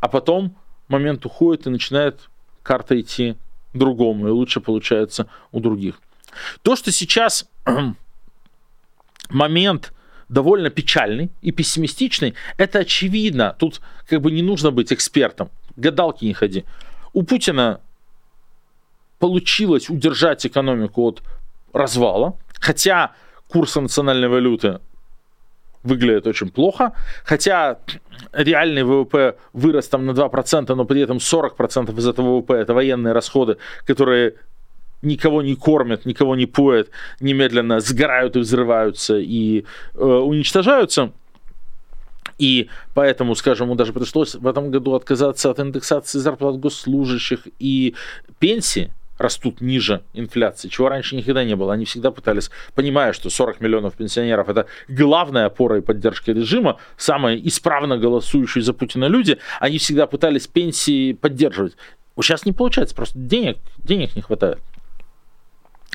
а 0.00 0.08
потом 0.08 0.56
момент 0.88 1.24
уходит 1.26 1.66
и 1.66 1.70
начинает 1.70 2.28
карта 2.62 2.98
идти 3.00 3.36
другому, 3.74 4.28
и 4.28 4.30
лучше 4.30 4.60
получается 4.60 5.28
у 5.52 5.60
других. 5.60 6.00
То, 6.62 6.76
что 6.76 6.92
сейчас 6.92 7.48
момент 9.30 9.92
довольно 10.28 10.70
печальный 10.70 11.30
и 11.42 11.52
пессимистичный, 11.52 12.34
это 12.56 12.80
очевидно. 12.80 13.54
Тут 13.58 13.80
как 14.08 14.20
бы 14.20 14.30
не 14.30 14.42
нужно 14.42 14.70
быть 14.70 14.92
экспертом. 14.92 15.50
Гадалки 15.76 16.24
не 16.24 16.32
ходи. 16.32 16.64
У 17.12 17.22
Путина 17.22 17.80
получилось 19.18 19.88
удержать 19.88 20.44
экономику 20.46 21.02
от 21.02 21.22
развала, 21.72 22.36
хотя 22.58 23.14
курса 23.48 23.80
национальной 23.80 24.28
валюты 24.28 24.80
выглядит 25.82 26.26
очень 26.26 26.50
плохо, 26.50 26.92
хотя 27.24 27.78
реальный 28.32 28.82
ВВП 28.82 29.36
вырос 29.52 29.88
там 29.88 30.06
на 30.06 30.10
2%, 30.10 30.74
но 30.74 30.84
при 30.84 31.00
этом 31.00 31.18
40% 31.18 31.96
из 31.98 32.08
этого 32.08 32.38
ВВП 32.38 32.54
это 32.54 32.74
военные 32.74 33.12
расходы, 33.12 33.56
которые 33.86 34.34
никого 35.02 35.42
не 35.42 35.54
кормят, 35.54 36.06
никого 36.06 36.36
не 36.36 36.46
поят, 36.46 36.88
немедленно 37.20 37.80
сгорают 37.80 38.36
и 38.36 38.40
взрываются 38.40 39.18
и 39.18 39.64
э, 39.94 40.04
уничтожаются. 40.04 41.12
И 42.38 42.68
поэтому, 42.94 43.34
скажем, 43.34 43.68
ему 43.68 43.76
даже 43.76 43.92
пришлось 43.92 44.34
в 44.34 44.46
этом 44.46 44.70
году 44.70 44.94
отказаться 44.94 45.50
от 45.50 45.60
индексации 45.60 46.18
зарплат 46.18 46.58
госслужащих 46.58 47.46
и 47.58 47.94
пенсии, 48.38 48.92
растут 49.18 49.60
ниже 49.60 50.02
инфляции, 50.12 50.68
чего 50.68 50.88
раньше 50.88 51.16
никогда 51.16 51.44
не 51.44 51.56
было. 51.56 51.72
Они 51.72 51.84
всегда 51.84 52.10
пытались, 52.10 52.50
понимая, 52.74 53.12
что 53.12 53.30
40 53.30 53.60
миллионов 53.60 53.94
пенсионеров 53.94 54.48
это 54.48 54.66
главная 54.88 55.46
опора 55.46 55.78
и 55.78 55.80
поддержка 55.80 56.32
режима, 56.32 56.78
самые 56.96 57.46
исправно 57.46 57.98
голосующие 57.98 58.62
за 58.62 58.72
Путина 58.72 59.06
люди, 59.06 59.38
они 59.60 59.78
всегда 59.78 60.06
пытались 60.06 60.46
пенсии 60.46 61.12
поддерживать. 61.12 61.76
Сейчас 62.20 62.46
не 62.46 62.52
получается, 62.52 62.94
просто 62.94 63.18
денег, 63.18 63.58
денег 63.78 64.16
не 64.16 64.22
хватает 64.22 64.58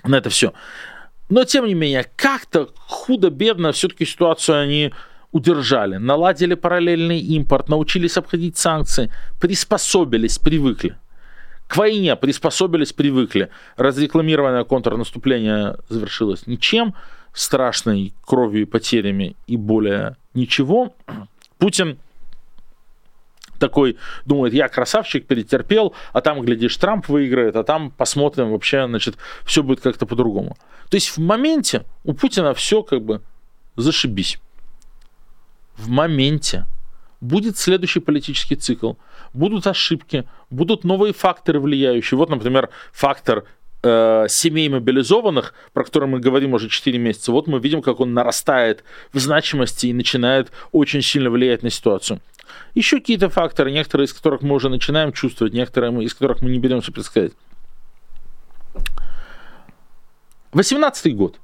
на 0.04 0.16
это 0.16 0.30
все. 0.30 0.54
Но, 1.30 1.44
тем 1.46 1.66
не 1.66 1.74
менее, 1.74 2.06
как-то 2.16 2.70
худо-бедно 2.76 3.72
все-таки 3.72 4.06
ситуацию 4.06 4.60
они 4.60 4.94
удержали, 5.32 5.96
наладили 5.96 6.56
параллельный 6.56 7.20
импорт, 7.20 7.70
научились 7.70 8.18
обходить 8.18 8.58
санкции, 8.58 9.12
приспособились, 9.40 10.38
привыкли 10.38 10.98
к 11.72 11.78
войне 11.78 12.18
приспособились, 12.18 12.92
привыкли. 12.92 13.50
Разрекламированное 13.78 14.66
контрнаступление 14.66 15.78
завершилось 15.88 16.46
ничем, 16.46 16.96
страшной 17.32 18.14
кровью 18.26 18.64
и 18.64 18.66
потерями 18.66 19.38
и 19.48 19.56
более 19.56 20.18
ничего. 20.34 20.94
Путин 21.60 21.98
такой 23.58 23.98
думает, 24.26 24.54
я 24.54 24.68
красавчик, 24.68 25.26
перетерпел, 25.26 25.94
а 26.12 26.20
там, 26.20 26.42
глядишь, 26.42 26.76
Трамп 26.76 27.08
выиграет, 27.08 27.56
а 27.56 27.64
там 27.64 27.92
посмотрим, 27.92 28.52
вообще, 28.52 28.86
значит, 28.86 29.16
все 29.46 29.64
будет 29.64 29.80
как-то 29.80 30.06
по-другому. 30.06 30.58
То 30.90 30.96
есть 30.96 31.16
в 31.16 31.20
моменте 31.20 31.86
у 32.04 32.12
Путина 32.12 32.54
все 32.54 32.84
как 32.84 33.02
бы 33.02 33.22
зашибись. 33.78 34.40
В 35.78 35.88
моменте 35.88 36.66
будет 37.22 37.58
следующий 37.58 38.02
политический 38.02 38.58
цикл, 38.58 38.96
будут 39.34 39.68
ошибки, 39.68 40.28
будут 40.50 40.84
новые 40.84 41.14
факторы 41.14 41.60
влияющие. 41.60 42.18
Вот, 42.18 42.30
например, 42.30 42.70
фактор 42.92 43.46
э, 43.84 44.26
семей 44.30 44.70
мобилизованных, 44.70 45.54
про 45.74 45.84
который 45.84 46.08
мы 46.08 46.20
говорим 46.20 46.54
уже 46.54 46.70
4 46.70 46.98
месяца, 47.00 47.32
вот 47.32 47.48
мы 47.48 47.60
видим, 47.60 47.82
как 47.82 48.00
он 48.00 48.14
нарастает 48.14 48.84
в 49.14 49.20
значимости 49.20 49.88
и 49.88 49.94
начинает 49.94 50.52
очень 50.72 51.02
сильно 51.02 51.30
влиять 51.30 51.64
на 51.64 51.70
ситуацию. 51.70 52.22
Еще 52.76 53.00
какие-то 53.00 53.30
факторы, 53.30 53.72
некоторые 53.72 54.06
из 54.06 54.14
которых 54.14 54.42
мы 54.42 54.56
уже 54.56 54.70
начинаем 54.70 55.14
чувствовать, 55.14 55.54
некоторые 55.54 56.04
из 56.04 56.14
которых 56.14 56.42
мы 56.42 56.50
не 56.50 56.60
беремся 56.60 56.92
предсказать. 56.92 57.34
18 60.54 61.16
год. 61.16 61.40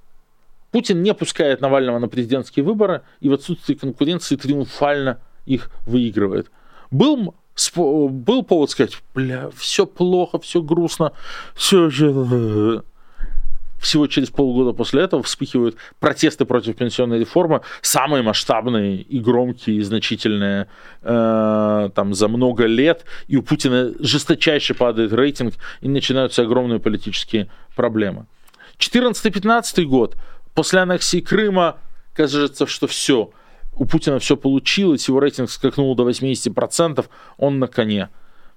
Путин 0.72 1.02
не 1.02 1.14
пускает 1.14 1.62
Навального 1.62 1.98
на 1.98 2.10
президентские 2.10 2.66
выборы 2.66 3.04
и 3.22 3.30
в 3.30 3.34
отсутствии 3.34 3.74
конкуренции 3.74 4.36
триумфально 4.36 5.22
их 5.46 5.72
выигрывает. 5.86 6.52
Был, 6.92 7.36
был 7.76 8.44
повод 8.44 8.70
сказать, 8.70 8.98
бля, 9.14 9.50
все 9.56 9.86
плохо, 9.86 10.40
все 10.40 10.62
грустно, 10.62 11.14
все 11.56 11.90
же... 11.90 12.84
Всего 13.80 14.08
через 14.08 14.32
полгода 14.32 14.74
после 14.74 15.04
этого 15.04 15.22
вспыхивают 15.22 15.76
протесты 16.00 16.46
против 16.46 16.76
пенсионной 16.76 17.20
реформы, 17.20 17.62
самые 17.84 18.24
масштабные 18.24 19.02
и 19.02 19.20
громкие, 19.20 19.78
и 19.78 19.82
значительные 19.82 20.68
э, 21.04 21.90
там, 21.94 22.14
за 22.16 22.28
много 22.28 22.66
лет. 22.66 23.06
И 23.28 23.38
у 23.38 23.44
Путина 23.44 23.94
жесточайше 24.00 24.74
падает 24.74 25.14
рейтинг, 25.14 25.54
и 25.82 25.90
начинаются 25.90 26.42
огромные 26.42 26.80
политические 26.80 27.50
проблемы. 27.76 28.26
14-15 28.80 29.84
год, 29.84 30.18
после 30.56 30.80
аннексии 30.80 31.22
Крыма, 31.22 31.78
кажется, 32.16 32.66
что 32.66 32.88
все– 32.88 33.30
у 33.78 33.86
Путина 33.86 34.20
все 34.20 34.36
получилось, 34.36 35.08
его 35.08 35.20
рейтинг 35.20 35.50
скакнул 35.50 35.96
до 35.96 36.10
80%, 36.10 37.06
он 37.38 37.60
на 37.60 37.68
коне. 37.68 38.10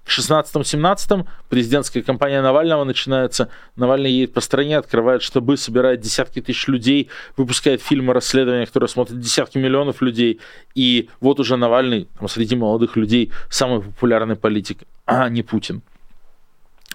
В 0.05 0.19
16-17 0.19 1.27
президентская 1.49 2.03
кампания 2.03 2.41
Навального 2.41 2.85
начинается. 2.85 3.51
Навальный 3.77 4.11
едет 4.11 4.33
по 4.33 4.41
стране, 4.41 4.79
открывает 4.79 5.23
штабы, 5.23 5.57
собирает 5.57 6.01
десятки 6.01 6.41
тысяч 6.41 6.67
людей, 6.69 7.11
выпускает 7.37 7.83
фильмы 7.83 8.15
расследования, 8.15 8.67
которые 8.67 8.89
смотрят 8.89 9.21
десятки 9.21 9.59
миллионов 9.59 10.01
людей. 10.01 10.41
И 10.75 11.11
вот 11.21 11.39
уже 11.39 11.57
Навальный 11.57 12.09
там, 12.19 12.29
среди 12.29 12.57
молодых 12.57 12.97
людей 12.97 13.31
самый 13.51 13.83
популярный 13.83 14.37
политик, 14.37 14.79
а 15.05 15.29
не 15.29 15.43
Путин. 15.43 15.83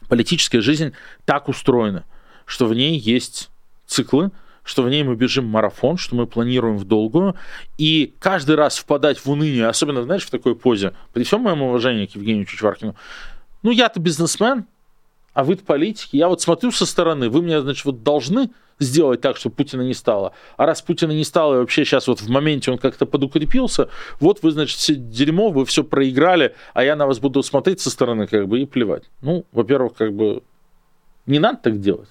Политическая 0.10 0.62
жизнь 0.62 0.94
так 1.26 1.48
устроена, 1.48 2.04
что 2.46 2.66
в 2.66 2.74
ней 2.74 2.98
есть 2.98 3.50
циклы, 3.88 4.32
что 4.66 4.84
в 4.84 4.90
ней 4.90 5.04
мы 5.04 5.16
бежим 5.16 5.46
марафон, 5.46 5.96
что 5.96 6.16
мы 6.16 6.28
планируем 6.28 6.78
в 6.78 6.84
долгую, 6.84 7.36
и 7.78 8.14
каждый 8.20 8.56
раз 8.56 8.78
впадать 8.78 9.20
в 9.20 9.30
уныние, 9.30 9.68
особенно, 9.68 10.04
знаешь, 10.04 10.26
в 10.26 10.32
такой 10.32 10.56
позе, 10.56 10.94
при 11.14 11.24
всем 11.24 11.42
моем 11.42 11.62
уважении 11.62 12.08
к 12.08 12.16
Евгению 12.16 12.46
Чучваркину, 12.46 12.96
ну, 13.62 13.72
я-то 13.72 14.00
бизнесмен, 14.00 14.66
а 15.34 15.44
вы-то 15.44 15.64
политики, 15.64 16.16
я 16.18 16.28
вот 16.28 16.42
смотрю 16.42 16.72
со 16.72 16.86
стороны, 16.86 17.30
вы 17.30 17.42
мне, 17.42 17.62
значит, 17.62 17.86
вот 17.86 18.04
должны 18.04 18.50
сделать 18.80 19.22
так, 19.22 19.38
чтобы 19.38 19.56
Путина 19.56 19.84
не 19.84 19.94
стало. 19.94 20.34
А 20.58 20.66
раз 20.66 20.82
Путина 20.82 21.12
не 21.12 21.24
стало, 21.24 21.56
и 21.56 21.58
вообще 21.60 21.86
сейчас 21.86 22.08
вот 22.08 22.20
в 22.20 22.30
моменте 22.30 22.72
он 22.72 22.78
как-то 22.78 23.06
подукрепился, 23.06 23.90
вот 24.20 24.42
вы, 24.42 24.52
значит, 24.52 24.78
все 24.78 24.96
дерьмо, 24.96 25.52
вы 25.52 25.66
все 25.66 25.84
проиграли, 25.84 26.56
а 26.74 26.84
я 26.84 26.96
на 26.96 27.06
вас 27.06 27.20
буду 27.20 27.44
смотреть 27.44 27.82
со 27.82 27.90
стороны 27.90 28.28
как 28.28 28.48
бы 28.48 28.62
и 28.62 28.66
плевать. 28.66 29.04
Ну, 29.22 29.46
во-первых, 29.52 29.94
как 29.94 30.14
бы 30.14 30.42
не 31.26 31.40
надо 31.40 31.60
так 31.62 31.80
делать 31.80 32.10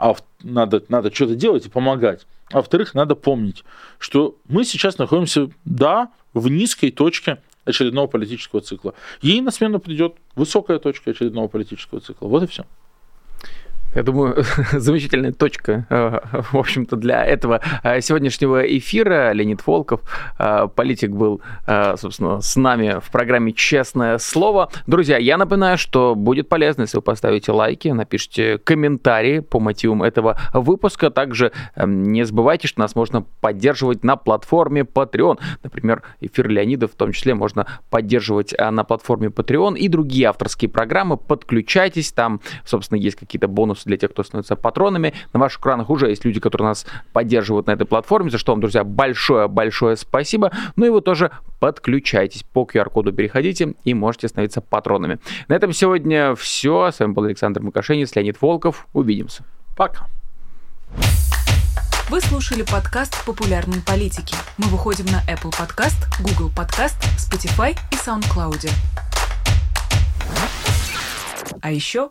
а 0.00 0.16
надо, 0.42 0.82
надо 0.88 1.14
что-то 1.14 1.34
делать 1.34 1.66
и 1.66 1.70
помогать. 1.70 2.26
А 2.50 2.56
во-вторых, 2.56 2.94
надо 2.94 3.14
помнить, 3.14 3.64
что 3.98 4.36
мы 4.48 4.64
сейчас 4.64 4.98
находимся, 4.98 5.50
да, 5.64 6.10
в 6.32 6.48
низкой 6.48 6.90
точке 6.90 7.38
очередного 7.64 8.06
политического 8.06 8.60
цикла. 8.60 8.94
Ей 9.22 9.40
на 9.40 9.50
смену 9.50 9.78
придет 9.78 10.16
высокая 10.34 10.78
точка 10.78 11.10
очередного 11.10 11.48
политического 11.48 12.00
цикла. 12.00 12.26
Вот 12.26 12.42
и 12.42 12.46
все. 12.46 12.64
Я 13.94 14.04
думаю, 14.04 14.44
замечательная 14.72 15.32
точка, 15.32 15.86
э, 15.90 16.20
в 16.52 16.56
общем-то, 16.56 16.94
для 16.94 17.24
этого 17.24 17.60
э, 17.82 18.00
сегодняшнего 18.00 18.60
эфира. 18.60 19.32
Леонид 19.32 19.66
Волков, 19.66 20.02
э, 20.38 20.68
политик, 20.74 21.10
был, 21.10 21.40
собственно, 21.96 22.40
с 22.40 22.56
нами 22.56 23.00
в 23.00 23.10
программе 23.10 23.52
«Честное 23.52 24.18
слово». 24.18 24.70
Друзья, 24.86 25.18
я 25.18 25.36
напоминаю, 25.36 25.76
что 25.76 26.14
будет 26.14 26.48
полезно, 26.48 26.82
если 26.82 26.98
вы 26.98 27.02
поставите 27.02 27.52
лайки, 27.52 27.88
напишите 27.88 28.58
комментарии 28.58 29.40
по 29.40 29.58
мотивам 29.58 30.02
этого 30.02 30.38
выпуска. 30.52 31.10
Также 31.10 31.52
не 31.76 32.24
забывайте, 32.24 32.68
что 32.68 32.80
нас 32.80 32.94
можно 32.94 33.22
поддерживать 33.40 34.04
на 34.04 34.16
платформе 34.16 34.82
Patreon. 34.82 35.38
Например, 35.62 36.02
эфир 36.20 36.48
Леонида 36.48 36.86
в 36.86 36.94
том 36.94 37.12
числе 37.12 37.34
можно 37.34 37.66
поддерживать 37.90 38.54
на 38.58 38.84
платформе 38.84 39.28
Patreon 39.28 39.76
и 39.76 39.88
другие 39.88 40.28
авторские 40.28 40.68
программы. 40.70 41.16
Подключайтесь, 41.16 42.12
там, 42.12 42.40
собственно, 42.64 42.98
есть 42.98 43.16
какие-то 43.16 43.48
бонусы 43.48 43.79
бонусы 43.80 43.84
для 43.86 43.96
тех, 43.96 44.10
кто 44.10 44.22
становится 44.22 44.56
патронами. 44.56 45.14
На 45.32 45.40
ваших 45.40 45.60
экранах 45.60 45.90
уже 45.90 46.08
есть 46.08 46.24
люди, 46.24 46.40
которые 46.40 46.68
нас 46.68 46.86
поддерживают 47.12 47.66
на 47.66 47.72
этой 47.72 47.86
платформе, 47.86 48.30
за 48.30 48.38
что 48.38 48.52
вам, 48.52 48.60
друзья, 48.60 48.84
большое-большое 48.84 49.96
спасибо. 49.96 50.50
Ну 50.76 50.86
и 50.86 50.90
вы 50.90 51.00
тоже 51.00 51.30
подключайтесь. 51.58 52.44
По 52.52 52.64
QR-коду 52.64 53.12
переходите 53.12 53.74
и 53.84 53.94
можете 53.94 54.28
становиться 54.28 54.60
патронами. 54.60 55.18
На 55.48 55.54
этом 55.54 55.72
сегодня 55.72 56.34
все. 56.34 56.90
С 56.90 57.00
вами 57.00 57.12
был 57.12 57.24
Александр 57.24 57.62
Макашенец, 57.62 58.14
Леонид 58.14 58.40
Волков. 58.40 58.86
Увидимся. 58.92 59.44
Пока. 59.76 60.06
Вы 62.08 62.20
слушали 62.20 62.62
подкаст 62.62 63.24
«Популярные 63.24 63.80
политики». 63.82 64.34
Мы 64.58 64.66
выходим 64.66 65.06
на 65.06 65.22
Apple 65.32 65.52
Podcast, 65.52 66.08
Google 66.20 66.50
Podcast, 66.50 66.96
Spotify 67.16 67.78
и 67.92 67.94
SoundCloud. 67.94 68.68
А 71.62 71.70
еще 71.70 72.10